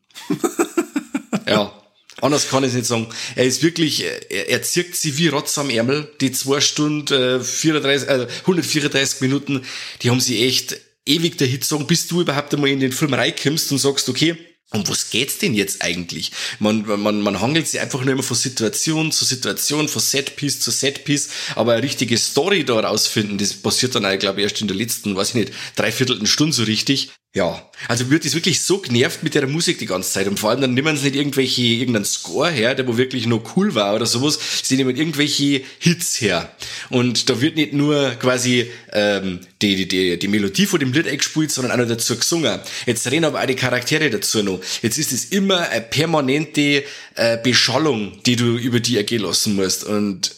ja. 1.48 1.83
Anders 2.24 2.48
kann 2.48 2.64
ich 2.64 2.70
es 2.70 2.76
nicht 2.76 2.86
sagen. 2.86 3.08
Er 3.36 3.44
ist 3.44 3.64
wirklich, 3.64 4.06
er, 4.30 4.48
er 4.48 4.64
zirkt 4.64 4.96
sie 4.96 5.18
wie 5.18 5.28
Rotz 5.28 5.58
am 5.58 5.70
Ärmel. 5.70 6.10
Die 6.22 6.32
zwei 6.32 6.62
Stunden, 6.62 7.14
äh, 7.14 7.44
34, 7.44 8.08
äh, 8.08 8.28
134 8.44 9.20
Minuten, 9.20 9.62
die 10.02 10.10
haben 10.10 10.22
sie 10.22 10.48
echt 10.48 10.78
ewig 11.06 11.38
der 11.38 11.48
Hit 11.48 11.66
sagen, 11.66 11.86
bis 11.86 12.08
du 12.08 12.22
überhaupt 12.22 12.54
einmal 12.54 12.70
in 12.70 12.80
den 12.80 12.94
Film 12.94 13.14
reinkommst 13.14 13.74
und 13.74 13.78
sagst, 13.78 14.08
okay, 14.08 14.38
um 14.72 14.88
was 14.88 15.10
geht's 15.10 15.40
denn 15.40 15.54
jetzt 15.54 15.82
eigentlich? 15.82 16.32
Man, 16.60 16.86
man, 16.86 17.20
man 17.20 17.42
hangelt 17.42 17.68
sich 17.68 17.82
einfach 17.82 18.02
nur 18.02 18.14
immer 18.14 18.24
von 18.24 18.38
Situation 18.38 19.12
zu 19.12 19.26
Situation, 19.26 19.90
von 19.90 20.02
Setpiece 20.02 20.62
zu 20.62 20.72
Setpiece, 20.72 21.28
aber 21.56 21.74
eine 21.74 21.84
richtige 21.84 22.18
Story 22.18 22.64
da 22.64 22.80
rausfinden, 22.80 23.38
das 23.38 23.54
passiert 23.54 23.96
dann, 23.96 24.18
glaube 24.18 24.40
ich, 24.40 24.44
erst 24.46 24.62
in 24.62 24.68
der 24.70 24.78
letzten, 24.78 25.14
weiß 25.14 25.30
ich 25.30 25.36
nicht, 25.36 25.54
dreiviertelten 25.76 26.26
Stunde 26.26 26.56
so 26.56 26.64
richtig. 26.64 27.12
Ja, 27.36 27.68
also 27.88 28.12
wird 28.12 28.26
es 28.26 28.36
wirklich 28.36 28.62
so 28.62 28.78
genervt 28.78 29.24
mit 29.24 29.34
der 29.34 29.48
Musik 29.48 29.80
die 29.80 29.88
ganze 29.88 30.12
Zeit? 30.12 30.28
Und 30.28 30.40
vor 30.40 30.52
allem 30.52 30.62
dann 30.62 30.76
nehmen 30.76 30.96
sie 30.96 31.06
nicht 31.06 31.16
irgendwelche, 31.16 31.64
irgendeinen 31.64 32.06
Score 32.06 32.52
her, 32.52 32.76
der 32.76 32.88
wo 32.88 32.96
wirklich 32.96 33.26
noch 33.26 33.56
cool 33.56 33.74
war 33.74 33.96
oder 33.96 34.06
sowas, 34.06 34.38
sie 34.62 34.76
nehmen 34.76 34.96
irgendwelche 34.96 35.64
Hits 35.80 36.22
her. 36.22 36.56
Und 36.92 37.32
da 37.32 37.42
wird 37.42 37.56
nicht 37.56 37.74
nur 37.74 38.12
quasi 38.20 38.70
ähm, 38.92 39.40
die, 39.64 39.76
die, 39.76 39.88
die, 39.88 40.20
die 40.20 40.28
Melodie 40.28 40.68
von 40.68 40.80
dem 40.80 40.94
Lied 40.94 41.08
eingespielt, 41.08 41.52
sondern 41.52 41.72
auch 41.72 41.78
noch 41.78 41.88
dazu 41.88 42.16
gesungen. 42.16 42.60
Jetzt 42.86 43.10
reden 43.10 43.26
aber 43.26 43.42
auch 43.42 43.48
die 43.48 43.56
Charaktere 43.56 44.12
dazu 44.12 44.44
noch. 44.44 44.62
Jetzt 44.84 45.00
ist 45.00 45.12
es 45.12 45.26
immer 45.26 45.70
eine 45.70 45.82
permanente 45.82 46.84
äh, 47.16 47.38
Beschallung, 47.42 48.22
die 48.28 48.36
du 48.36 48.58
über 48.58 48.80
die 48.80 48.98
ergehen 48.98 49.24
lassen 49.24 49.56
musst. 49.56 49.86
Und 49.86 50.36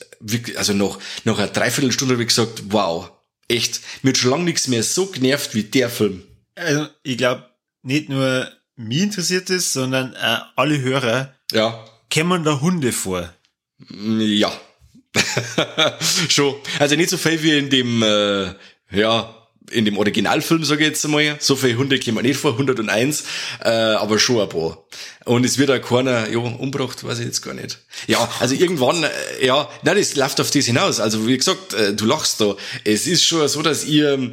also 0.56 0.72
noch, 0.72 1.00
nach 1.26 1.40
einer 1.40 1.48
Dreiviertelstunde 1.48 2.14
habe 2.14 2.24
ich 2.24 2.30
gesagt, 2.30 2.64
wow, 2.70 3.12
echt, 3.50 3.82
mir 4.02 4.12
hat 4.12 4.18
schon 4.18 4.32
lange 4.32 4.46
nichts 4.46 4.70
mehr 4.70 4.82
so 4.82 5.08
genervt 5.08 5.56
wie 5.56 5.64
der 5.64 5.90
Film. 5.90 6.24
Also, 6.56 6.88
ich 7.04 7.18
glaube, 7.18 7.50
nicht 7.84 8.10
nur 8.10 8.50
mich 8.76 9.02
interessiert 9.02 9.50
es, 9.50 9.74
sondern 9.74 10.14
äh, 10.14 10.38
alle 10.56 10.82
Hörer. 10.82 11.34
Ja. 11.52 11.86
Kämen 12.10 12.44
da 12.44 12.62
Hunde 12.62 12.92
vor? 12.92 13.34
Ja. 13.90 14.52
schon. 16.30 16.56
Also 16.80 16.96
nicht 16.96 17.10
so 17.10 17.18
viel 17.18 17.42
wie 17.42 17.58
in 17.58 17.70
dem, 17.70 18.04
äh, 18.04 18.54
ja, 18.92 19.36
in 19.72 19.86
dem 19.86 19.98
Originalfilm, 19.98 20.64
sage 20.64 20.84
ich 20.84 20.90
jetzt 20.90 21.06
einmal, 21.06 21.38
so 21.40 21.56
viele 21.56 21.78
Hunde 21.78 22.00
kommen 22.00 22.24
nicht 22.24 22.40
vor, 22.40 22.52
101, 22.52 23.24
äh, 23.64 23.70
aber 23.70 24.20
schon 24.20 24.42
ein 24.42 24.50
paar. 24.50 24.86
Und 25.26 25.46
es 25.46 25.58
wird 25.58 25.72
auch 25.72 25.82
keiner, 25.82 26.30
ja, 26.30 26.38
umgebracht, 26.38 27.04
weiß 27.04 27.20
ich 27.20 27.26
jetzt 27.26 27.42
gar 27.42 27.54
nicht. 27.54 27.80
Ja, 28.08 28.30
also 28.40 28.54
irgendwann, 28.56 29.04
äh, 29.04 29.46
ja, 29.46 29.70
nein, 29.84 29.98
das 29.98 30.16
läuft 30.16 30.40
auf 30.40 30.52
das 30.52 30.66
hinaus. 30.66 31.00
Also 31.00 31.28
wie 31.28 31.38
gesagt, 31.38 31.74
äh, 31.74 31.94
du 31.94 32.06
lachst 32.06 32.42
da. 32.42 32.56
Es 32.84 33.08
ist 33.08 33.24
schon 33.24 33.48
so, 33.48 33.62
dass 33.62 33.86
ihr, 33.86 34.32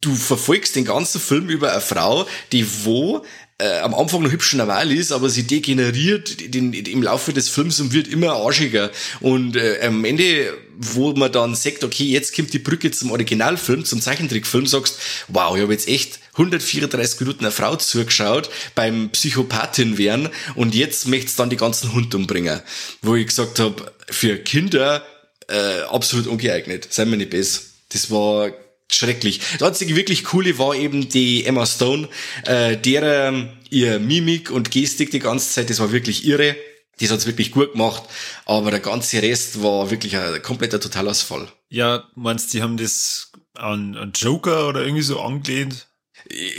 du 0.00 0.14
verfolgst 0.14 0.76
den 0.76 0.84
ganzen 0.84 1.20
Film 1.20 1.48
über 1.48 1.72
eine 1.72 1.80
Frau, 1.80 2.26
die 2.52 2.66
wo 2.84 3.24
äh, 3.60 3.80
am 3.80 3.92
Anfang 3.92 4.22
noch 4.22 4.30
hübsch 4.30 4.54
normal 4.54 4.92
ist, 4.92 5.10
aber 5.10 5.28
sie 5.28 5.42
degeneriert 5.42 6.54
den, 6.54 6.72
im 6.72 7.02
Laufe 7.02 7.32
des 7.32 7.48
Films 7.48 7.80
und 7.80 7.92
wird 7.92 8.06
immer 8.06 8.34
arschiger. 8.34 8.92
Und 9.20 9.56
äh, 9.56 9.80
am 9.82 10.04
Ende, 10.04 10.56
wo 10.76 11.12
man 11.14 11.32
dann 11.32 11.56
sagt, 11.56 11.82
okay, 11.82 12.04
jetzt 12.04 12.36
kommt 12.36 12.52
die 12.52 12.60
Brücke 12.60 12.92
zum 12.92 13.10
Originalfilm, 13.10 13.84
zum 13.84 14.00
Zeichentrickfilm, 14.00 14.66
sagst, 14.66 14.98
wow, 15.26 15.56
ich 15.56 15.62
habe 15.62 15.72
jetzt 15.72 15.88
echt 15.88 16.20
134 16.34 17.18
Minuten 17.18 17.44
eine 17.44 17.50
Frau 17.50 17.74
zugeschaut 17.74 18.48
beim 18.76 19.10
Psychopathin 19.10 19.98
werden 19.98 20.28
und 20.54 20.76
jetzt 20.76 21.08
möchte 21.08 21.36
dann 21.36 21.50
die 21.50 21.56
ganzen 21.56 21.92
Hunde 21.92 22.16
umbringen. 22.16 22.60
Wo 23.02 23.16
ich 23.16 23.26
gesagt 23.26 23.58
habe, 23.58 23.92
für 24.08 24.36
Kinder 24.36 25.04
äh, 25.48 25.80
absolut 25.90 26.28
ungeeignet, 26.28 26.86
seien 26.90 27.10
wir 27.10 27.16
nicht 27.16 27.30
besser. 27.30 27.62
Das 27.88 28.08
war 28.12 28.52
schrecklich. 28.90 29.40
Das 29.58 29.68
einzige 29.68 29.96
wirklich 29.96 30.24
coole 30.24 30.58
war 30.58 30.74
eben 30.74 31.08
die 31.08 31.44
Emma 31.44 31.66
Stone, 31.66 32.08
äh, 32.44 32.76
deren 32.76 33.50
ihr 33.70 33.98
Mimik 33.98 34.50
und 34.50 34.70
Gestik 34.70 35.10
die 35.10 35.18
ganze 35.18 35.50
Zeit, 35.52 35.70
das 35.70 35.80
war 35.80 35.92
wirklich 35.92 36.26
irre. 36.26 36.56
Das 37.00 37.12
hat's 37.12 37.26
wirklich 37.26 37.52
gut 37.52 37.72
gemacht, 37.72 38.02
aber 38.44 38.72
der 38.72 38.80
ganze 38.80 39.22
Rest 39.22 39.62
war 39.62 39.90
wirklich 39.90 40.16
ein 40.16 40.42
kompletter 40.42 40.80
Totalausfall. 40.80 41.46
Ja, 41.68 42.04
meinst 42.16 42.52
du, 42.52 42.58
die 42.58 42.62
haben 42.62 42.76
das 42.76 43.30
an, 43.54 43.96
an 43.96 44.12
Joker 44.16 44.68
oder 44.68 44.82
irgendwie 44.82 45.02
so 45.02 45.20
angelehnt? 45.20 45.87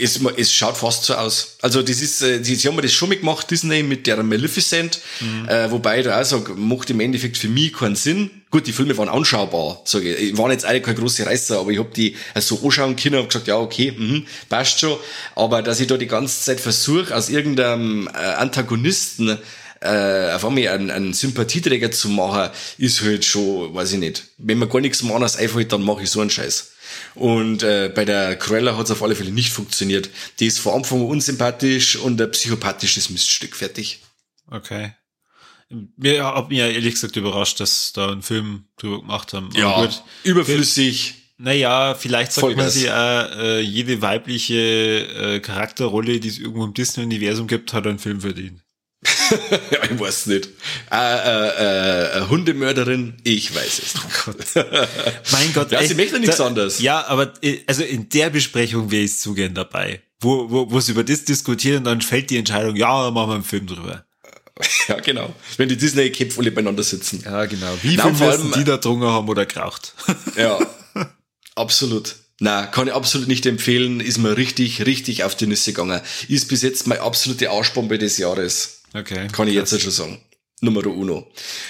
Es, 0.00 0.18
es 0.36 0.52
schaut 0.52 0.76
fast 0.76 1.04
so 1.04 1.14
aus. 1.14 1.56
Also 1.62 1.82
das 1.82 2.00
ist, 2.02 2.22
äh, 2.22 2.42
sie, 2.42 2.56
haben 2.56 2.80
das 2.80 2.92
schon 2.92 3.08
mitgemacht, 3.08 3.50
Disney, 3.50 3.82
mit 3.82 4.06
der 4.06 4.22
Maleficent, 4.22 5.00
mhm. 5.20 5.48
äh, 5.48 5.70
wobei 5.70 6.00
ich 6.00 6.04
da 6.04 6.20
auch 6.20 6.24
sage, 6.24 6.54
macht 6.54 6.90
im 6.90 7.00
Endeffekt 7.00 7.36
für 7.36 7.48
mich 7.48 7.72
keinen 7.72 7.94
Sinn. 7.94 8.30
Gut, 8.50 8.66
die 8.66 8.72
Filme 8.72 8.98
waren 8.98 9.08
anschaubar, 9.08 9.80
sage 9.84 10.12
ich. 10.12 10.36
Waren 10.36 10.50
jetzt 10.50 10.64
alle 10.64 10.80
keine 10.80 10.98
große 10.98 11.24
Reißer, 11.24 11.58
aber 11.60 11.70
ich 11.70 11.78
hab 11.78 11.94
die 11.94 12.16
so 12.36 12.60
anschauen 12.64 12.96
können 12.96 13.20
und 13.20 13.28
gesagt, 13.28 13.46
ja, 13.46 13.58
okay, 13.58 13.92
mh, 13.96 14.22
passt 14.48 14.80
schon. 14.80 14.98
Aber 15.36 15.62
dass 15.62 15.78
ich 15.78 15.86
da 15.86 15.96
die 15.96 16.08
ganze 16.08 16.42
Zeit 16.42 16.58
versuche, 16.60 17.14
aus 17.14 17.28
irgendeinem 17.28 18.08
äh, 18.08 18.18
Antagonisten 18.18 19.38
äh, 19.80 20.32
auf 20.32 20.44
einmal 20.44 20.68
einen, 20.68 20.90
einen 20.90 21.12
Sympathieträger 21.12 21.90
zu 21.90 22.08
machen, 22.08 22.50
ist 22.78 23.02
halt 23.02 23.24
schon, 23.24 23.74
weiß 23.74 23.92
ich 23.92 23.98
nicht. 23.98 24.24
Wenn 24.38 24.58
mir 24.58 24.68
gar 24.68 24.80
nichts 24.80 25.02
mehr 25.02 25.14
anderes 25.14 25.36
einfällt, 25.36 25.72
dann 25.72 25.82
mache 25.82 26.02
ich 26.02 26.10
so 26.10 26.20
einen 26.20 26.30
Scheiß. 26.30 26.72
Und 27.14 27.62
äh, 27.62 27.90
bei 27.94 28.04
der 28.04 28.36
Cruella 28.36 28.76
hat 28.76 28.86
es 28.86 28.90
auf 28.90 29.02
alle 29.02 29.14
Fälle 29.14 29.30
nicht 29.30 29.52
funktioniert. 29.52 30.10
Die 30.38 30.46
ist 30.46 30.58
vor 30.58 30.74
Anfang 30.74 31.04
unsympathisch 31.04 31.96
und 31.96 32.20
ein 32.20 32.30
psychopathisches 32.30 33.10
Miststück. 33.10 33.56
Fertig. 33.56 34.00
Okay. 34.50 34.92
Mir 35.96 36.24
hat 36.24 36.48
mich 36.48 36.58
ja 36.58 36.66
ehrlich 36.66 36.94
gesagt 36.94 37.16
überrascht, 37.16 37.60
dass 37.60 37.92
da 37.92 38.10
einen 38.10 38.22
Film 38.22 38.64
drüber 38.76 39.00
gemacht 39.00 39.32
haben. 39.32 39.50
ja, 39.54 39.80
gut, 39.80 40.02
überflüssig. 40.24 41.14
Naja, 41.38 41.94
vielleicht 41.94 42.32
sagt 42.32 42.56
man 42.56 42.68
sich 42.68 42.90
auch, 42.90 42.94
äh, 43.38 43.60
jede 43.60 44.02
weibliche 44.02 44.56
äh, 44.56 45.40
Charakterrolle, 45.40 46.20
die 46.20 46.28
es 46.28 46.38
irgendwo 46.38 46.64
im 46.64 46.74
Disney-Universum 46.74 47.46
gibt, 47.46 47.72
hat 47.72 47.86
einen 47.86 47.98
Film 47.98 48.20
verdient. 48.20 48.60
ja, 49.70 49.84
ich 49.90 49.98
weiß 49.98 50.26
nicht. 50.26 50.50
Äh, 50.90 50.96
äh, 50.96 52.18
äh, 52.18 52.28
Hundemörderin, 52.28 53.14
ich 53.24 53.54
weiß 53.54 53.78
es. 53.78 53.94
Oh 53.96 54.08
Gott. 54.26 54.66
mein 55.32 55.52
Gott. 55.54 55.72
Ja, 55.72 55.82
sie 55.82 55.94
möchte 55.94 56.20
nichts 56.20 56.36
da, 56.36 56.46
anderes. 56.46 56.80
Ja, 56.80 57.06
aber 57.06 57.32
äh, 57.42 57.60
also 57.66 57.82
in 57.82 58.08
der 58.10 58.30
Besprechung 58.30 58.90
wäre 58.90 59.04
ich 59.04 59.18
zu 59.18 59.34
gern 59.34 59.54
dabei. 59.54 60.02
Wo, 60.20 60.50
wo, 60.50 60.70
wo 60.70 60.80
sie 60.80 60.92
über 60.92 61.04
das 61.04 61.24
diskutieren 61.24 61.78
und 61.78 61.84
dann 61.84 62.00
fällt 62.02 62.28
die 62.28 62.36
Entscheidung, 62.36 62.76
ja, 62.76 63.10
machen 63.10 63.30
wir 63.30 63.34
einen 63.36 63.44
Film 63.44 63.66
drüber. 63.66 64.04
Ja, 64.88 65.00
genau. 65.00 65.34
Wenn 65.56 65.70
die 65.70 65.76
Disney-Köpfe 65.78 66.38
alle 66.38 66.50
beieinander 66.50 66.82
sitzen. 66.82 67.22
Ja, 67.24 67.46
genau. 67.46 67.78
Wie 67.80 67.96
viel 67.96 68.12
müssen 68.12 68.52
die 68.52 68.64
da 68.64 68.76
drungen 68.76 69.08
haben 69.08 69.26
oder 69.28 69.46
geraucht? 69.46 69.94
ja, 70.36 70.58
absolut. 71.54 72.16
Na, 72.40 72.66
kann 72.66 72.88
ich 72.88 72.94
absolut 72.94 73.28
nicht 73.28 73.46
empfehlen. 73.46 74.00
Ist 74.00 74.18
mir 74.18 74.36
richtig, 74.36 74.86
richtig 74.86 75.24
auf 75.24 75.34
die 75.34 75.46
Nüsse 75.46 75.72
gegangen. 75.72 76.00
Ist 76.28 76.48
bis 76.48 76.62
jetzt 76.62 76.86
meine 76.86 77.02
absolute 77.02 77.50
Arschbombe 77.50 77.98
des 77.98 78.18
Jahres. 78.18 78.79
Okay. 78.94 79.28
Kann 79.28 79.48
ich 79.48 79.54
jetzt 79.54 79.80
schon 79.80 79.90
sagen. 79.90 80.20
Nummer 80.60 80.86
uno. 80.86 81.26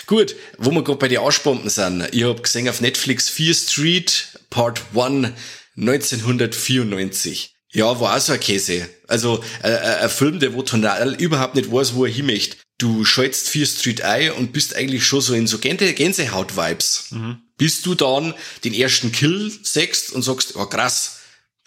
Gut, 0.06 0.34
wo 0.58 0.70
wir 0.72 0.82
gerade 0.82 0.98
bei 0.98 1.08
den 1.08 1.20
Arschbomben 1.20 1.70
sind. 1.70 2.08
Ich 2.12 2.24
habe 2.24 2.42
gesehen 2.42 2.68
auf 2.68 2.80
Netflix 2.80 3.28
Fear 3.28 3.54
Street 3.54 4.38
Part 4.50 4.82
1 4.94 5.32
1994. 5.76 7.54
Ja, 7.72 8.00
war 8.00 8.16
auch 8.16 8.20
so 8.20 8.32
ein 8.32 8.40
Käse. 8.40 8.88
Also 9.06 9.44
äh, 9.62 9.70
äh, 9.70 10.02
ein 10.02 10.10
Film, 10.10 10.40
der 10.40 10.54
wo 10.54 10.62
tonal 10.62 11.14
überhaupt 11.14 11.54
nicht 11.54 11.70
weiß, 11.70 11.94
wo 11.94 12.04
er 12.04 12.10
hin 12.10 12.26
möchte. 12.26 12.56
Du 12.78 13.04
schaltest 13.04 13.48
Fear 13.48 13.66
Street 13.66 14.02
ein 14.02 14.32
und 14.32 14.52
bist 14.52 14.74
eigentlich 14.74 15.04
schon 15.04 15.20
so 15.20 15.34
in 15.34 15.46
so 15.46 15.58
Gänsehaut-Vibes. 15.58 17.10
Mhm. 17.10 17.42
Bis 17.56 17.82
du 17.82 17.94
dann 17.94 18.34
den 18.64 18.74
ersten 18.74 19.12
Kill 19.12 19.52
sechst 19.62 20.12
und 20.12 20.22
sagst, 20.22 20.56
oh 20.56 20.66
krass, 20.66 21.19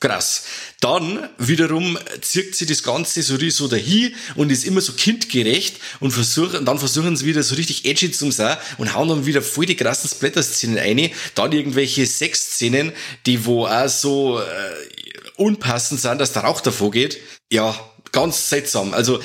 krass. 0.04 0.44
Dann 0.82 1.30
wiederum 1.38 1.98
zirkt 2.20 2.56
sie 2.56 2.66
das 2.66 2.84
Ganze 2.84 3.24
so, 3.24 3.38
so 3.50 3.68
dahin 3.70 4.14
und 4.36 4.52
ist 4.52 4.66
immer 4.66 4.82
so 4.82 4.92
kindgerecht 4.94 5.78
und 6.02 6.12
versuchen, 6.12 6.66
dann 6.66 6.78
versuchen 6.78 7.16
sie 7.16 7.26
wieder 7.26 7.42
so 7.42 7.56
richtig 7.56 7.86
edgy 7.86 8.12
zu 8.12 8.30
sein 8.32 8.58
und 8.78 8.94
hauen 8.94 9.08
dann 9.08 9.26
wieder 9.26 9.42
voll 9.42 9.66
die 9.66 9.78
krassen 9.78 10.10
Splatter-Szenen 10.10 10.78
ein. 10.78 11.12
Dann 11.36 11.54
irgendwelche 11.54 12.06
Sexszenen, 12.06 12.92
die 13.26 13.46
wo 13.46 13.66
auch 13.66 13.88
so 13.88 14.40
äh, 14.40 14.44
unpassend 15.38 16.02
sind, 16.02 16.20
dass 16.20 16.34
der 16.34 16.44
Rauch 16.44 16.60
davor 16.60 16.92
geht. 16.92 17.20
Ja, 17.50 17.74
ganz 18.14 18.48
seltsam. 18.50 18.94
Also, 18.94 19.20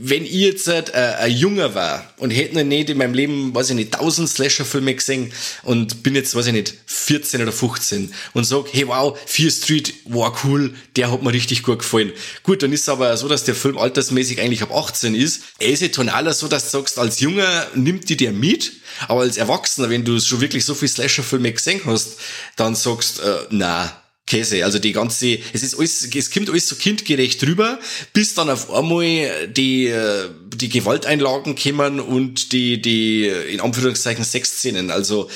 wenn 0.00 0.24
ich 0.24 0.32
jetzt 0.32 0.68
äh, 0.68 0.82
ein 1.18 1.32
Junger 1.32 1.74
war 1.74 2.10
und 2.16 2.30
hätte 2.30 2.54
noch 2.54 2.64
nicht 2.64 2.88
in 2.88 2.96
meinem 2.96 3.12
Leben, 3.12 3.54
weiß 3.54 3.70
ich 3.70 3.76
nicht, 3.76 3.92
tausend 3.92 4.30
Slasher-Filme 4.30 4.94
gesehen 4.94 5.32
und 5.64 6.02
bin 6.02 6.14
jetzt, 6.14 6.34
weiß 6.34 6.46
ich 6.46 6.52
nicht, 6.52 6.74
14 6.86 7.42
oder 7.42 7.52
15 7.52 8.14
und 8.32 8.44
sag, 8.44 8.66
hey 8.72 8.86
wow, 8.86 9.18
Fear 9.26 9.50
Street 9.50 9.92
war 10.06 10.34
cool, 10.44 10.72
der 10.96 11.10
hat 11.10 11.22
mir 11.22 11.32
richtig 11.32 11.64
gut 11.64 11.80
gefallen. 11.80 12.12
Gut, 12.44 12.62
dann 12.62 12.72
ist 12.72 12.82
es 12.82 12.88
aber 12.88 13.14
so, 13.16 13.28
dass 13.28 13.44
der 13.44 13.56
Film 13.56 13.76
altersmäßig 13.76 14.40
eigentlich 14.40 14.62
ab 14.62 14.72
18 14.72 15.14
ist. 15.14 15.42
Er 15.58 15.70
ist 15.70 15.82
ja 15.82 15.88
tonaler 15.88 16.32
so, 16.32 16.46
dass 16.48 16.70
du 16.70 16.78
sagst, 16.78 16.98
als 16.98 17.20
Junger 17.20 17.66
nimmt 17.74 18.08
die 18.08 18.16
der 18.16 18.32
mit, 18.32 18.72
aber 19.08 19.22
als 19.22 19.36
Erwachsener, 19.36 19.90
wenn 19.90 20.04
du 20.04 20.18
schon 20.20 20.40
wirklich 20.40 20.64
so 20.64 20.74
viel 20.74 20.88
Slasher-Filme 20.88 21.52
gesehen 21.52 21.80
hast, 21.86 22.18
dann 22.54 22.76
sagst, 22.76 23.18
äh, 23.18 23.38
na, 23.50 24.00
Käse. 24.28 24.64
Also 24.64 24.78
die 24.78 24.92
ganze, 24.92 25.38
es 25.52 25.62
ist 25.62 25.76
alles, 25.76 26.08
es 26.14 26.30
kommt 26.30 26.48
alles 26.48 26.68
so 26.68 26.76
kindgerecht 26.76 27.42
rüber, 27.44 27.80
bis 28.12 28.34
dann 28.34 28.50
auf 28.50 28.70
einmal 28.72 29.48
die, 29.48 29.86
äh, 29.86 30.28
die 30.54 30.68
Gewalteinlagen 30.68 31.56
kommen 31.56 31.98
und 31.98 32.52
die, 32.52 32.80
die, 32.80 33.26
in 33.26 33.60
Anführungszeichen 33.60 34.24
Sexszenen. 34.24 34.90
Also, 34.90 35.28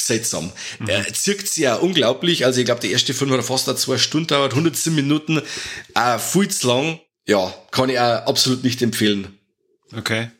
seltsam. 0.00 0.52
Mhm. 0.78 0.88
Er 0.88 1.12
zirkt 1.12 1.48
sie 1.48 1.62
ja 1.62 1.76
unglaublich. 1.76 2.44
Also 2.44 2.60
ich 2.60 2.64
glaube, 2.64 2.80
der 2.80 2.90
erste 2.90 3.14
Film 3.14 3.30
hat 3.30 3.44
fast 3.44 3.66
zwei 3.78 3.98
Stunden 3.98 4.28
dauert, 4.28 4.52
110 4.52 4.94
Minuten, 4.94 5.42
äh, 5.94 6.18
viel 6.18 6.48
zu 6.48 6.66
lang. 6.66 7.00
Ja, 7.26 7.54
kann 7.70 7.90
ich 7.90 7.98
auch 7.98 8.26
absolut 8.26 8.64
nicht 8.64 8.80
empfehlen. 8.80 9.38
Okay. 9.94 10.30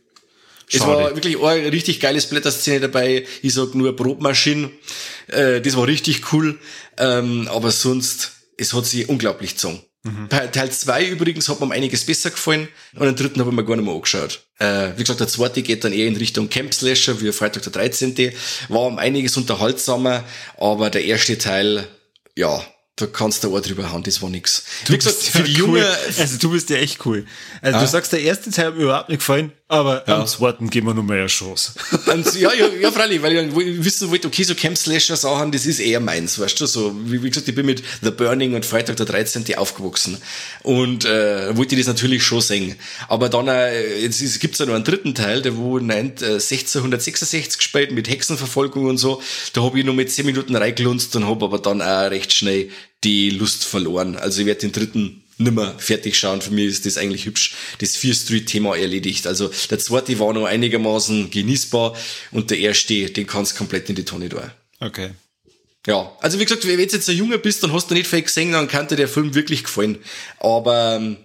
Schade. 0.68 0.84
Es 0.84 0.86
war 0.86 1.14
wirklich 1.14 1.42
eine 1.42 1.72
richtig 1.72 2.00
geile 2.00 2.20
Splatter-Szene 2.20 2.80
dabei. 2.80 3.26
Ich 3.42 3.54
sag 3.54 3.74
nur 3.74 3.96
Brotmaschinen. 3.96 4.70
Äh, 5.28 5.60
das 5.60 5.76
war 5.76 5.86
richtig 5.86 6.32
cool. 6.32 6.58
Ähm, 6.98 7.48
aber 7.50 7.70
sonst, 7.70 8.32
es 8.56 8.74
hat 8.74 8.86
sich 8.86 9.08
unglaublich 9.08 9.52
gezogen. 9.52 9.82
Mhm. 10.04 10.28
Teil 10.28 10.70
2 10.70 11.08
übrigens 11.08 11.48
hat 11.48 11.60
mir 11.60 11.72
einiges 11.72 12.04
besser 12.04 12.30
gefallen 12.30 12.68
und 12.94 13.06
den 13.06 13.16
dritten 13.16 13.40
habe 13.40 13.50
ich 13.50 13.56
mir 13.56 13.64
gar 13.64 13.76
nicht 13.76 13.84
mehr 13.84 13.94
angeschaut. 13.94 14.44
Äh, 14.58 14.92
wie 14.96 15.02
gesagt, 15.02 15.20
der 15.20 15.28
zweite 15.28 15.62
geht 15.62 15.84
dann 15.84 15.92
eher 15.92 16.06
in 16.06 16.16
Richtung 16.16 16.48
Camp 16.48 16.72
Slasher, 16.72 17.20
wie 17.20 17.32
Freitag 17.32 17.64
der 17.64 17.72
13. 17.72 18.32
War 18.68 18.82
um 18.82 18.98
einiges 18.98 19.36
unterhaltsamer, 19.36 20.24
aber 20.56 20.90
der 20.90 21.04
erste 21.04 21.36
Teil, 21.36 21.88
ja, 22.36 22.64
da 22.94 23.06
kannst 23.06 23.44
du 23.44 23.56
auch 23.56 23.60
drüber 23.60 23.90
hauen, 23.92 24.02
das 24.02 24.22
war 24.22 24.30
nix. 24.30 24.64
Du 24.86 24.92
Wie 24.92 24.98
gesagt, 24.98 25.16
für 25.16 25.42
die 25.42 25.52
cool. 25.62 25.78
Junge. 25.80 25.96
Also 26.18 26.38
du 26.38 26.50
bist 26.50 26.70
ja 26.70 26.76
echt 26.76 27.04
cool. 27.04 27.26
Also 27.60 27.78
ah. 27.78 27.82
du 27.82 27.88
sagst, 27.88 28.12
der 28.12 28.20
erste 28.20 28.50
Teil 28.50 28.66
hat 28.66 28.76
mir 28.76 28.84
überhaupt 28.84 29.08
nicht 29.08 29.18
gefallen. 29.18 29.52
Aber 29.70 30.02
ja. 30.08 30.20
am 30.20 30.26
zweiten 30.26 30.70
geben 30.70 30.86
wir 30.86 30.94
noch 30.94 31.02
mehr 31.02 31.26
Chance. 31.26 31.72
Und, 32.06 32.34
ja, 32.36 32.54
ja, 32.54 32.68
ja, 32.80 32.90
freilich, 32.90 33.20
weil 33.20 33.36
ich 33.36 33.84
wissen 33.84 34.10
wollte, 34.10 34.26
okay, 34.26 34.42
so 34.42 34.54
Camp-Slasher-Sachen, 34.54 35.52
das 35.52 35.66
ist 35.66 35.78
eher 35.78 36.00
meins, 36.00 36.38
weißt 36.38 36.58
du, 36.58 36.64
so, 36.64 36.96
wie, 37.04 37.22
wie 37.22 37.28
gesagt, 37.28 37.48
ich 37.48 37.54
bin 37.54 37.66
mit 37.66 37.82
The 38.00 38.10
Burning 38.10 38.54
und 38.54 38.64
Freitag 38.64 38.96
der 38.96 39.04
13. 39.04 39.54
aufgewachsen 39.56 40.16
und 40.62 41.04
äh, 41.04 41.54
wollte 41.54 41.76
das 41.76 41.86
natürlich 41.86 42.22
schon 42.22 42.40
singen. 42.40 42.76
Aber 43.08 43.28
dann, 43.28 43.48
äh, 43.48 43.98
jetzt 44.00 44.22
ist, 44.22 44.40
gibt's 44.40 44.58
ja 44.58 44.64
noch 44.64 44.74
einen 44.74 44.84
dritten 44.84 45.14
Teil, 45.14 45.42
der 45.42 45.58
wo 45.58 45.78
nein, 45.78 46.14
äh, 46.22 46.40
1666 46.40 47.58
gespielt 47.58 47.92
mit 47.92 48.08
Hexenverfolgung 48.08 48.86
und 48.86 48.96
so, 48.96 49.20
da 49.52 49.62
habe 49.62 49.78
ich 49.78 49.84
nur 49.84 49.94
mit 49.94 50.10
10 50.10 50.24
Minuten 50.24 50.56
reingelunzt 50.56 51.14
und 51.14 51.26
habe 51.26 51.44
aber 51.44 51.58
dann 51.58 51.82
auch 51.82 52.10
recht 52.10 52.32
schnell 52.32 52.70
die 53.04 53.28
Lust 53.28 53.66
verloren. 53.66 54.16
Also 54.16 54.40
ich 54.40 54.46
werde 54.46 54.60
den 54.60 54.72
dritten 54.72 55.22
nimmer 55.38 55.78
fertig 55.78 56.18
schauen. 56.18 56.42
Für 56.42 56.50
mich 56.50 56.66
ist 56.66 56.86
das 56.86 56.98
eigentlich 56.98 57.26
hübsch. 57.26 57.54
Das 57.78 57.96
Fear 57.96 58.14
Street 58.14 58.46
Thema 58.46 58.76
erledigt. 58.76 59.26
Also 59.26 59.50
der 59.70 59.78
zweite 59.78 60.18
war 60.18 60.32
noch 60.32 60.44
einigermaßen 60.44 61.30
genießbar 61.30 61.96
und 62.32 62.50
der 62.50 62.58
erste, 62.58 63.10
den 63.10 63.26
kannst 63.26 63.52
du 63.52 63.58
komplett 63.58 63.88
in 63.88 63.96
die 63.96 64.04
Tonne 64.04 64.28
tun. 64.28 64.50
Okay. 64.80 65.10
Ja, 65.86 66.12
also 66.20 66.38
wie 66.38 66.44
gesagt, 66.44 66.66
wenn 66.66 66.76
du 66.76 66.82
jetzt 66.82 67.08
ein 67.08 67.16
Junge 67.16 67.38
bist, 67.38 67.62
dann 67.62 67.72
hast 67.72 67.90
du 67.90 67.94
nicht 67.94 68.08
viel 68.08 68.22
gesehen, 68.22 68.52
dann 68.52 68.68
kann 68.68 68.88
dir 68.88 68.96
der 68.96 69.08
Film 69.08 69.34
wirklich 69.34 69.64
gefallen. 69.64 69.98
Aber 70.38 70.96
ähm, 70.96 71.16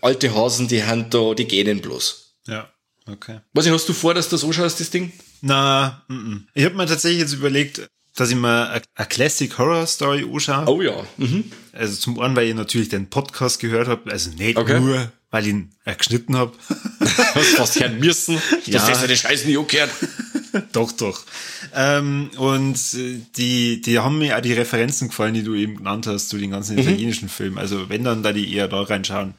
alte 0.00 0.34
Hasen, 0.34 0.68
die 0.68 0.82
haben 0.82 1.10
da, 1.10 1.34
die 1.34 1.44
gehen 1.44 1.80
bloß. 1.80 2.34
Ja, 2.48 2.72
okay. 3.06 3.40
Was 3.52 3.68
hast 3.68 3.88
du 3.88 3.92
vor, 3.92 4.14
dass 4.14 4.28
du 4.28 4.34
das 4.34 4.44
anschaust, 4.44 4.80
das 4.80 4.90
Ding? 4.90 5.12
Na, 5.42 6.04
m 6.08 6.16
-m. 6.16 6.40
ich 6.54 6.64
habe 6.64 6.74
mir 6.74 6.86
tatsächlich 6.86 7.20
jetzt 7.20 7.34
überlegt, 7.34 7.88
dass 8.16 8.30
ich 8.30 8.36
mir 8.36 8.82
eine 8.94 9.06
Classic 9.08 9.56
Horror 9.56 9.86
Story 9.86 10.26
anschaue. 10.30 10.68
Oh 10.68 10.82
ja. 10.82 11.04
Mhm. 11.16 11.50
Also 11.72 11.96
zum 11.96 12.18
einen, 12.20 12.36
weil 12.36 12.48
ich 12.48 12.54
natürlich 12.54 12.88
den 12.88 13.08
Podcast 13.08 13.60
gehört 13.60 13.88
habe, 13.88 14.10
also 14.10 14.30
nicht 14.30 14.56
okay. 14.56 14.80
nur, 14.80 15.12
weil 15.30 15.44
ich 15.44 15.50
ihn 15.50 15.70
äh, 15.84 15.94
geschnitten 15.94 16.36
habe. 16.36 16.52
Hast 17.00 17.56
fast 17.56 17.80
hören 17.80 18.00
müssen. 18.00 18.40
Du 18.64 18.70
ja. 18.70 18.88
ja 18.88 19.06
die 19.06 19.16
Scheiße 19.16 19.46
nicht 19.46 19.58
angehört. 19.58 19.90
doch, 20.72 20.92
doch. 20.92 21.22
Ähm, 21.74 22.30
und 22.36 22.76
äh, 22.94 23.20
die, 23.36 23.80
die 23.80 23.98
haben 24.00 24.18
mir 24.18 24.36
auch 24.36 24.40
die 24.40 24.52
Referenzen 24.52 25.08
gefallen, 25.08 25.34
die 25.34 25.44
du 25.44 25.54
eben 25.54 25.76
genannt 25.76 26.06
hast 26.06 26.28
zu 26.28 26.38
den 26.38 26.50
ganzen 26.50 26.74
mhm. 26.74 26.82
italienischen 26.82 27.28
Filmen. 27.28 27.58
Also 27.58 27.88
wenn, 27.88 28.04
dann 28.04 28.22
da 28.22 28.32
die 28.32 28.52
eher 28.52 28.68
da 28.68 28.82
reinschauen. 28.82 29.34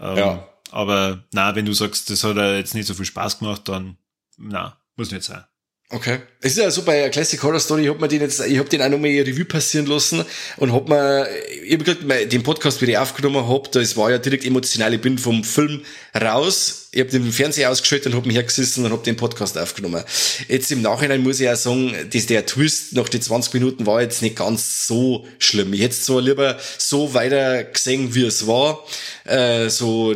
Ähm, 0.00 0.16
ja. 0.16 0.48
Aber 0.72 1.24
na, 1.32 1.54
wenn 1.54 1.66
du 1.66 1.72
sagst, 1.72 2.10
das 2.10 2.24
hat 2.24 2.36
er 2.36 2.56
jetzt 2.56 2.74
nicht 2.74 2.86
so 2.86 2.94
viel 2.94 3.04
Spaß 3.04 3.38
gemacht, 3.38 3.62
dann 3.68 3.96
na, 4.36 4.76
muss 4.96 5.10
nicht 5.10 5.24
sein. 5.24 5.44
Okay. 5.92 6.20
Es 6.40 6.52
ist 6.52 6.58
ja 6.58 6.70
so 6.70 6.82
bei 6.82 7.08
Classic 7.08 7.42
Horror 7.42 7.58
Story, 7.58 7.82
ich 7.82 7.88
hab 7.88 8.00
mir 8.00 8.06
den 8.06 8.20
jetzt, 8.20 8.40
ich 8.46 8.58
hab 8.60 8.70
den 8.70 8.80
auch 8.80 8.88
nochmal 8.88 9.10
Revue 9.10 9.44
passieren 9.44 9.86
lassen 9.86 10.24
und 10.58 10.72
hab 10.72 10.88
mir, 10.88 11.26
ich 11.64 11.74
hab 11.74 11.84
gerade 11.84 12.26
den 12.28 12.44
Podcast, 12.44 12.80
wie 12.80 12.92
ich 12.92 12.96
aufgenommen 12.96 13.48
hab, 13.48 13.72
das 13.72 13.96
war 13.96 14.08
ja 14.08 14.18
direkt 14.18 14.44
emotional, 14.44 14.94
ich 14.94 15.00
bin 15.00 15.18
vom 15.18 15.42
Film 15.42 15.82
raus, 16.14 16.90
ich 16.92 17.00
hab 17.00 17.08
den 17.08 17.32
Fernseher 17.32 17.72
ausgeschaltet 17.72 18.12
und 18.12 18.18
hab 18.18 18.26
mich 18.26 18.36
hergesessen 18.36 18.84
und 18.84 18.92
hab 18.92 19.02
den 19.02 19.16
Podcast 19.16 19.58
aufgenommen. 19.58 20.04
Jetzt 20.46 20.70
im 20.70 20.80
Nachhinein 20.80 21.24
muss 21.24 21.40
ich 21.40 21.48
auch 21.48 21.56
sagen, 21.56 21.92
dass 22.12 22.26
der 22.26 22.46
Twist 22.46 22.92
nach 22.92 23.08
den 23.08 23.20
20 23.20 23.52
Minuten 23.54 23.84
war 23.84 24.00
jetzt 24.00 24.22
nicht 24.22 24.36
ganz 24.36 24.86
so 24.86 25.26
schlimm. 25.40 25.72
Ich 25.72 25.80
hätte 25.80 25.98
zwar 25.98 26.22
lieber 26.22 26.56
so 26.78 27.14
weiter 27.14 27.64
gesehen, 27.64 28.14
wie 28.14 28.26
es 28.26 28.46
war, 28.46 28.86
äh, 29.24 29.68
so, 29.68 30.14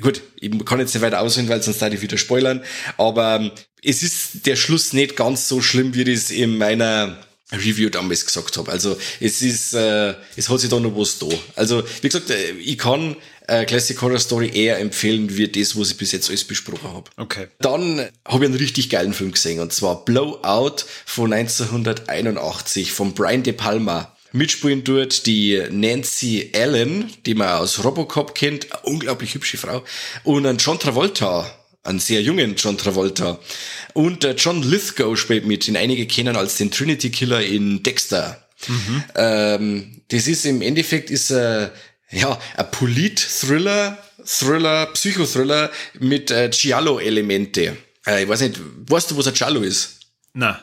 gut, 0.00 0.22
ich 0.40 0.50
kann 0.64 0.80
jetzt 0.80 0.92
nicht 0.92 1.04
weiter 1.04 1.20
aussehen, 1.20 1.48
weil 1.48 1.62
sonst 1.62 1.80
würde 1.80 1.94
ich 1.94 2.02
wieder 2.02 2.18
spoilern, 2.18 2.64
aber 2.96 3.36
ähm, 3.36 3.52
es 3.84 4.02
ist 4.02 4.46
der 4.46 4.56
Schluss 4.56 4.92
nicht 4.92 5.16
ganz 5.16 5.48
so 5.48 5.60
schlimm, 5.60 5.94
wie 5.94 6.02
ich 6.02 6.18
es 6.18 6.30
in 6.30 6.58
meiner 6.58 7.18
Review 7.52 7.90
damals 7.90 8.24
gesagt 8.24 8.56
habe. 8.56 8.72
Also 8.72 8.96
es 9.20 9.42
ist, 9.42 9.74
äh, 9.74 10.14
es 10.36 10.48
hat 10.48 10.60
sich 10.60 10.70
da 10.70 10.80
noch 10.80 10.96
was 10.96 11.18
da. 11.18 11.28
Also 11.56 11.82
wie 12.00 12.08
gesagt, 12.08 12.30
äh, 12.30 12.52
ich 12.52 12.78
kann 12.78 13.16
äh, 13.46 13.64
Classic 13.64 14.00
Horror 14.00 14.18
Story 14.18 14.50
eher 14.52 14.78
empfehlen, 14.78 15.36
wie 15.36 15.48
das, 15.48 15.78
was 15.78 15.90
ich 15.90 15.96
bis 15.96 16.12
jetzt 16.12 16.28
alles 16.28 16.44
besprochen 16.44 16.92
habe. 16.92 17.10
Okay. 17.16 17.48
Dann 17.60 18.08
habe 18.26 18.44
ich 18.44 18.50
einen 18.50 18.58
richtig 18.58 18.90
geilen 18.90 19.12
Film 19.12 19.32
gesehen 19.32 19.60
und 19.60 19.72
zwar 19.72 20.04
Blowout 20.04 20.84
von 21.04 21.32
1981 21.32 22.92
von 22.92 23.14
Brian 23.14 23.42
De 23.42 23.52
Palma. 23.52 24.10
Mitspielen 24.32 24.82
dort 24.82 25.26
die 25.26 25.62
Nancy 25.70 26.50
Allen, 26.56 27.12
die 27.24 27.34
man 27.34 27.50
aus 27.50 27.84
Robocop 27.84 28.34
kennt, 28.34 28.72
eine 28.72 28.82
unglaublich 28.82 29.34
hübsche 29.34 29.58
Frau, 29.58 29.84
und 30.24 30.44
ein 30.44 30.56
John 30.56 30.80
Travolta, 30.80 31.46
einen 31.84 32.00
sehr 32.00 32.22
jungen 32.22 32.56
John 32.56 32.76
Travolta. 32.76 33.38
Und 33.92 34.24
äh, 34.24 34.32
John 34.32 34.62
Lithgow 34.62 35.16
spielt 35.16 35.46
mit, 35.46 35.66
den 35.66 35.76
einige 35.76 36.06
kennen 36.06 36.36
als 36.36 36.56
den 36.56 36.70
Trinity 36.70 37.10
Killer 37.10 37.42
in 37.42 37.82
Dexter. 37.82 38.44
Mhm. 38.66 39.04
Ähm, 39.14 40.02
das 40.08 40.26
ist 40.26 40.46
im 40.46 40.62
Endeffekt 40.62 41.10
ist 41.10 41.30
äh, 41.30 41.68
ja 42.10 42.38
ein 42.56 42.70
Polit-Thriller, 42.70 43.98
Thriller, 44.24 44.86
Psychothriller 44.86 45.70
mit 45.98 46.30
äh, 46.30 46.48
Giallo-Elemente. 46.48 47.76
Äh, 48.06 48.22
ich 48.22 48.28
weiß 48.28 48.40
nicht, 48.40 48.58
weißt 48.88 49.10
du, 49.10 49.16
was 49.18 49.26
ein 49.26 49.34
Giallo 49.34 49.60
ist? 49.60 50.00
Na, 50.32 50.60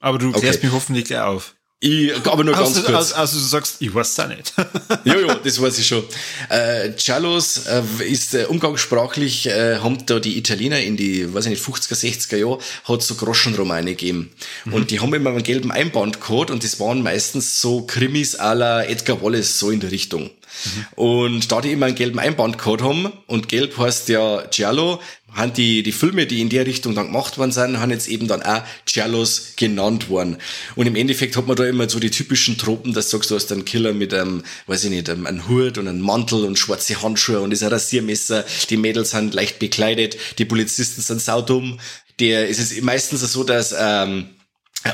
aber 0.00 0.18
du 0.18 0.32
klärst 0.32 0.58
okay. 0.58 0.66
mich 0.66 0.74
hoffentlich 0.74 1.04
gleich 1.04 1.20
auf. 1.20 1.55
Ich, 1.78 2.10
aber 2.26 2.42
nur 2.42 2.54
ganz 2.54 2.68
also, 2.68 2.82
kurz. 2.82 2.96
Also, 2.96 3.14
also, 3.16 3.38
du 3.38 3.44
sagst, 3.44 3.76
ich 3.80 3.94
weiß 3.94 4.18
es 4.18 4.28
nicht. 4.28 4.54
ja, 5.04 5.18
ja, 5.18 5.34
das 5.34 5.60
weiß 5.60 5.78
ich 5.78 5.86
schon. 5.86 6.04
Äh, 6.48 6.92
Giallos 6.92 7.66
äh, 7.66 7.82
ist 8.02 8.34
äh, 8.34 8.44
umgangssprachlich, 8.44 9.46
äh, 9.46 9.76
haben 9.76 10.06
da 10.06 10.18
die 10.18 10.38
Italiener 10.38 10.80
in 10.80 10.96
die, 10.96 11.34
weiß 11.34 11.44
ich 11.44 11.50
nicht, 11.50 11.62
50er, 11.62 11.94
60er 11.94 12.36
Jahre, 12.36 12.58
hat 12.84 13.02
so 13.02 13.14
Groschenromane 13.14 13.90
gegeben. 13.90 14.30
Mhm. 14.64 14.72
Und 14.72 14.90
die 14.90 15.00
haben 15.00 15.12
immer 15.12 15.30
einen 15.30 15.42
gelben 15.42 15.70
Einband 15.70 16.22
gehabt 16.22 16.50
und 16.50 16.64
das 16.64 16.80
waren 16.80 17.02
meistens 17.02 17.60
so 17.60 17.82
Krimis 17.82 18.40
à 18.40 18.54
la 18.54 18.82
Edgar 18.82 19.20
Wallace, 19.20 19.58
so 19.58 19.70
in 19.70 19.80
der 19.80 19.90
Richtung. 19.90 20.22
Mhm. 20.22 20.86
Und 20.94 21.52
da 21.52 21.60
die 21.60 21.72
immer 21.72 21.86
einen 21.86 21.94
gelben 21.94 22.18
Einband 22.18 22.56
gehabt 22.56 22.80
haben, 22.80 23.12
und 23.26 23.50
gelb 23.50 23.76
heißt 23.76 24.08
ja 24.08 24.46
Giallo, 24.50 25.02
haben 25.36 25.52
die, 25.52 25.82
die 25.82 25.92
Filme, 25.92 26.26
die 26.26 26.40
in 26.40 26.48
der 26.48 26.66
Richtung 26.66 26.94
dann 26.94 27.06
gemacht 27.06 27.36
worden 27.38 27.52
sind, 27.52 27.78
haben 27.78 27.90
jetzt 27.90 28.08
eben 28.08 28.26
dann 28.26 28.42
auch 28.42 28.62
Giallos 28.86 29.52
genannt 29.56 30.08
worden. 30.08 30.38
Und 30.74 30.86
im 30.86 30.96
Endeffekt 30.96 31.36
hat 31.36 31.46
man 31.46 31.56
da 31.56 31.66
immer 31.66 31.88
so 31.88 32.00
die 32.00 32.10
typischen 32.10 32.56
Tropen, 32.56 32.94
dass 32.94 33.10
du 33.10 33.18
sagst, 33.18 33.30
du 33.30 33.34
hast 33.34 33.52
einen 33.52 33.66
Killer 33.66 33.92
mit 33.92 34.14
einem, 34.14 34.42
weiß 34.66 34.84
ich 34.84 34.90
nicht, 34.90 35.10
einem 35.10 35.48
Hut 35.48 35.78
und 35.78 35.88
einem 35.88 36.00
Mantel 36.00 36.44
und 36.44 36.58
schwarze 36.58 37.02
Handschuhe 37.02 37.40
und 37.40 37.52
ist 37.52 37.62
ein 37.62 37.68
Rasiermesser, 37.68 38.44
die 38.70 38.78
Mädels 38.78 39.10
sind 39.10 39.34
leicht 39.34 39.58
bekleidet, 39.58 40.16
die 40.38 40.46
Polizisten 40.46 41.02
sind 41.02 41.20
saudumm. 41.20 41.78
Der, 42.18 42.48
es 42.48 42.58
ist 42.58 42.82
meistens 42.82 43.20
so, 43.30 43.44
dass, 43.44 43.74
ähm, 43.78 44.30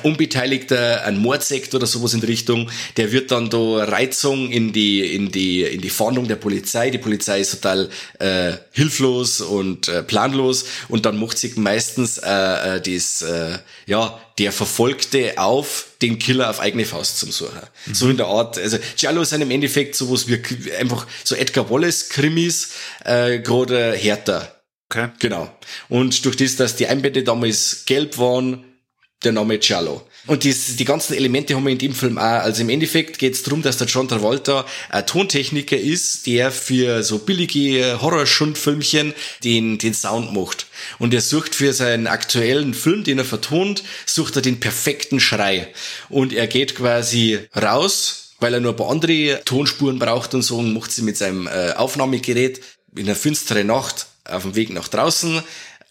Unbeteiligter, 0.03 1.05
ein 1.05 1.19
Mordsekt 1.19 1.75
oder 1.75 1.87
sowas 1.87 2.15
in 2.15 2.21
die 2.21 2.27
Richtung, 2.27 2.71
der 2.97 3.13
wird 3.13 3.31
dann 3.31 3.51
da 3.51 3.85
Reizung 3.85 4.51
in 4.51 4.73
die, 4.73 5.15
in 5.15 5.31
die, 5.31 5.63
in 5.63 5.81
die 5.81 5.91
Fahndung 5.91 6.29
der 6.29 6.37
Polizei. 6.37 6.91
Die 6.91 6.99
Polizei 6.99 7.41
ist 7.41 7.51
total 7.51 7.91
äh, 8.19 8.53
hilflos 8.73 9.41
und 9.41 9.89
äh, 9.89 10.03
planlos 10.03 10.65
und 10.89 11.05
dann 11.05 11.19
macht 11.19 11.39
sich 11.39 11.57
meistens 11.57 12.19
äh, 12.19 12.77
äh, 12.77 12.81
das, 12.81 13.23
äh, 13.23 13.59
ja, 13.87 14.19
der 14.39 14.53
Verfolgte 14.53 15.35
auf, 15.37 15.89
den 16.01 16.19
Killer 16.19 16.49
auf 16.49 16.61
eigene 16.61 16.87
Faust 16.87 17.19
zum 17.19 17.31
Suchen. 17.31 17.61
Mhm. 17.87 17.95
So 17.95 18.09
in 18.09 18.17
der 18.17 18.27
Art, 18.27 18.59
also 18.59 18.79
Giallo 18.97 19.25
sind 19.25 19.43
im 19.43 19.51
Endeffekt 19.51 19.95
sowas 19.95 20.27
wie 20.27 20.41
einfach 20.73 21.07
so 21.23 21.35
Edgar 21.35 21.69
Wallace-Krimis, 21.69 22.71
äh, 23.05 23.41
gerade 23.41 23.93
härter. 23.93 24.63
Okay. 24.89 25.09
Genau. 25.21 25.51
Und 25.89 26.25
durch 26.25 26.37
das, 26.37 26.57
dass 26.57 26.77
die 26.77 26.87
Einbände 26.87 27.23
damals 27.23 27.85
gelb 27.87 28.19
waren, 28.19 28.65
der 29.25 29.33
Name 29.33 29.59
Giallo. 29.59 30.03
Und 30.27 30.45
dies, 30.45 30.77
die 30.77 30.85
ganzen 30.85 31.15
Elemente 31.15 31.57
haben 31.57 31.65
wir 31.65 31.73
in 31.73 31.79
dem 31.79 31.95
Film 31.95 32.17
auch. 32.17 32.23
Also 32.23 32.63
im 32.63 32.69
Endeffekt 32.69 33.19
geht 33.19 33.35
es 33.35 33.43
darum, 33.43 33.63
dass 33.63 33.79
der 33.79 33.89
John 33.89 34.07
Travolta 34.07 34.65
ein 34.89 35.05
Tontechniker 35.05 35.77
ist, 35.77 36.27
der 36.27 36.53
für 36.53 37.03
so 37.03 37.19
billige 37.19 38.01
Horrorschundfilmchen 38.01 39.15
den, 39.43 39.79
den 39.79 39.95
Sound 39.95 40.33
macht. 40.33 40.67
Und 41.01 41.13
er 41.13 41.21
sucht 41.21 41.57
für 41.57 41.73
seinen 41.73 42.07
aktuellen 42.07 42.73
Film, 42.73 43.03
den 43.03 43.19
er 43.19 43.25
vertont, 43.25 43.83
sucht 44.07 44.37
er 44.37 44.43
den 44.43 44.61
perfekten 44.61 45.19
Schrei. 45.19 45.69
Und 46.09 46.33
er 46.33 46.47
geht 46.47 46.77
quasi 46.77 47.41
raus, 47.57 48.35
weil 48.39 48.55
er 48.55 48.61
nur 48.61 48.73
ein 48.73 48.77
paar 48.77 48.91
andere 48.91 49.43
Tonspuren 49.45 49.99
braucht 49.99 50.35
und 50.35 50.43
so, 50.43 50.59
und 50.59 50.73
macht 50.73 50.93
sie 50.93 51.03
mit 51.03 51.17
seinem 51.17 51.49
äh, 51.49 51.73
Aufnahmegerät 51.73 52.61
in 52.95 53.07
einer 53.07 53.17
finsteren 53.17 53.67
Nacht 53.67 54.07
auf 54.25 54.43
dem 54.43 54.55
Weg 54.55 54.71
nach 54.71 54.89
draußen 54.89 55.43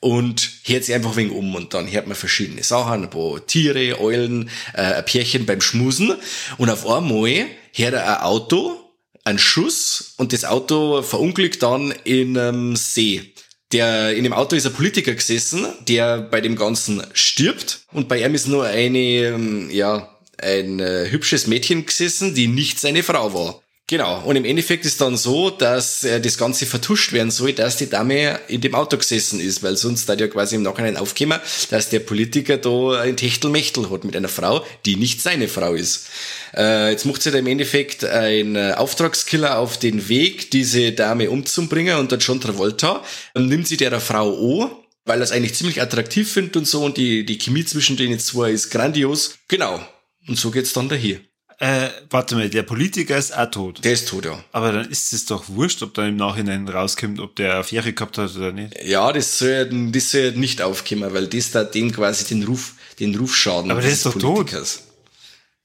und 0.02 0.50
hört 0.66 0.84
sich 0.84 0.94
einfach 0.94 1.16
wegen 1.16 1.32
um 1.32 1.56
und 1.56 1.74
dann 1.74 1.90
hört 1.90 2.08
man 2.08 2.18
verschiedene 2.18 2.64
Sachen, 2.64 3.04
ein 3.04 3.10
paar 3.10 3.46
Tiere, 3.46 4.02
Eulen, 4.02 4.50
äh, 4.74 4.82
ein 4.82 5.06
Pärchen 5.06 5.46
beim 5.46 5.62
Schmusen 5.62 6.14
und 6.58 6.70
auf 6.70 6.86
einmal 6.86 7.46
hört 7.74 7.94
er 7.94 8.18
ein 8.18 8.24
Auto, 8.24 8.78
ein 9.24 9.40
Schuss 9.40 10.16
und 10.18 10.34
das 10.34 10.44
Auto 10.44 11.04
verunglückt 11.04 11.64
dann 11.64 11.94
in 12.04 12.38
einem 12.38 12.76
See. 12.76 13.34
Der, 13.72 14.14
in 14.14 14.26
dem 14.26 14.34
Auto 14.34 14.56
ist 14.56 14.66
ein 14.66 14.74
Politiker 14.74 15.14
gesessen, 15.14 15.66
der 15.88 16.20
bei 16.20 16.42
dem 16.42 16.58
Ganzen 16.58 17.04
stirbt 17.14 17.86
und 17.94 18.10
bei 18.10 18.22
ihm 18.22 18.36
ist 18.36 18.48
nur 18.48 18.66
eine, 18.66 19.00
ähm, 19.00 19.70
ja, 19.72 20.18
ein 20.42 20.80
äh, 20.80 21.10
hübsches 21.10 21.46
Mädchen 21.46 21.86
gesessen, 21.86 22.34
die 22.34 22.48
nicht 22.48 22.80
seine 22.80 23.04
Frau 23.04 23.34
war. 23.34 23.61
Genau. 23.92 24.22
Und 24.24 24.38
im 24.38 24.46
Endeffekt 24.46 24.86
ist 24.86 25.02
dann 25.02 25.18
so, 25.18 25.50
dass 25.50 26.06
äh, 26.06 26.22
das 26.22 26.38
Ganze 26.38 26.66
vertuscht 26.66 27.12
werden 27.12 27.30
soll, 27.30 27.52
dass 27.52 27.76
die 27.76 27.90
Dame 27.90 28.40
in 28.48 28.62
dem 28.62 28.74
Auto 28.74 28.96
gesessen 28.96 29.42
ist, 29.42 29.64
weil 29.64 29.76
sonst 29.76 30.08
da 30.08 30.14
ja 30.14 30.30
quasi 30.30 30.56
im 30.56 30.62
Nachhinein 30.62 30.96
aufkäme, 30.96 31.42
dass 31.72 31.90
der 31.90 32.00
Politiker 32.00 32.56
da 32.56 33.02
ein 33.02 33.18
Techtelmechtel 33.18 33.90
hat 33.90 34.06
mit 34.06 34.16
einer 34.16 34.30
Frau, 34.30 34.66
die 34.86 34.96
nicht 34.96 35.22
seine 35.22 35.50
Frau 35.50 35.74
ist. 35.74 36.08
Äh, 36.56 36.92
jetzt 36.92 37.06
macht 37.06 37.22
sich 37.22 37.34
da 37.34 37.40
im 37.40 37.48
Endeffekt 37.48 38.06
ein 38.06 38.56
äh, 38.56 38.76
Auftragskiller 38.78 39.58
auf 39.58 39.78
den 39.78 40.08
Weg, 40.08 40.52
diese 40.52 40.94
Dame 40.94 41.30
umzubringen 41.30 41.98
und 41.98 42.14
der 42.14 42.20
John 42.20 42.40
Travolta 42.40 43.04
nimmt 43.36 43.68
sie 43.68 43.76
der 43.76 44.00
Frau 44.00 44.62
an 44.62 44.72
weil 45.04 45.20
er 45.20 45.24
es 45.24 45.32
eigentlich 45.34 45.56
ziemlich 45.56 45.82
attraktiv 45.82 46.32
findet 46.32 46.56
und 46.56 46.68
so 46.68 46.86
und 46.86 46.96
die, 46.96 47.26
die 47.26 47.40
Chemie 47.40 47.66
zwischen 47.66 47.98
denen 47.98 48.20
zwei 48.20 48.52
ist 48.52 48.70
grandios. 48.70 49.40
Genau. 49.50 49.86
Und 50.28 50.38
so 50.38 50.52
geht's 50.52 50.74
dann 50.74 50.88
daher. 50.88 51.20
Äh, 51.62 51.92
warte 52.10 52.34
mal, 52.34 52.50
der 52.50 52.64
Politiker 52.64 53.16
ist 53.16 53.38
auch 53.38 53.52
tot. 53.52 53.86
Der 53.86 53.94
ist 53.94 54.10
tot, 54.10 54.26
ja. 54.26 54.44
Aber 54.52 54.72
dann 54.72 54.90
ist 54.90 55.14
es 55.14 55.28
doch 55.28 55.48
wurscht, 55.48 55.84
ob 55.84 55.94
da 55.94 56.08
im 56.08 56.16
Nachhinein 56.16 56.68
rauskommt, 56.68 57.20
ob 57.20 57.36
der 57.36 57.58
Affäre 57.58 57.94
gehabt 57.94 58.18
hat 58.18 58.36
oder 58.36 58.52
nicht. 58.52 58.84
Ja, 58.84 59.14
das 59.14 59.38
soll, 59.38 59.70
das 59.92 60.10
soll 60.10 60.32
nicht 60.32 60.64
aufkommen, 60.64 61.14
weil 61.14 61.28
das 61.28 61.52
da 61.52 61.64
dem 61.64 61.92
quasi 61.92 62.26
den 62.26 62.46
Ruf, 62.46 62.74
den 63.00 63.14
Ruf 63.14 63.36
schaden. 63.36 63.70
Aber 63.70 63.80
der 63.80 63.92
ist 63.92 64.08
doch 64.08 64.18
Politikers. 64.18 64.78
tot. 64.78 64.86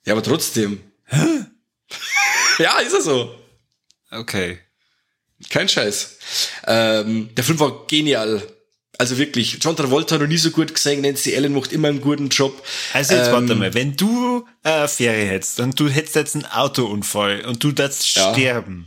Ja, 0.05 0.13
aber 0.13 0.23
trotzdem. 0.23 0.81
Hä? 1.07 1.47
ja, 2.59 2.79
ist 2.81 2.93
er 2.93 3.01
so. 3.01 3.35
Okay. 4.11 4.59
Kein 5.49 5.67
Scheiß. 5.67 6.19
Ähm, 6.67 7.31
der 7.35 7.43
Film 7.43 7.59
war 7.59 7.87
genial. 7.87 8.43
Also 8.99 9.19
wirklich, 9.19 9.59
John 9.61 9.77
Travolta 9.77 10.19
noch 10.19 10.27
nie 10.27 10.39
so 10.39 10.51
gut 10.51 10.75
gesehen, 10.75 11.03
Nancy 11.03 11.37
Allen 11.37 11.53
macht 11.53 11.73
immer 11.73 11.89
einen 11.89 12.01
guten 12.01 12.29
Job. 12.29 12.63
Also 12.93 13.15
jetzt 13.15 13.29
ähm, 13.29 13.33
warte 13.35 13.55
mal, 13.55 13.75
wenn 13.75 13.97
du 13.97 14.47
eine 14.63 14.75
Affäre 14.85 15.27
hättest 15.27 15.61
und 15.61 15.79
du 15.79 15.89
hättest 15.89 16.15
jetzt 16.15 16.35
einen 16.35 16.47
Autounfall 16.47 17.45
und 17.45 17.63
du 17.63 17.73
darfst 17.73 18.17
ja. 18.17 18.33
sterben, 18.33 18.87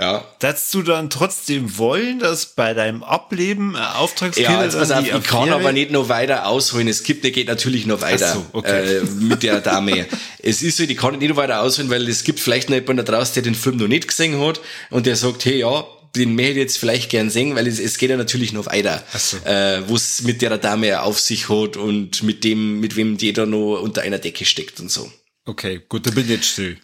ja. 0.00 0.24
Darfst 0.38 0.72
du 0.74 0.82
dann 0.82 1.10
trotzdem 1.10 1.76
wollen, 1.76 2.20
dass 2.20 2.46
bei 2.46 2.72
deinem 2.72 3.02
Ableben 3.02 3.74
ein 3.74 3.96
Auftragskiller 3.96 4.64
ja, 4.64 4.78
pass 4.78 4.92
auf, 4.92 5.04
ich 5.04 5.24
kann 5.24 5.50
aber 5.50 5.72
nicht 5.72 5.90
noch 5.90 6.08
weiter 6.08 6.46
ausholen. 6.46 6.86
Es 6.86 7.02
gibt, 7.02 7.24
der 7.24 7.32
geht 7.32 7.48
natürlich 7.48 7.84
noch 7.84 8.00
weiter 8.00 8.34
so, 8.34 8.46
okay. 8.52 8.98
äh, 8.98 9.02
mit 9.02 9.42
der 9.42 9.60
Dame. 9.60 10.06
es 10.38 10.62
ist 10.62 10.76
so, 10.76 10.86
die 10.86 10.94
kann 10.94 11.18
nicht 11.18 11.28
noch 11.28 11.36
weiter 11.36 11.62
ausholen, 11.62 11.90
weil 11.90 12.08
es 12.08 12.22
gibt 12.22 12.38
vielleicht 12.38 12.68
noch 12.70 12.76
jemanden 12.76 13.04
da 13.04 13.12
draußen, 13.12 13.34
der 13.34 13.42
den 13.42 13.56
Film 13.56 13.76
noch 13.76 13.88
nicht 13.88 14.06
gesehen 14.06 14.40
hat 14.40 14.60
und 14.90 15.06
der 15.06 15.16
sagt, 15.16 15.44
hey, 15.44 15.58
ja, 15.58 15.84
den 16.16 16.38
ich 16.38 16.56
jetzt 16.56 16.78
vielleicht 16.78 17.10
gern 17.10 17.30
sehen, 17.30 17.54
weil 17.54 17.66
es, 17.66 17.78
es 17.78 17.98
geht 17.98 18.10
ja 18.10 18.16
natürlich 18.16 18.52
noch 18.52 18.66
weiter, 18.66 19.02
so. 19.16 19.36
äh, 19.38 19.88
wo 19.88 19.96
es 19.96 20.22
mit 20.22 20.42
der 20.42 20.58
Dame 20.58 21.02
auf 21.02 21.20
sich 21.20 21.48
hat 21.48 21.76
und 21.76 22.22
mit 22.22 22.44
dem, 22.44 22.80
mit 22.80 22.96
wem 22.96 23.16
die 23.16 23.32
da 23.32 23.46
noch 23.46 23.80
unter 23.80 24.02
einer 24.02 24.18
Decke 24.18 24.44
steckt 24.44 24.80
und 24.80 24.90
so. 24.90 25.10
Okay, 25.44 25.80
gut, 25.88 26.06
da 26.06 26.10
bin 26.10 26.24
ich 26.24 26.30
jetzt 26.30 26.46
still. 26.46 26.78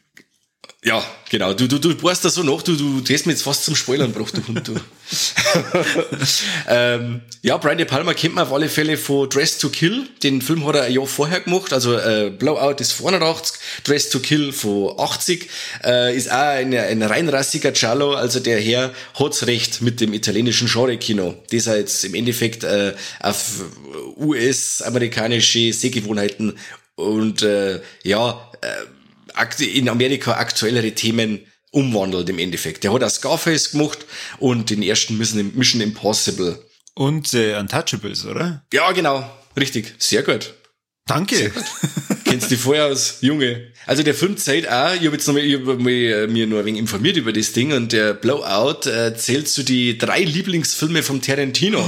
Ja, 0.85 1.03
genau. 1.31 1.55
Du, 1.55 1.67
du, 1.67 1.79
du 1.79 1.95
bohrst 1.95 2.27
da 2.27 2.29
so 2.29 2.43
nach, 2.43 2.61
du, 2.61 2.77
du 2.77 3.01
drehst 3.01 3.25
mir 3.25 3.33
jetzt 3.33 3.43
fast 3.43 3.65
zum 3.65 3.75
Spoilern, 3.75 4.13
brauch 4.13 4.31
du 4.31 4.47
Hund, 4.47 4.69
du. 4.69 4.75
ähm, 6.69 7.23
ja, 7.41 7.57
Brian 7.57 7.79
De 7.79 7.87
Palma 7.87 8.13
kennt 8.13 8.35
man 8.35 8.45
auf 8.45 8.53
alle 8.53 8.69
Fälle 8.69 8.99
von 8.99 9.29
Dress 9.31 9.57
to 9.57 9.71
Kill. 9.71 10.07
Den 10.23 10.43
Film 10.43 10.67
hat 10.67 10.77
er 10.77 10.83
ein 10.83 10.93
Jahr 10.93 11.07
vorher 11.07 11.41
gemacht. 11.41 11.73
Also 11.73 11.97
äh, 11.97 12.31
Blowout 12.31 12.81
ist 12.81 12.93
85, 12.93 13.59
Dress 13.85 14.11
to 14.11 14.21
Kill 14.21 14.53
von 14.53 14.99
80. 14.99 15.49
Äh, 15.83 16.15
ist 16.15 16.31
auch 16.31 16.37
ein, 16.37 16.75
ein 16.75 17.03
reinrassiger 17.03 17.73
Giallo. 17.73 18.13
Also 18.13 18.41
der 18.41 18.61
Herr 18.61 18.93
hat's 19.19 19.47
recht 19.47 19.81
mit 19.81 20.03
dem 20.03 20.13
italienischen 20.13 20.69
Genre-Kino. 20.69 21.35
Das 21.51 21.67
er 21.67 21.79
jetzt 21.79 22.05
im 22.05 22.15
Endeffekt 22.15 22.63
äh, 22.63 22.95
auf 23.21 23.63
US-amerikanische 24.19 25.73
Sehgewohnheiten 25.73 26.59
und 26.97 27.43
äh, 27.43 27.81
ja, 28.03 28.51
äh, 28.61 28.67
in 29.61 29.89
Amerika 29.89 30.33
aktuellere 30.33 30.93
Themen 30.93 31.47
umwandelt 31.71 32.29
im 32.29 32.39
Endeffekt. 32.39 32.85
Der 32.85 32.93
hat 32.93 33.03
auch 33.03 33.11
Scarface 33.11 33.73
gemacht 33.73 34.07
und 34.39 34.71
den 34.71 34.83
ersten 34.83 35.19
Mission 35.19 35.81
Impossible. 35.81 36.59
Und 36.95 37.35
äh, 37.35 37.59
Untouchables, 37.59 38.25
oder? 38.25 38.65
Ja, 38.73 38.93
genau. 38.93 39.29
Richtig. 39.57 39.95
Sehr 39.99 40.23
gut. 40.23 40.55
Danke. 41.07 41.37
Sehr 41.37 41.51
gut. 41.51 41.65
Kennst 42.25 42.51
du 42.51 42.57
vorher 42.57 42.87
aus, 42.87 43.19
Junge? 43.21 43.73
Also 43.87 44.03
der 44.03 44.15
Film 44.15 44.37
zählt 44.37 44.69
auch, 44.69 44.95
ich 44.95 45.05
habe 45.05 45.17
jetzt 45.17 45.27
noch 45.27 45.35
mal, 45.35 45.45
ich 45.45 45.55
hab 45.55 45.79
äh, 45.87 46.27
mir 46.27 46.47
nur 46.47 46.61
ein 46.61 46.67
wenig 46.67 46.81
informiert 46.81 47.17
über 47.17 47.33
das 47.33 47.53
Ding 47.53 47.73
und 47.73 47.93
der 47.93 48.15
Blowout 48.15 48.89
äh, 48.89 49.15
zählt 49.15 49.49
zu 49.49 49.63
die 49.63 49.99
drei 49.99 50.21
Lieblingsfilme 50.21 51.03
vom 51.03 51.21
Tarantino. 51.21 51.85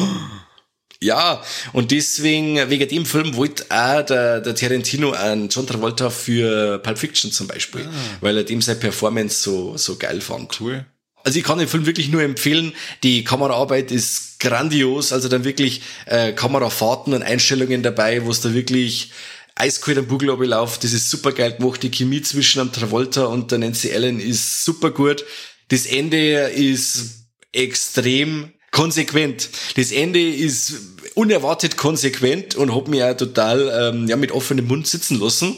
Ja, 1.01 1.43
und 1.73 1.91
deswegen, 1.91 2.71
wegen 2.71 2.89
dem 2.89 3.05
Film 3.05 3.37
wollte 3.37 3.65
auch 3.69 4.03
der, 4.03 4.41
der 4.41 4.55
Tarantino 4.55 5.13
einen 5.13 5.49
John 5.49 5.67
Travolta 5.67 6.09
für 6.09 6.79
Pulp 6.79 6.99
Fiction 6.99 7.31
zum 7.31 7.47
Beispiel, 7.47 7.83
ah. 7.83 8.19
weil 8.21 8.39
er 8.39 8.45
dem 8.45 8.63
seine 8.63 8.81
Performance 8.81 9.43
so, 9.43 9.77
so 9.77 9.97
geil 9.97 10.21
fand. 10.21 10.59
Cool. 10.61 10.87
Also 11.23 11.39
ich 11.39 11.45
kann 11.45 11.59
den 11.59 11.69
Film 11.69 11.87
wirklich 11.87 12.09
nur 12.09 12.23
empfehlen. 12.23 12.73
Die 13.03 13.25
Kameraarbeit 13.25 13.91
ist 13.91 14.39
grandios, 14.39 15.13
also 15.13 15.29
dann 15.29 15.45
wirklich 15.45 15.83
äh, 16.07 16.33
Kamerafahrten 16.33 17.13
und 17.13 17.23
Einstellungen 17.23 17.83
dabei, 17.83 18.25
wo 18.25 18.31
es 18.31 18.41
da 18.41 18.55
wirklich 18.55 19.11
eiskalt 19.57 19.99
am 19.99 20.07
Bugel 20.07 20.29
läuft. 20.29 20.85
Das 20.85 20.93
ist 20.93 21.11
super 21.11 21.33
geil 21.33 21.55
gemacht. 21.55 21.83
Die 21.83 21.91
Chemie 21.91 22.23
zwischen 22.23 22.61
dem 22.61 22.73
Travolta 22.73 23.25
und 23.25 23.51
der 23.51 23.59
Nancy 23.59 23.93
Allen 23.93 24.21
ist 24.21 24.65
super 24.65 24.93
gut. 24.93 25.25
Das 25.69 25.85
Ende 25.87 26.49
ist 26.51 27.27
extrem 27.53 28.53
konsequent. 28.77 29.49
Das 29.77 29.91
Ende 29.91 30.21
ist 30.21 30.75
unerwartet 31.15 31.79
konsequent 31.79 32.57
und 32.57 32.75
hat 32.75 32.89
mich 32.89 33.03
auch 33.03 33.17
total 33.17 33.95
ähm, 33.95 34.07
ja, 34.07 34.17
mit 34.17 34.33
offenem 34.33 34.67
Mund 34.67 34.87
sitzen 34.87 35.19
lassen. 35.19 35.57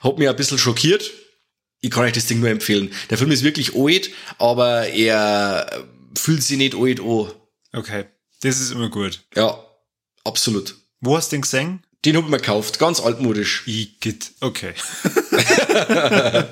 Hat 0.00 0.18
mich 0.18 0.28
ein 0.28 0.34
bisschen 0.34 0.58
schockiert. 0.58 1.12
Ich 1.80 1.90
kann 1.90 2.02
euch 2.02 2.12
das 2.12 2.26
Ding 2.26 2.40
nur 2.40 2.48
empfehlen. 2.48 2.92
Der 3.08 3.18
Film 3.18 3.30
ist 3.30 3.44
wirklich 3.44 3.76
alt, 3.76 4.10
aber 4.38 4.88
er 4.88 5.86
fühlt 6.18 6.42
sich 6.42 6.58
nicht 6.58 6.74
alt 6.74 6.98
an. 6.98 7.30
Okay, 7.72 8.06
das 8.40 8.60
ist 8.60 8.72
immer 8.72 8.90
gut. 8.90 9.20
Ja, 9.36 9.64
absolut. 10.24 10.74
Wo 11.00 11.16
hast 11.16 11.30
du 11.30 11.36
den 11.36 11.42
gesehen? 11.42 11.84
Den 12.04 12.16
hab 12.16 12.24
ich 12.24 12.30
mir 12.30 12.38
gekauft, 12.38 12.80
ganz 12.80 12.98
altmodisch. 12.98 13.64
Geht. 14.00 14.32
Okay. 14.40 14.74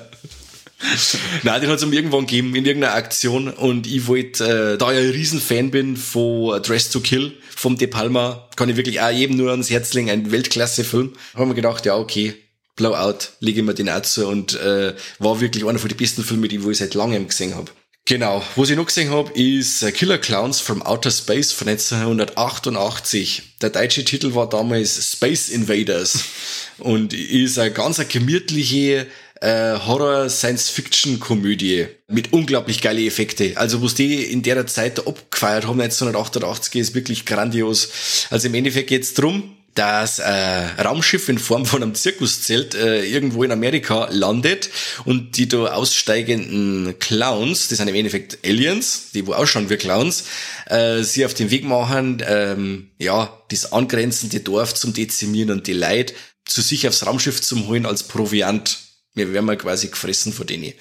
Nein, 1.43 1.61
den 1.61 1.69
hat 1.69 1.77
es 1.77 1.83
um 1.83 1.93
irgendwann 1.93 2.27
gegeben, 2.27 2.55
in 2.55 2.65
irgendeiner 2.65 2.95
Aktion. 2.95 3.49
Und 3.49 3.87
ich 3.87 4.07
wollte, 4.07 4.73
äh, 4.73 4.77
da 4.77 4.91
ich 4.91 4.99
ein 4.99 5.09
Riesenfan 5.09 5.71
bin 5.71 5.97
von 5.97 6.61
Dress 6.61 6.89
to 6.89 6.99
Kill, 6.99 7.33
vom 7.49 7.77
De 7.77 7.87
Palma, 7.87 8.47
kann 8.55 8.69
ich 8.69 8.75
wirklich 8.75 9.01
auch 9.01 9.09
jedem 9.09 9.37
nur 9.37 9.51
ans 9.51 9.69
Herz 9.69 9.93
legen, 9.93 10.09
ein 10.09 10.31
Weltklasse-Film. 10.31 11.13
Haben 11.33 11.49
wir 11.49 11.55
gedacht, 11.55 11.85
ja, 11.85 11.95
okay, 11.95 12.35
Blowout, 12.75 13.29
lege 13.39 13.61
ich 13.61 13.65
mir 13.65 13.73
den 13.73 13.89
auch 13.89 14.01
zu 14.01 14.27
und 14.27 14.53
äh, 14.55 14.93
war 15.19 15.39
wirklich 15.39 15.65
einer 15.65 15.79
von 15.79 15.87
den 15.87 15.97
besten 15.97 16.23
Filmen, 16.23 16.49
die 16.49 16.57
ich 16.57 16.77
seit 16.77 16.93
langem 16.93 17.27
gesehen 17.27 17.55
habe. 17.55 17.71
Genau. 18.07 18.43
Was 18.55 18.69
ich 18.69 18.75
noch 18.75 18.85
gesehen 18.85 19.09
habe, 19.09 19.31
ist 19.31 19.83
Killer 19.95 20.19
Clowns 20.19 20.59
from 20.59 20.83
Outer 20.83 21.09
Space 21.09 21.51
von 21.51 21.69
1988. 21.69 23.55
Der 23.61 23.71
deutsche 23.71 24.05
Titel 24.05 24.35
war 24.35 24.47
damals 24.47 25.11
Space 25.11 25.49
Invaders 25.49 26.23
und 26.77 27.13
ist 27.13 27.57
eine 27.57 27.71
ganz 27.71 27.99
gemütliche 28.07 29.07
äh, 29.45 29.77
Horror-Science-Fiction-Komödie 29.85 31.87
mit 32.07 32.33
unglaublich 32.33 32.81
geile 32.81 33.05
Effekte. 33.05 33.53
Also 33.55 33.81
was 33.83 33.93
die 33.93 34.23
in 34.23 34.41
der 34.41 34.65
Zeit 34.67 35.07
abgefeiert 35.07 35.67
haben, 35.67 35.79
1988, 35.79 36.75
ist 36.75 36.95
wirklich 36.95 37.25
grandios. 37.25 38.27
Also 38.31 38.47
im 38.47 38.55
Endeffekt 38.55 38.89
geht's 38.89 39.13
drum, 39.13 39.55
dass 39.75 40.17
äh, 40.19 40.81
Raumschiff 40.81 41.29
in 41.29 41.37
Form 41.37 41.65
von 41.65 41.83
einem 41.83 41.93
Zirkuszelt 41.93 42.75
äh, 42.75 43.03
irgendwo 43.03 43.43
in 43.43 43.51
Amerika 43.51 44.07
landet 44.09 44.69
und 45.03 45.35
die 45.37 45.49
da 45.49 45.73
aussteigenden 45.73 46.97
Clowns, 46.99 47.67
das 47.67 47.79
sind 47.79 47.89
im 47.89 47.95
Endeffekt 47.95 48.37
Aliens, 48.45 49.09
die 49.13 49.27
wo 49.27 49.33
ausschauen 49.33 49.69
wie 49.69 49.75
Clowns, 49.75 50.23
äh, 50.67 51.03
sie 51.03 51.25
auf 51.25 51.33
den 51.33 51.51
Weg 51.51 51.65
machen, 51.65 52.23
ähm, 52.25 52.91
ja, 52.99 53.37
das 53.49 53.73
angrenzende 53.73 54.39
Dorf 54.39 54.73
zum 54.73 54.93
Dezimieren 54.93 55.51
und 55.51 55.67
die 55.67 55.73
Leid 55.73 56.13
zu 56.45 56.61
sich 56.61 56.87
aufs 56.87 57.05
Raumschiff 57.05 57.41
zum 57.41 57.67
holen 57.67 57.85
als 57.85 58.03
Proviant 58.03 58.84
wir 59.15 59.31
werden 59.33 59.45
mal 59.45 59.57
quasi 59.57 59.87
gefressen 59.87 60.33
von 60.33 60.45
denen. 60.45 60.73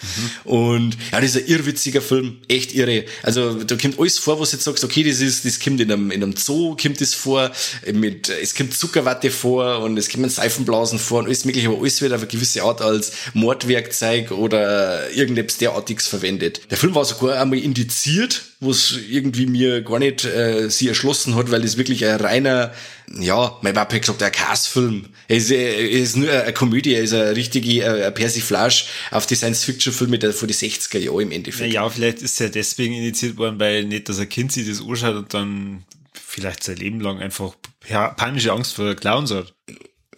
Mhm. 0.44 0.50
Und 0.50 0.96
ja, 1.12 1.20
das 1.20 1.36
ist 1.36 1.44
ein 1.44 1.46
irrwitziger 1.46 2.02
Film, 2.02 2.38
echt 2.48 2.74
irre. 2.74 3.04
Also 3.22 3.62
da 3.62 3.76
kommt 3.76 3.98
alles 3.98 4.18
vor, 4.18 4.40
was 4.40 4.50
du 4.50 4.56
jetzt 4.56 4.64
sagst, 4.64 4.84
okay, 4.84 5.04
das 5.04 5.20
ist, 5.20 5.44
das 5.44 5.60
kommt 5.60 5.80
in 5.80 5.90
einem, 5.90 6.10
in 6.10 6.22
einem 6.22 6.36
Zoo, 6.36 6.76
kommt 6.76 7.00
das 7.00 7.14
vor, 7.14 7.52
mit, 7.92 8.28
es 8.28 8.54
kommt 8.54 8.74
Zuckerwatte 8.76 9.30
vor 9.30 9.80
und 9.80 9.96
es 9.96 10.08
kommen 10.08 10.28
Seifenblasen 10.28 10.98
vor 10.98 11.20
und 11.20 11.26
alles 11.26 11.44
mögliche, 11.44 11.68
aber 11.68 11.78
alles 11.78 12.00
wird 12.02 12.12
auf 12.12 12.20
eine 12.20 12.28
gewisse 12.28 12.62
Art 12.64 12.82
als 12.82 13.12
Mordwerkzeug 13.34 14.32
oder 14.32 15.10
irgendetwas 15.12 15.58
derartiges 15.58 16.08
verwendet. 16.08 16.60
Der 16.70 16.76
Film 16.76 16.94
war 16.94 17.04
sogar 17.04 17.40
einmal 17.40 17.58
indiziert, 17.58 18.42
wo 18.60 18.70
es 18.70 18.98
irgendwie 19.08 19.46
mir 19.46 19.82
gar 19.82 20.00
nicht 20.00 20.24
äh, 20.24 20.68
sie 20.70 20.88
erschlossen 20.88 21.36
hat, 21.36 21.50
weil 21.50 21.62
es 21.62 21.76
wirklich 21.76 22.04
ein 22.04 22.16
reiner 22.16 22.72
ja, 23.18 23.58
mein 23.62 23.74
Papa 23.74 23.94
hat 23.94 24.02
gesagt, 24.02 24.22
ein 24.22 24.32
Cast-Film. 24.32 25.06
Er 25.28 25.36
ist, 25.36 26.16
nur 26.16 26.30
eine 26.30 26.52
Komödie, 26.52 26.94
er 26.94 27.02
ist 27.02 27.12
eine 27.12 27.36
richtige 27.36 27.82
äh, 27.82 28.10
Persiflage 28.10 28.84
auf 29.10 29.26
die 29.26 29.34
Science-Fiction-Filme 29.34 30.18
von 30.32 30.48
den 30.48 30.56
60er 30.56 30.98
Jahren 30.98 31.20
im 31.20 31.32
Endeffekt. 31.32 31.72
Ja, 31.72 31.88
vielleicht 31.88 32.22
ist 32.22 32.40
er 32.40 32.48
deswegen 32.48 32.94
initiiert 32.94 33.36
worden, 33.36 33.60
weil 33.60 33.84
nicht, 33.84 34.08
dass 34.08 34.18
ein 34.18 34.28
Kind 34.28 34.52
sich 34.52 34.66
das 34.66 34.80
anschaut 34.80 35.16
und 35.16 35.34
dann 35.34 35.84
vielleicht 36.12 36.62
sein 36.62 36.76
Leben 36.76 37.00
lang 37.00 37.20
einfach 37.20 37.54
panische 38.16 38.52
Angst 38.52 38.74
vor 38.74 38.94
Clowns 38.94 39.30
hat. 39.30 39.54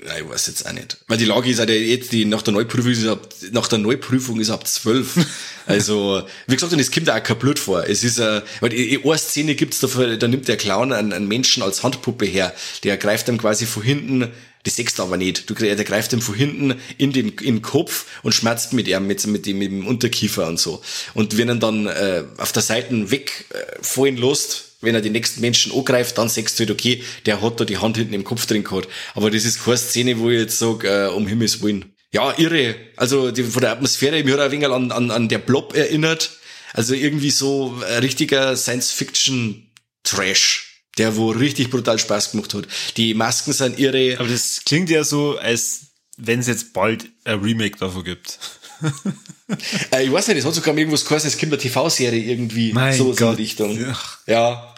Ja, 0.04 0.18
ich 0.18 0.28
weiß 0.28 0.48
jetzt 0.48 0.66
auch 0.66 0.72
nicht. 0.72 0.98
Weil 1.06 1.16
die 1.16 1.24
Lage 1.24 1.48
ist 1.48 1.58
halt 1.58 1.70
jetzt, 1.70 2.12
die 2.12 2.26
nach 2.26 2.42
der 2.42 2.52
Neuprüfung 2.52 2.92
ist 2.92 3.06
ab, 3.06 3.28
nach 3.52 3.66
der 3.66 3.78
Neuprüfung 3.78 4.40
ist 4.40 4.50
ab 4.50 4.66
zwölf. 4.66 5.16
Also, 5.68 6.22
wie 6.46 6.54
gesagt, 6.54 6.72
und 6.72 6.78
es 6.78 6.92
kommt 6.92 7.10
auch 7.10 7.20
kein 7.20 7.40
Blut 7.40 7.58
vor. 7.58 7.82
Es 7.88 8.04
ist, 8.04 8.20
äh, 8.20 8.40
weil 8.60 8.72
in 8.72 9.02
einer 9.02 9.18
Szene 9.18 9.56
gibt's 9.56 9.80
dafür, 9.80 10.16
da 10.16 10.28
nimmt 10.28 10.46
der 10.46 10.56
Clown 10.56 10.92
einen, 10.92 11.12
einen 11.12 11.26
Menschen 11.26 11.60
als 11.60 11.82
Handpuppe 11.82 12.24
her. 12.24 12.54
Der 12.84 12.96
greift 12.96 13.26
dann 13.26 13.36
quasi 13.36 13.66
von 13.66 13.82
hinten, 13.82 14.30
das 14.62 14.76
sechst 14.76 15.00
aber 15.00 15.16
nicht. 15.16 15.50
Du, 15.50 15.54
der 15.54 15.74
greift 15.84 16.12
ihm 16.12 16.22
von 16.22 16.36
hinten 16.36 16.74
in 16.98 17.12
den, 17.12 17.30
in 17.30 17.56
den 17.56 17.62
Kopf 17.62 18.06
und 18.22 18.32
schmerzt 18.32 18.74
mit 18.74 18.86
ihm, 18.86 19.08
mit, 19.08 19.26
mit 19.26 19.44
dem, 19.44 19.58
mit 19.58 19.72
dem 19.72 19.88
Unterkiefer 19.88 20.46
und 20.46 20.60
so. 20.60 20.82
Und 21.14 21.36
wenn 21.36 21.48
er 21.48 21.56
dann, 21.56 21.88
äh, 21.88 22.22
auf 22.36 22.52
der 22.52 22.62
Seite 22.62 23.10
wegfallen 23.10 24.18
äh, 24.18 24.20
lässt, 24.20 24.65
wenn 24.80 24.94
er 24.94 25.00
die 25.00 25.10
nächsten 25.10 25.40
Menschen 25.40 25.72
angreift, 25.72 26.16
dann 26.18 26.28
sagst 26.28 26.58
du 26.58 26.64
halt, 26.64 26.70
okay, 26.70 27.02
der 27.24 27.40
hat 27.42 27.60
da 27.60 27.64
die 27.64 27.78
Hand 27.78 27.96
hinten 27.96 28.14
im 28.14 28.24
Kopf 28.24 28.46
drin 28.46 28.64
gehabt. 28.64 28.88
Aber 29.14 29.30
das 29.30 29.44
ist 29.44 29.64
keine 29.64 29.78
Szene, 29.78 30.18
wo 30.18 30.30
ich 30.30 30.40
jetzt 30.40 30.58
sage, 30.58 30.88
äh, 30.88 31.06
um 31.08 31.26
Himmels 31.26 31.62
Willen. 31.62 31.96
Ja, 32.12 32.34
irre. 32.38 32.76
Also 32.96 33.30
die, 33.30 33.42
von 33.42 33.60
der 33.60 33.72
Atmosphäre, 33.72 34.24
mir 34.24 34.34
hat 34.34 34.40
ein 34.40 34.52
wenig 34.52 34.68
an, 34.68 34.92
an, 34.92 35.10
an 35.10 35.28
der 35.28 35.38
Blob 35.38 35.76
erinnert. 35.76 36.30
Also 36.72 36.94
irgendwie 36.94 37.30
so 37.30 37.78
ein 37.86 37.98
richtiger 38.00 38.56
Science-Fiction-Trash, 38.56 40.82
der 40.98 41.16
wo 41.16 41.30
richtig 41.30 41.70
brutal 41.70 41.98
Spaß 41.98 42.32
gemacht 42.32 42.52
hat. 42.54 42.66
Die 42.96 43.14
Masken 43.14 43.52
sind 43.52 43.78
irre. 43.78 44.16
Aber 44.18 44.28
das 44.28 44.62
klingt 44.64 44.90
ja 44.90 45.04
so, 45.04 45.38
als 45.38 45.86
wenn 46.16 46.40
es 46.40 46.46
jetzt 46.46 46.72
bald 46.72 47.06
ein 47.24 47.40
Remake 47.40 47.78
davon 47.78 48.04
gibt. 48.04 48.38
äh, 49.92 50.04
ich 50.04 50.12
weiß 50.12 50.28
nicht, 50.28 50.38
es 50.38 50.44
hat 50.44 50.54
sogar 50.54 50.76
irgendwas 50.76 51.04
geheißen, 51.04 51.28
es 51.28 51.38
gibt 51.38 51.52
eine 51.52 51.60
TV-Serie 51.60 52.22
irgendwie, 52.22 52.72
mein 52.72 52.92
so 52.92 53.10
in 53.10 53.16
die 53.16 53.24
Richtung. 53.24 53.80
Ja. 53.80 53.96
ja. 54.26 54.74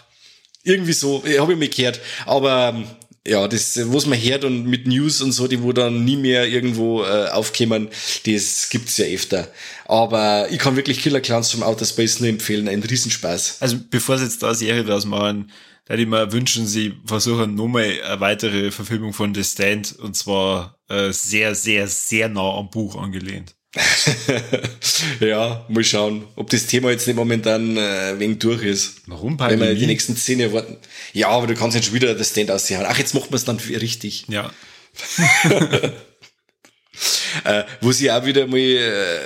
Irgendwie 0.63 0.93
so, 0.93 1.23
habe 1.39 1.53
ich 1.53 1.59
mich 1.59 1.71
gehört. 1.71 1.99
Aber 2.25 2.73
ähm, 2.75 2.85
ja, 3.27 3.47
das, 3.47 3.79
was 3.91 4.05
man 4.05 4.19
hört 4.19 4.43
und 4.43 4.65
mit 4.65 4.87
News 4.87 5.21
und 5.21 5.31
so, 5.31 5.47
die 5.47 5.61
wo 5.61 5.73
dann 5.73 6.03
nie 6.05 6.15
mehr 6.15 6.47
irgendwo 6.47 7.03
äh, 7.03 7.27
aufkommen, 7.29 7.89
das 8.25 8.69
gibt's 8.69 8.97
ja 8.97 9.05
öfter. 9.05 9.47
Aber 9.85 10.47
ich 10.51 10.59
kann 10.59 10.75
wirklich 10.75 11.01
Killer 11.01 11.21
Clowns 11.21 11.51
vom 11.51 11.63
Outer 11.63 11.85
Space 11.85 12.19
nur 12.19 12.29
empfehlen, 12.29 12.67
ein 12.67 12.81
Riesenspaß. 12.81 13.57
Also 13.59 13.77
bevor 13.89 14.17
sie 14.17 14.25
jetzt 14.25 14.41
da 14.41 14.53
Serie 14.53 14.83
draus 14.83 15.05
machen, 15.05 15.51
da 15.85 15.95
ich 15.95 16.07
mir 16.07 16.31
wünschen, 16.31 16.67
sie 16.67 16.93
versuchen 17.05 17.55
nochmal 17.55 17.99
eine 18.03 18.19
weitere 18.19 18.71
Verfilmung 18.71 19.13
von 19.13 19.33
The 19.33 19.43
Stand 19.43 19.97
und 19.99 20.15
zwar 20.15 20.79
äh, 20.87 21.11
sehr, 21.11 21.55
sehr, 21.55 21.87
sehr 21.87 22.29
nah 22.29 22.57
am 22.57 22.69
Buch 22.69 22.95
angelehnt. 22.95 23.55
ja, 25.19 25.65
mal 25.69 25.83
schauen, 25.83 26.27
ob 26.35 26.49
das 26.49 26.65
Thema 26.65 26.89
jetzt 26.89 27.05
nicht 27.05 27.15
momentan 27.15 27.77
äh, 27.77 28.17
wegen 28.17 28.39
durch 28.39 28.63
ist. 28.63 29.01
Warum? 29.05 29.37
Pandemie? 29.37 29.61
Wenn 29.61 29.69
wir 29.69 29.75
die 29.75 29.85
nächsten 29.85 30.15
zehn 30.15 30.39
Jahre 30.39 30.53
warten. 30.53 30.77
Ja, 31.13 31.29
aber 31.29 31.45
du 31.45 31.53
kannst 31.53 31.75
jetzt 31.75 31.85
schon 31.85 31.93
wieder 31.93 32.15
das 32.15 32.31
Stand 32.31 32.49
aussehen. 32.49 32.83
Ach, 32.87 32.97
jetzt 32.97 33.13
macht 33.13 33.29
man 33.29 33.37
es 33.37 33.45
dann 33.45 33.57
richtig. 33.57 34.25
Ja. 34.27 34.51
äh, 37.43 37.63
wo 37.81 37.91
sie 37.91 38.11
auch 38.11 38.25
wieder 38.25 38.47
mal, 38.47 38.57
äh, 38.57 39.19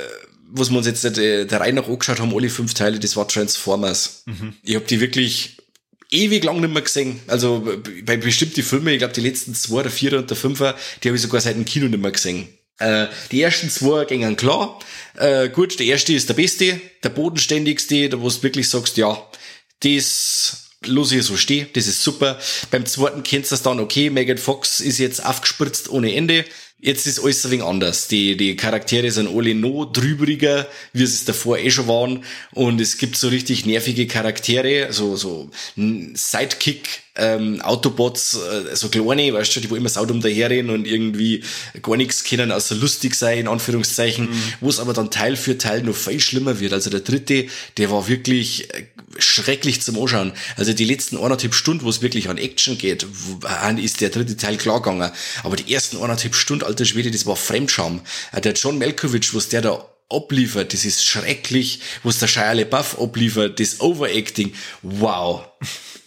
was 0.52 0.70
wir 0.70 0.78
uns 0.78 0.88
jetzt 0.88 1.06
äh, 1.06 1.46
der 1.46 1.60
Reihe 1.62 1.72
nach 1.72 1.88
angeschaut 1.88 2.20
haben, 2.20 2.36
alle 2.36 2.50
fünf 2.50 2.74
Teile, 2.74 3.00
das 3.00 3.16
war 3.16 3.28
Transformers. 3.28 4.24
Mhm. 4.26 4.56
Ich 4.62 4.76
habe 4.76 4.86
die 4.86 5.00
wirklich 5.00 5.58
ewig 6.12 6.44
lang 6.44 6.60
nicht 6.60 6.74
mehr 6.74 6.82
gesehen. 6.82 7.22
Also 7.28 7.66
bei 8.06 8.18
bestimmten 8.18 8.62
Filmen, 8.62 8.90
ich 8.90 9.00
glaube 9.00 9.14
die 9.14 9.22
letzten 9.22 9.56
zwei, 9.56 9.84
der 9.84 9.92
vier 9.92 10.18
und 10.18 10.30
der 10.30 10.36
fünfer, 10.38 10.76
die 11.02 11.08
habe 11.08 11.16
ich 11.16 11.22
sogar 11.22 11.40
seit 11.40 11.56
dem 11.56 11.64
Kino 11.66 11.88
nicht 11.88 12.02
mehr 12.02 12.12
gesehen. 12.12 12.50
Äh, 12.84 13.08
die 13.32 13.42
ersten 13.42 13.70
zwei 13.70 14.06
gingen 14.06 14.36
klar. 14.36 14.80
Äh, 15.18 15.50
gut, 15.50 15.80
der 15.80 15.86
erste 15.86 16.14
ist 16.14 16.28
der 16.28 16.34
beste, 16.34 16.82
der 17.04 17.10
bodenständigste, 17.10 18.10
da 18.10 18.22
wo 18.22 18.30
du 18.30 18.44
wirklich 18.44 18.70
sagst, 18.70 18.98
ja, 18.98 19.22
das 19.80 20.70
los 20.86 21.14
ich 21.14 21.24
so 21.24 21.38
stehen, 21.38 21.68
das 21.74 21.88
ist 21.88 22.04
super. 22.04 22.38
Beim 22.72 22.86
zweiten 22.86 23.24
kennst 23.24 23.52
du 23.52 23.56
es 23.56 23.62
dann, 23.62 23.80
okay, 23.80 24.10
Megan 24.10 24.38
Fox 24.38 24.82
ist 24.82 24.98
jetzt 24.98 25.26
aufgespritzt 25.26 25.90
ohne 25.90 26.14
Ende. 26.14 26.46
Jetzt 26.84 27.08
ist 27.08 27.24
alles 27.24 27.46
ein 27.46 27.52
wenig 27.52 27.66
anders. 27.66 28.10
Die, 28.10 28.36
die 28.36 28.58
Charaktere 28.58 29.10
sind 29.10 29.34
alle 29.34 29.56
noch 29.56 29.86
drüberiger, 29.86 30.68
wie 30.92 31.06
sie 31.06 31.16
es 31.16 31.24
davor 31.24 31.58
eh 31.58 31.72
schon 31.72 31.88
waren. 31.88 32.26
Und 32.52 32.82
es 32.82 32.98
gibt 32.98 33.16
so 33.16 33.30
richtig 33.30 33.66
nervige 33.66 34.06
Charaktere, 34.06 34.92
so, 34.92 35.16
so 35.16 35.50
Sidekick, 35.78 37.04
ähm, 37.16 37.62
Autobots, 37.62 38.38
äh, 38.38 38.76
so 38.76 38.90
kleine, 38.90 39.34
weißt 39.34 39.56
du, 39.56 39.60
die 39.62 39.70
wo 39.70 39.78
immer 39.78 39.88
saudum 39.88 40.20
daherrennen 40.20 40.72
und 40.72 40.86
irgendwie 40.86 41.44
gar 41.82 41.96
nichts 41.96 42.26
können, 42.26 42.52
außer 42.52 42.76
lustig 42.76 43.16
sein, 43.16 43.38
in 43.38 43.48
Anführungszeichen, 43.48 44.26
mhm. 44.26 44.44
wo 44.60 44.68
es 44.68 44.80
aber 44.80 44.92
dann 44.92 45.10
Teil 45.10 45.38
für 45.38 45.58
Teil 45.58 45.84
noch 45.84 45.96
viel 45.96 46.20
schlimmer 46.20 46.60
wird. 46.60 46.74
Also 46.74 46.90
der 46.90 47.00
dritte, 47.00 47.46
der 47.78 47.92
war 47.92 48.10
wirklich 48.10 48.74
äh, 48.74 48.88
schrecklich 49.18 49.82
zum 49.82 50.00
Anschauen. 50.00 50.34
Also 50.56 50.74
die 50.74 50.86
letzten 50.86 51.18
anderthalb 51.18 51.54
Stunden, 51.54 51.86
wo 51.86 51.90
es 51.90 52.02
wirklich 52.02 52.30
an 52.30 52.38
Action 52.38 52.78
geht, 52.78 53.06
ist 53.78 54.02
der 54.02 54.10
dritte 54.10 54.38
Teil 54.38 54.58
klar 54.58 54.82
gegangen. 54.82 55.12
Aber 55.44 55.56
die 55.56 55.74
ersten 55.74 55.98
anderthalb 55.98 56.36
Stunden, 56.36 56.66
alter 56.66 56.86
Schwede, 56.86 57.12
das 57.12 57.26
war 57.26 57.36
Fremdscham. 57.36 58.02
Äh, 58.32 58.42
der 58.42 58.54
John 58.54 58.78
Malkovich, 58.78 59.34
was 59.34 59.50
der 59.50 59.62
da 59.62 59.90
abliefert, 60.10 60.74
das 60.74 60.86
ist 60.86 61.06
schrecklich, 61.06 61.80
was 62.04 62.20
der 62.20 62.28
Shia 62.28 62.54
LaBeouf 62.54 63.00
abliefert, 63.00 63.60
das 63.60 63.80
Overacting, 63.82 64.54
wow, 64.82 65.48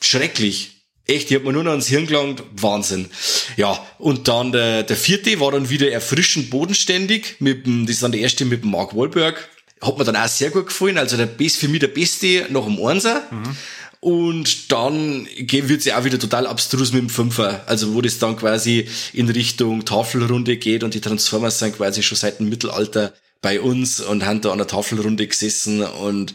schrecklich. 0.00 0.72
Echt, 1.08 1.30
ich 1.30 1.36
hab 1.36 1.44
mir 1.44 1.52
nur 1.52 1.62
noch 1.62 1.70
ans 1.70 1.86
Hirn 1.86 2.08
gelangt. 2.08 2.42
Wahnsinn. 2.52 3.08
Ja, 3.56 3.86
und 3.98 4.26
dann 4.26 4.50
der, 4.50 4.82
der 4.82 4.96
vierte 4.96 5.38
war 5.38 5.52
dann 5.52 5.70
wieder 5.70 5.90
erfrischend 5.90 6.50
bodenständig. 6.50 7.36
Mit 7.38 7.64
dem, 7.64 7.86
das 7.86 7.96
ist 7.96 8.02
dann 8.02 8.10
der 8.10 8.22
erste 8.22 8.44
mit 8.44 8.64
dem 8.64 8.72
Mark 8.72 8.96
Wahlberg. 8.96 9.48
Hat 9.80 9.98
mir 9.98 10.04
dann 10.04 10.16
auch 10.16 10.28
sehr 10.28 10.50
gut 10.50 10.66
gefallen. 10.66 10.98
Also 10.98 11.16
der 11.16 11.26
Best, 11.26 11.58
für 11.58 11.68
mich 11.68 11.80
der 11.80 11.88
Beste 11.88 12.46
nach 12.50 12.64
dem 12.64 12.82
Einser. 12.84 13.22
Mhm. 13.30 13.56
Und 14.00 14.70
dann 14.72 15.26
wird 15.48 15.82
sie 15.82 15.92
auch 15.92 16.04
wieder 16.04 16.18
total 16.18 16.46
abstrus 16.46 16.92
mit 16.92 17.02
dem 17.02 17.10
Fünfer. 17.10 17.62
Also 17.66 17.94
wo 17.94 18.00
das 18.00 18.18
dann 18.18 18.36
quasi 18.36 18.86
in 19.12 19.28
Richtung 19.28 19.84
Tafelrunde 19.84 20.56
geht 20.58 20.84
und 20.84 20.94
die 20.94 21.00
Transformers 21.00 21.58
sind 21.58 21.76
quasi 21.76 22.02
schon 22.02 22.16
seit 22.16 22.38
dem 22.38 22.48
Mittelalter 22.48 23.12
bei 23.42 23.60
uns 23.60 24.00
und 24.00 24.24
haben 24.24 24.40
da 24.40 24.52
an 24.52 24.58
der 24.58 24.66
Tafelrunde 24.66 25.26
gesessen 25.26 25.82
und 25.82 26.34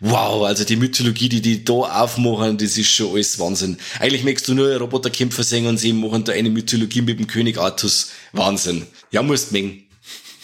wow, 0.00 0.44
also 0.44 0.64
die 0.64 0.76
Mythologie, 0.76 1.28
die 1.28 1.42
die 1.42 1.64
da 1.64 1.72
aufmachen, 1.72 2.58
das 2.58 2.78
ist 2.78 2.88
schon 2.88 3.12
alles 3.12 3.38
Wahnsinn. 3.38 3.76
Eigentlich 3.98 4.24
möchtest 4.24 4.48
du 4.48 4.54
nur 4.54 4.74
Roboterkämpfer 4.76 5.42
sehen 5.42 5.66
und 5.66 5.78
sie 5.78 5.92
machen 5.92 6.24
da 6.24 6.32
eine 6.32 6.50
Mythologie 6.50 7.02
mit 7.02 7.18
dem 7.18 7.26
König 7.26 7.58
Artus. 7.58 8.10
Wahnsinn. 8.32 8.86
Ja, 9.10 9.22
musst 9.22 9.52
mengen. 9.52 9.84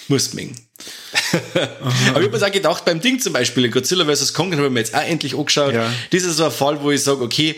Musst 0.09 0.35
mengen. 0.35 0.55
Aber 2.09 2.21
ich 2.21 2.27
habe 2.27 2.39
mir 2.39 2.47
auch 2.47 2.53
gedacht, 2.53 2.85
beim 2.85 3.01
Ding 3.01 3.21
zum 3.21 3.33
Beispiel, 3.33 3.71
Godzilla 3.71 4.05
vs. 4.05 4.35
Kong, 4.35 4.53
haben 4.53 4.63
wir 4.63 4.71
mir 4.71 4.81
jetzt 4.81 4.95
auch 4.95 5.03
endlich 5.03 5.37
angeschaut. 5.37 5.75
Ja. 5.75 5.93
Das 6.11 6.23
ist 6.23 6.37
so 6.37 6.45
ein 6.45 6.51
Fall, 6.51 6.83
wo 6.83 6.91
ich 6.91 7.03
sage, 7.03 7.23
okay, 7.23 7.57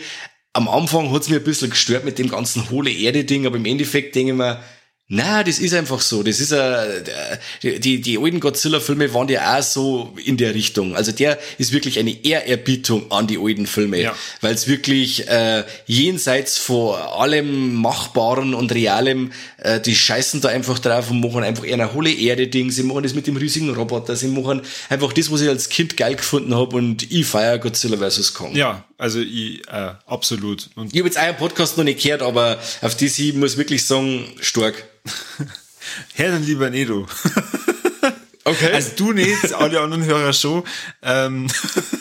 am 0.53 0.67
Anfang 0.67 1.11
hat's 1.11 1.29
mir 1.29 1.37
ein 1.37 1.43
bisschen 1.43 1.69
gestört 1.69 2.05
mit 2.05 2.19
dem 2.19 2.29
ganzen 2.29 2.69
hohle 2.69 2.91
Erde-Ding, 2.91 3.45
aber 3.45 3.57
im 3.57 3.65
Endeffekt 3.65 4.15
denke 4.15 4.31
ich 4.31 4.37
mir, 4.37 4.63
na, 5.11 5.43
das 5.43 5.57
ist 5.57 5.73
einfach 5.73 6.01
so. 6.01 6.21
Das 6.21 6.39
ist 6.39 6.51
äh, 6.51 7.39
die, 7.63 7.99
die 7.99 8.19
alten 8.19 8.39
Godzilla-Filme 8.39 9.11
waren 9.11 9.27
ja 9.27 9.57
auch 9.57 9.63
so 9.63 10.13
in 10.23 10.37
der 10.37 10.53
Richtung. 10.53 10.95
Also 10.95 11.11
der 11.11 11.39
ist 11.57 11.71
wirklich 11.71 11.97
eine 11.97 12.23
Ehrerbietung 12.23 13.11
an 13.11 13.25
die 13.25 13.39
alten 13.39 13.65
Filme, 13.65 13.99
ja. 13.99 14.15
weil 14.41 14.53
es 14.53 14.67
wirklich 14.67 15.27
äh, 15.27 15.63
jenseits 15.87 16.59
von 16.59 16.95
allem 16.95 17.73
Machbaren 17.73 18.53
und 18.53 18.71
Realem, 18.71 19.31
äh, 19.57 19.79
die 19.79 19.95
scheißen 19.95 20.41
da 20.41 20.49
einfach 20.49 20.77
drauf 20.77 21.09
und 21.09 21.21
machen 21.21 21.41
einfach 21.41 21.65
eher 21.65 21.73
eine 21.73 21.91
hohle 21.91 22.13
Erde-Ding. 22.13 22.69
Sie 22.69 22.83
machen 22.83 23.01
das 23.01 23.15
mit 23.15 23.25
dem 23.25 23.35
riesigen 23.35 23.73
Roboter. 23.73 24.15
Sie 24.15 24.27
machen 24.27 24.61
einfach 24.89 25.11
das, 25.11 25.31
was 25.31 25.41
ich 25.41 25.49
als 25.49 25.69
Kind 25.69 25.97
geil 25.97 26.17
gefunden 26.17 26.53
habe 26.53 26.75
und 26.75 27.11
ich 27.11 27.25
feiere 27.25 27.57
Godzilla 27.57 27.97
vs. 27.97 28.35
Kong. 28.35 28.55
Ja, 28.55 28.85
also 28.99 29.19
ich, 29.19 29.67
äh, 29.69 29.93
absolut. 30.05 30.69
Und 30.75 30.93
ich 30.93 30.99
habe 30.99 31.07
jetzt 31.07 31.17
einen 31.17 31.37
Podcast 31.37 31.77
noch 31.77 31.85
nicht 31.85 32.03
gehört, 32.03 32.21
aber 32.21 32.59
auf 32.81 32.95
das 32.95 33.17
ich 33.17 33.33
muss 33.33 33.57
wirklich 33.57 33.85
sagen, 33.85 34.25
stark. 34.41 34.83
Herr 36.13 36.31
dann 36.31 36.45
lieber 36.45 36.69
Nedo. 36.69 37.07
Okay. 38.45 38.71
Also 38.73 38.91
du 38.95 39.11
nicht, 39.11 39.53
alle 39.53 39.79
anderen 39.79 40.05
Hörer 40.05 40.33
schon. 40.33 40.63
Ähm, 41.03 41.47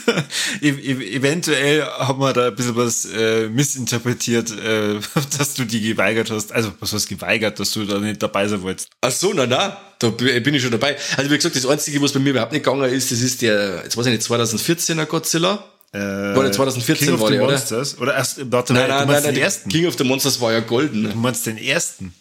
e-, 0.63 0.69
e-, 0.71 1.17
eventuell 1.17 1.83
haben 1.83 2.21
wir 2.21 2.33
da 2.33 2.47
ein 2.47 2.57
bisschen 2.57 2.75
was 2.75 3.05
äh, 3.05 3.49
missinterpretiert, 3.49 4.51
äh, 4.59 4.99
dass 5.37 5.55
du 5.55 5.67
die 5.67 5.83
geweigert 5.83 6.31
hast. 6.31 6.53
Also 6.53 6.73
was 6.81 6.95
hast 6.95 7.07
geweigert, 7.07 7.61
dass 7.61 7.73
du 7.73 7.85
da 7.85 7.99
nicht 7.99 8.23
dabei 8.23 8.49
sein 8.49 8.63
wolltest. 8.63 8.89
Ach 9.03 9.11
so, 9.11 9.35
na 9.35 9.47
na, 9.47 9.77
da 9.99 10.09
bin 10.09 10.55
ich 10.55 10.63
schon 10.63 10.71
dabei. 10.71 10.97
Also 11.19 11.31
wie 11.31 11.37
gesagt, 11.37 11.55
das 11.55 11.67
Einzige, 11.67 12.01
was 12.01 12.13
bei 12.13 12.21
mir 12.21 12.31
überhaupt 12.31 12.53
nicht 12.53 12.65
gegangen 12.65 12.91
ist, 12.91 13.13
das 13.13 13.21
ist 13.21 13.43
der, 13.43 13.83
jetzt 13.85 13.99
weiß 13.99 14.07
ich 14.07 14.13
nicht, 14.13 14.27
2014er 14.27 15.05
Godzilla. 15.05 15.63
Äh, 15.93 15.99
war 15.99 16.43
der 16.43 16.53
2014 16.53 17.09
King 17.09 17.21
war 17.21 17.31
der, 17.31 17.43
oder? 17.43 17.53
Monsters? 17.53 17.99
Oder 17.99 18.15
erst, 18.15 18.53
warte, 18.53 18.75
nein, 18.75 18.89
nein, 18.89 19.09
nein, 19.09 19.23
nein, 19.23 19.35
den 19.35 19.43
ersten. 19.43 19.71
King 19.71 19.87
of 19.87 19.97
the 19.97 20.05
Monsters 20.05 20.41
war 20.41 20.53
ja 20.53 20.61
golden. 20.61 21.05
Du 21.05 21.17
meinst 21.17 21.47
den 21.47 21.57
ersten? 21.57 22.15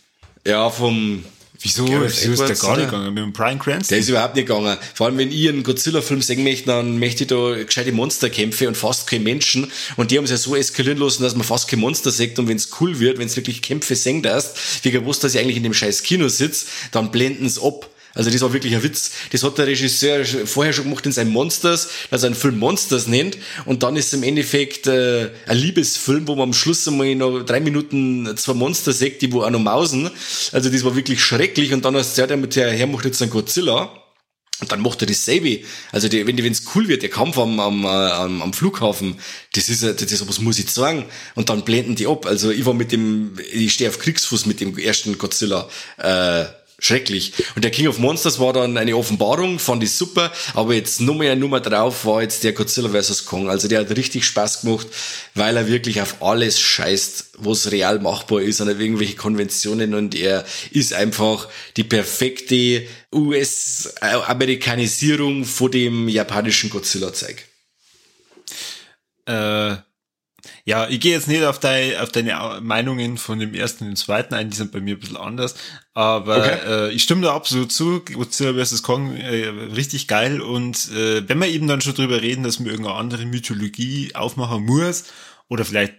Ja, 0.45 0.69
vom 0.69 1.23
Wieso? 1.61 1.87
Wieso 1.87 2.03
ist 2.03 2.39
der 2.39 2.55
gar 2.55 2.77
nicht 2.77 2.89
gegangen? 2.89 3.13
Mit 3.13 3.23
dem 3.23 3.33
Brian 3.33 3.57
Cranston? 3.57 3.89
Der 3.89 3.97
ist 3.99 4.09
überhaupt 4.09 4.35
nicht 4.35 4.47
gegangen. 4.47 4.77
Vor 4.93 5.07
allem, 5.07 5.17
wenn 5.17 5.31
ich 5.31 5.49
einen 5.49 5.63
Godzilla-Film 5.63 6.21
sehen 6.21 6.43
möchte, 6.43 6.67
dann 6.67 6.99
möchte 6.99 7.23
ich 7.23 7.27
da 7.29 7.63
gescheite 7.63 7.91
Monsterkämpfe 7.91 8.67
und 8.67 8.77
fast 8.77 9.07
keine 9.07 9.23
Menschen. 9.23 9.71
Und 9.95 10.11
die 10.11 10.17
haben 10.17 10.25
es 10.25 10.31
ja 10.31 10.37
so 10.37 10.55
eskalieren 10.55 10.99
lassen, 10.99 11.23
dass 11.23 11.35
man 11.35 11.43
fast 11.43 11.67
kein 11.67 11.79
Monster 11.79 12.11
sieht. 12.11 12.37
Und 12.37 12.47
wenn 12.47 12.57
es 12.57 12.69
cool 12.79 12.99
wird, 12.99 13.17
wenn 13.17 13.27
es 13.27 13.35
wirklich 13.35 13.61
Kämpfe 13.61 13.95
sehen 13.95 14.21
darfst, 14.21 14.83
wie 14.83 14.91
gewusst, 14.91 15.23
dass 15.23 15.33
ich 15.33 15.41
eigentlich 15.41 15.57
in 15.57 15.63
dem 15.63 15.73
scheiß 15.73 16.03
Kino 16.03 16.27
sitze, 16.27 16.67
dann 16.91 17.11
blenden 17.11 17.45
es 17.45 17.61
ab. 17.61 17.89
Also 18.17 18.31
das 18.31 18.41
war 18.41 18.51
wirklich 18.51 18.75
ein 18.75 18.81
Witz. 18.81 19.11
Das 19.31 19.43
hat 19.43 19.59
der 19.59 19.67
Regisseur 19.67 20.25
vorher 20.25 20.73
schon 20.73 20.85
gemacht 20.85 21.05
in 21.05 21.11
seinen 21.11 21.29
Monsters, 21.29 21.89
dass 22.09 22.23
er 22.23 22.27
einen 22.27 22.35
Film 22.35 22.57
Monsters 22.57 23.05
nennt. 23.05 23.37
Und 23.65 23.83
dann 23.83 23.95
ist 23.95 24.07
es 24.07 24.13
im 24.13 24.23
Endeffekt 24.23 24.87
äh, 24.87 25.29
ein 25.45 25.57
Liebesfilm, 25.57 26.27
wo 26.27 26.33
man 26.33 26.49
am 26.49 26.53
Schluss 26.53 26.87
einmal 26.87 27.13
noch 27.13 27.43
drei 27.43 27.59
Minuten 27.59 28.35
zwei 28.35 28.55
Monster 28.55 28.91
sieht, 28.91 29.21
die 29.21 29.31
wo 29.31 29.43
auch 29.43 29.51
noch 29.51 29.59
mausen. 29.59 30.09
Also 30.51 30.69
das 30.69 30.83
war 30.83 30.95
wirklich 30.95 31.23
schrecklich. 31.23 31.73
Und 31.73 31.85
dann 31.85 31.95
hast 31.95 32.17
du 32.17 32.21
ja, 32.21 32.27
der 32.27 32.71
Herr 32.71 32.87
macht 32.87 33.05
jetzt 33.05 33.21
einen 33.21 33.29
Godzilla. 33.29 33.93
Und 34.59 34.71
dann 34.71 34.81
macht 34.81 35.01
er 35.01 35.05
dasselbe. 35.05 35.59
Also 35.91 36.09
die, 36.09 36.25
wenn 36.25 36.43
wenn's 36.43 36.63
cool 36.73 36.87
wird, 36.87 37.03
der 37.03 37.09
Kampf 37.09 37.37
am, 37.37 37.59
am, 37.59 37.85
am, 37.85 38.41
am 38.41 38.53
Flughafen, 38.53 39.19
das 39.53 39.69
ist, 39.69 39.83
das 39.83 40.11
ist, 40.11 40.27
was 40.27 40.39
muss 40.39 40.57
ich 40.57 40.71
sagen. 40.71 41.05
Und 41.35 41.49
dann 41.49 41.63
blenden 41.63 41.95
die 41.95 42.07
ab. 42.07 42.25
Also 42.25 42.49
ich 42.49 42.65
war 42.65 42.73
mit 42.73 42.91
dem, 42.91 43.37
ich 43.53 43.73
stehe 43.73 43.91
auf 43.91 43.99
Kriegsfuß 43.99 44.47
mit 44.47 44.59
dem 44.59 44.75
ersten 44.79 45.19
Godzilla. 45.19 45.69
Äh, 45.97 46.45
schrecklich. 46.79 47.33
Und 47.55 47.63
der 47.63 47.71
King 47.71 47.87
of 47.87 47.97
Monsters 47.97 48.39
war 48.39 48.53
dann 48.53 48.77
eine 48.77 48.95
Offenbarung, 48.95 49.57
fand 49.59 49.83
ich 49.83 49.93
super, 49.93 50.31
aber 50.53 50.75
jetzt 50.75 51.01
nur 51.01 51.15
mehr 51.15 51.35
Nummer 51.35 51.59
drauf 51.59 52.05
war 52.05 52.21
jetzt 52.21 52.43
der 52.43 52.53
Godzilla 52.53 52.89
vs. 52.89 53.25
Kong. 53.25 53.49
Also 53.49 53.67
der 53.67 53.79
hat 53.79 53.97
richtig 53.97 54.25
Spaß 54.25 54.61
gemacht, 54.61 54.85
weil 55.33 55.57
er 55.57 55.67
wirklich 55.67 55.99
auf 56.01 56.21
alles 56.21 56.59
scheißt, 56.59 57.31
was 57.39 57.71
real 57.71 57.97
machbar 57.99 58.41
ist, 58.41 58.61
an 58.61 58.67
irgendwelche 58.67 59.15
Konventionen 59.15 59.95
und 59.95 60.13
er 60.15 60.45
ist 60.71 60.93
einfach 60.93 61.47
die 61.77 61.83
perfekte 61.83 62.87
US-Amerikanisierung 63.13 65.45
von 65.45 65.71
dem 65.71 66.09
japanischen 66.09 66.69
Godzilla-Zeug. 66.69 67.45
Äh, 69.25 69.77
ja, 70.65 70.87
ich 70.87 70.99
gehe 70.99 71.13
jetzt 71.13 71.27
nicht 71.27 71.43
auf, 71.43 71.59
dein, 71.59 71.97
auf 71.97 72.11
deine 72.11 72.59
Meinungen 72.61 73.17
von 73.17 73.39
dem 73.39 73.53
ersten 73.53 73.85
und 73.85 73.91
dem 73.91 73.95
zweiten 73.95 74.33
ein, 74.33 74.49
die 74.49 74.57
sind 74.57 74.71
bei 74.71 74.81
mir 74.81 74.95
ein 74.95 74.99
bisschen 74.99 75.17
anders. 75.17 75.55
Aber 75.93 76.37
okay. 76.37 76.57
äh, 76.67 76.91
ich 76.91 77.03
stimme 77.03 77.21
da 77.21 77.33
absolut 77.33 77.71
zu. 77.71 78.01
Godzilla 78.01 78.53
vs. 78.53 78.83
Kong, 78.83 79.15
äh, 79.15 79.47
richtig 79.47 80.07
geil. 80.07 80.41
Und 80.41 80.91
äh, 80.91 81.27
wenn 81.27 81.39
wir 81.39 81.47
eben 81.47 81.67
dann 81.67 81.81
schon 81.81 81.95
drüber 81.95 82.21
reden, 82.21 82.43
dass 82.43 82.59
man 82.59 82.69
irgendeine 82.69 82.97
andere 82.97 83.25
Mythologie 83.25 84.13
aufmachen 84.13 84.65
muss 84.65 85.05
oder 85.47 85.65
vielleicht 85.65 85.95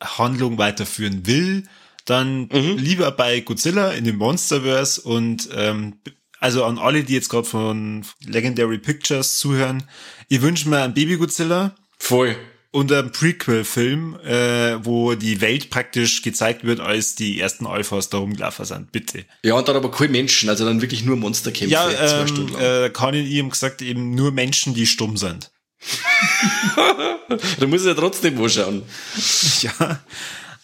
Handlung 0.00 0.58
weiterführen 0.58 1.26
will, 1.26 1.64
dann 2.04 2.48
mhm. 2.52 2.76
lieber 2.78 3.10
bei 3.12 3.40
Godzilla 3.40 3.90
in 3.92 4.04
dem 4.04 4.16
Monsterverse 4.16 5.02
und 5.02 5.48
ähm, 5.54 6.00
also 6.40 6.64
an 6.64 6.78
alle, 6.78 7.04
die 7.04 7.14
jetzt 7.14 7.28
gerade 7.28 7.46
von 7.46 8.04
Legendary 8.24 8.78
Pictures 8.78 9.38
zuhören, 9.38 9.84
ich 10.28 10.42
wünsche 10.42 10.68
mir 10.68 10.82
ein 10.82 10.94
Baby 10.94 11.16
Godzilla. 11.16 11.76
Voll 11.98 12.36
und 12.72 12.90
ein 12.90 13.12
Prequel-Film, 13.12 14.18
äh, 14.24 14.84
wo 14.84 15.14
die 15.14 15.40
Welt 15.40 15.70
praktisch 15.70 16.22
gezeigt 16.22 16.64
wird, 16.64 16.80
als 16.80 17.14
die 17.14 17.38
ersten 17.38 17.66
Alphas 17.66 18.08
da 18.08 18.18
rumgelaufen 18.18 18.64
sind. 18.64 18.90
Bitte. 18.90 19.26
Ja, 19.44 19.54
und 19.54 19.68
dann 19.68 19.76
aber 19.76 19.90
keine 19.90 20.12
Menschen, 20.12 20.48
also 20.48 20.64
dann 20.64 20.80
wirklich 20.80 21.04
nur 21.04 21.16
Monsterkämpfe. 21.16 21.72
Ja, 21.72 21.88
ähm, 21.90 22.56
äh, 22.58 22.90
kann 22.90 23.14
ich 23.14 23.30
ihm 23.30 23.50
gesagt, 23.50 23.82
eben 23.82 24.14
nur 24.14 24.32
Menschen, 24.32 24.74
die 24.74 24.86
stumm 24.86 25.18
sind. 25.18 25.50
da 27.58 27.66
muss 27.66 27.82
ich 27.82 27.88
ja 27.88 27.94
trotzdem 27.94 28.38
wo 28.38 28.48
schauen. 28.48 28.82
Ja, 29.60 30.00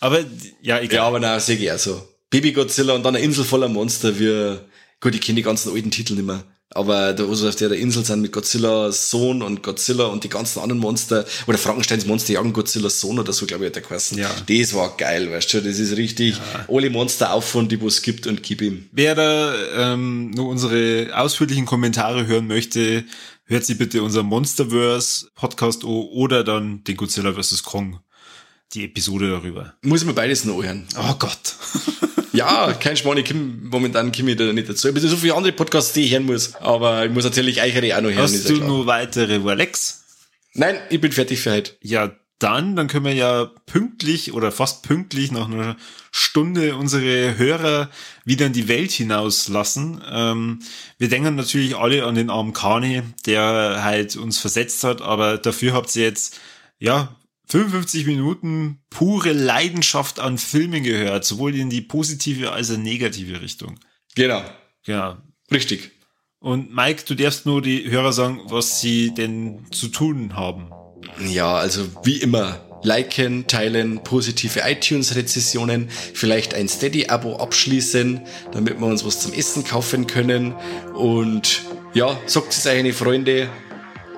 aber 0.01 0.25
ja, 0.63 0.81
egal. 0.81 0.97
Ja, 0.97 1.05
aber 1.05 1.21
na, 1.21 1.39
sehe 1.41 1.57
ich 1.57 1.71
auch 1.71 1.79
so. 1.79 2.09
Baby 2.31 2.53
Godzilla 2.53 2.95
und 2.95 3.03
dann 3.03 3.17
eine 3.17 3.25
Insel 3.25 3.45
voller 3.45 3.69
Monster, 3.69 4.19
wie, 4.19 4.59
gut, 5.01 5.15
ich 5.15 5.21
kenne 5.21 5.37
die 5.37 5.43
ganzen 5.43 5.75
alten 5.75 5.91
Titel 5.91 6.15
nicht 6.15 6.27
mehr. 6.27 6.43
Aber 6.71 7.15
da, 7.15 7.27
wo 7.27 7.35
sie 7.35 7.49
auf 7.49 7.57
der 7.57 7.73
Insel 7.73 8.05
sind 8.05 8.21
mit 8.21 8.33
Godzilla's 8.33 9.11
Sohn 9.11 9.43
und 9.43 9.63
Godzilla 9.63 10.05
und 10.07 10.25
die 10.25 10.29
ganzen 10.29 10.61
anderen 10.61 10.81
Monster, 10.81 11.25
oder 11.47 11.57
Frankensteins 11.57 12.05
Monster 12.05 12.35
jagen 12.35 12.53
Godzilla's 12.53 13.01
Sohn 13.01 13.19
oder 13.19 13.33
so, 13.33 13.47
glaube 13.47 13.65
ich, 13.65 13.69
hat 13.69 13.77
der 13.77 13.83
geheißen. 13.83 14.19
Ja. 14.19 14.31
Das 14.47 14.75
war 14.75 14.97
geil, 14.97 15.31
weißt 15.31 15.55
du, 15.55 15.63
das 15.63 15.79
ist 15.79 15.97
richtig, 15.97 16.37
ja. 16.37 16.67
alle 16.69 16.91
Monster 16.91 17.33
auffahren, 17.33 17.69
die 17.69 17.81
wo 17.81 17.89
es 17.89 18.03
gibt 18.03 18.27
und 18.27 18.43
gib 18.43 18.61
ihm. 18.61 18.89
Wer 18.93 19.15
da 19.15 19.55
ähm, 19.77 20.31
nur 20.33 20.49
unsere 20.49 21.09
ausführlichen 21.15 21.65
Kommentare 21.65 22.27
hören 22.27 22.47
möchte, 22.47 23.05
hört 23.45 23.65
sich 23.65 23.79
bitte 23.79 24.03
unser 24.03 24.23
Monsterverse 24.23 25.29
Podcast 25.35 25.85
oder 25.85 26.45
dann 26.45 26.85
den 26.85 26.97
Godzilla 26.97 27.33
vs. 27.33 27.63
Kong, 27.63 28.01
die 28.75 28.85
Episode 28.85 29.31
darüber. 29.31 29.75
Muss 29.83 30.03
ich 30.03 30.07
mir 30.07 30.15
beides 30.15 30.45
noch 30.45 30.63
hören. 30.63 30.87
Oh 30.99 31.15
Gott. 31.19 31.57
Ja, 32.33 32.73
kein 32.75 32.97
Schmarrn, 32.97 33.19
ich 33.19 33.25
komm, 33.25 33.69
momentan 33.69 34.13
komme 34.13 34.31
ich 34.33 34.37
da 34.37 34.53
nicht 34.53 34.69
dazu. 34.69 34.89
Ich 34.89 34.95
habe 34.95 35.09
so 35.09 35.17
viele 35.17 35.35
andere 35.35 35.53
Podcasts, 35.53 35.93
die 35.93 36.03
ich 36.03 36.13
hören 36.13 36.25
muss, 36.27 36.55
aber 36.57 37.07
ich 37.07 37.11
muss 37.11 37.25
natürlich 37.25 37.61
eichere 37.61 37.97
auch 37.97 38.03
noch 38.03 38.11
hören. 38.11 38.19
Hast 38.19 38.49
du 38.49 38.59
nur 38.59 38.87
weitere 38.87 39.43
Walex? 39.43 40.05
Nein, 40.55 40.77
ich 40.91 41.01
bin 41.01 41.11
fertig 41.11 41.41
für 41.41 41.53
heute. 41.53 41.73
Ja, 41.83 42.13
dann, 42.39 42.77
dann 42.77 42.87
können 42.87 43.07
wir 43.07 43.15
ja 43.15 43.51
pünktlich 43.67 44.33
oder 44.33 44.53
fast 44.53 44.85
pünktlich 44.85 45.33
nach 45.33 45.49
einer 45.49 45.77
Stunde 46.13 46.77
unsere 46.77 47.37
Hörer 47.37 47.91
wieder 48.25 48.47
in 48.47 48.53
die 48.53 48.69
Welt 48.69 48.93
hinauslassen. 48.93 50.01
Ähm, 50.09 50.61
wir 50.99 51.09
denken 51.09 51.35
natürlich 51.35 51.77
alle 51.77 52.05
an 52.05 52.15
den 52.15 52.31
armen 52.31 52.53
Kani, 52.53 53.03
der 53.27 53.83
halt 53.83 54.17
uns 54.17 54.39
versetzt 54.39 54.85
hat, 54.85 55.03
aber 55.03 55.39
dafür 55.39 55.73
habt 55.73 55.95
ihr 55.97 56.05
jetzt, 56.05 56.39
ja, 56.79 57.17
55 57.49 58.07
Minuten 58.07 58.81
pure 58.91 59.33
Leidenschaft 59.33 60.21
an 60.21 60.39
Filmen 60.39 60.83
gehört, 60.83 61.25
sowohl 61.25 61.55
in 61.55 61.71
die 61.71 61.81
positive 61.81 62.53
als 62.53 62.71
auch 62.71 62.77
negative 62.77 63.41
Richtung. 63.41 63.79
Genau. 64.15 64.43
Genau. 64.85 65.17
Richtig. 65.51 65.93
Und 66.41 66.75
Mike, 66.75 67.03
du 67.07 67.15
darfst 67.15 67.47
nur 67.47 67.63
die 67.63 67.91
Hörer 67.91 68.13
sagen, 68.13 68.41
was 68.45 68.81
sie 68.81 69.13
denn 69.13 69.67
zu 69.71 69.89
tun 69.89 70.37
haben. 70.37 70.71
Ja, 71.27 71.57
also 71.57 71.89
wie 72.05 72.19
immer, 72.19 72.61
liken, 72.83 73.47
teilen, 73.47 74.03
positive 74.05 74.61
iTunes-Rezessionen, 74.65 75.89
vielleicht 75.89 76.55
ein 76.55 76.69
Steady-Abo 76.69 77.37
abschließen, 77.37 78.21
damit 78.53 78.79
wir 78.79 78.87
uns 78.87 79.05
was 79.05 79.21
zum 79.21 79.33
Essen 79.33 79.65
kaufen 79.65 80.07
können. 80.07 80.55
Und 80.95 81.63
ja, 81.95 82.19
sagt 82.27 82.53
es 82.53 82.67
euch 82.67 82.79
eine 82.79 82.93
Freunde, 82.93 83.49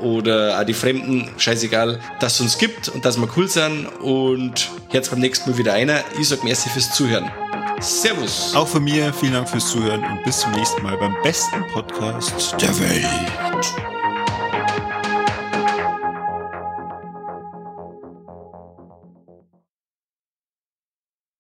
oder 0.03 0.59
auch 0.59 0.65
die 0.65 0.75
Fremden, 0.75 1.29
scheißegal, 1.37 2.01
dass 2.21 2.35
es 2.35 2.41
uns 2.41 2.59
gibt 2.59 2.89
und 2.89 3.05
dass 3.05 3.19
wir 3.19 3.29
cool 3.37 3.49
sind 3.49 3.87
und 4.01 4.71
jetzt 4.91 5.11
beim 5.11 5.21
nächsten 5.21 5.51
Mal 5.51 5.59
wieder 5.59 5.73
einer. 5.73 6.01
Ich 6.19 6.29
sag 6.29 6.45
merci 6.45 6.69
fürs 6.69 6.93
Zuhören. 6.95 7.31
Servus. 7.81 8.55
Auch 8.55 8.69
von 8.69 8.85
mir 8.85 9.13
vielen 9.13 9.33
Dank 9.33 9.49
fürs 9.49 9.71
Zuhören 9.71 10.05
und 10.05 10.23
bis 10.25 10.41
zum 10.41 10.53
nächsten 10.53 10.83
Mal 10.83 10.97
beim 10.99 11.17
besten 11.23 11.67
Podcast 11.69 12.55
der 12.61 12.79
Welt. 12.79 14.10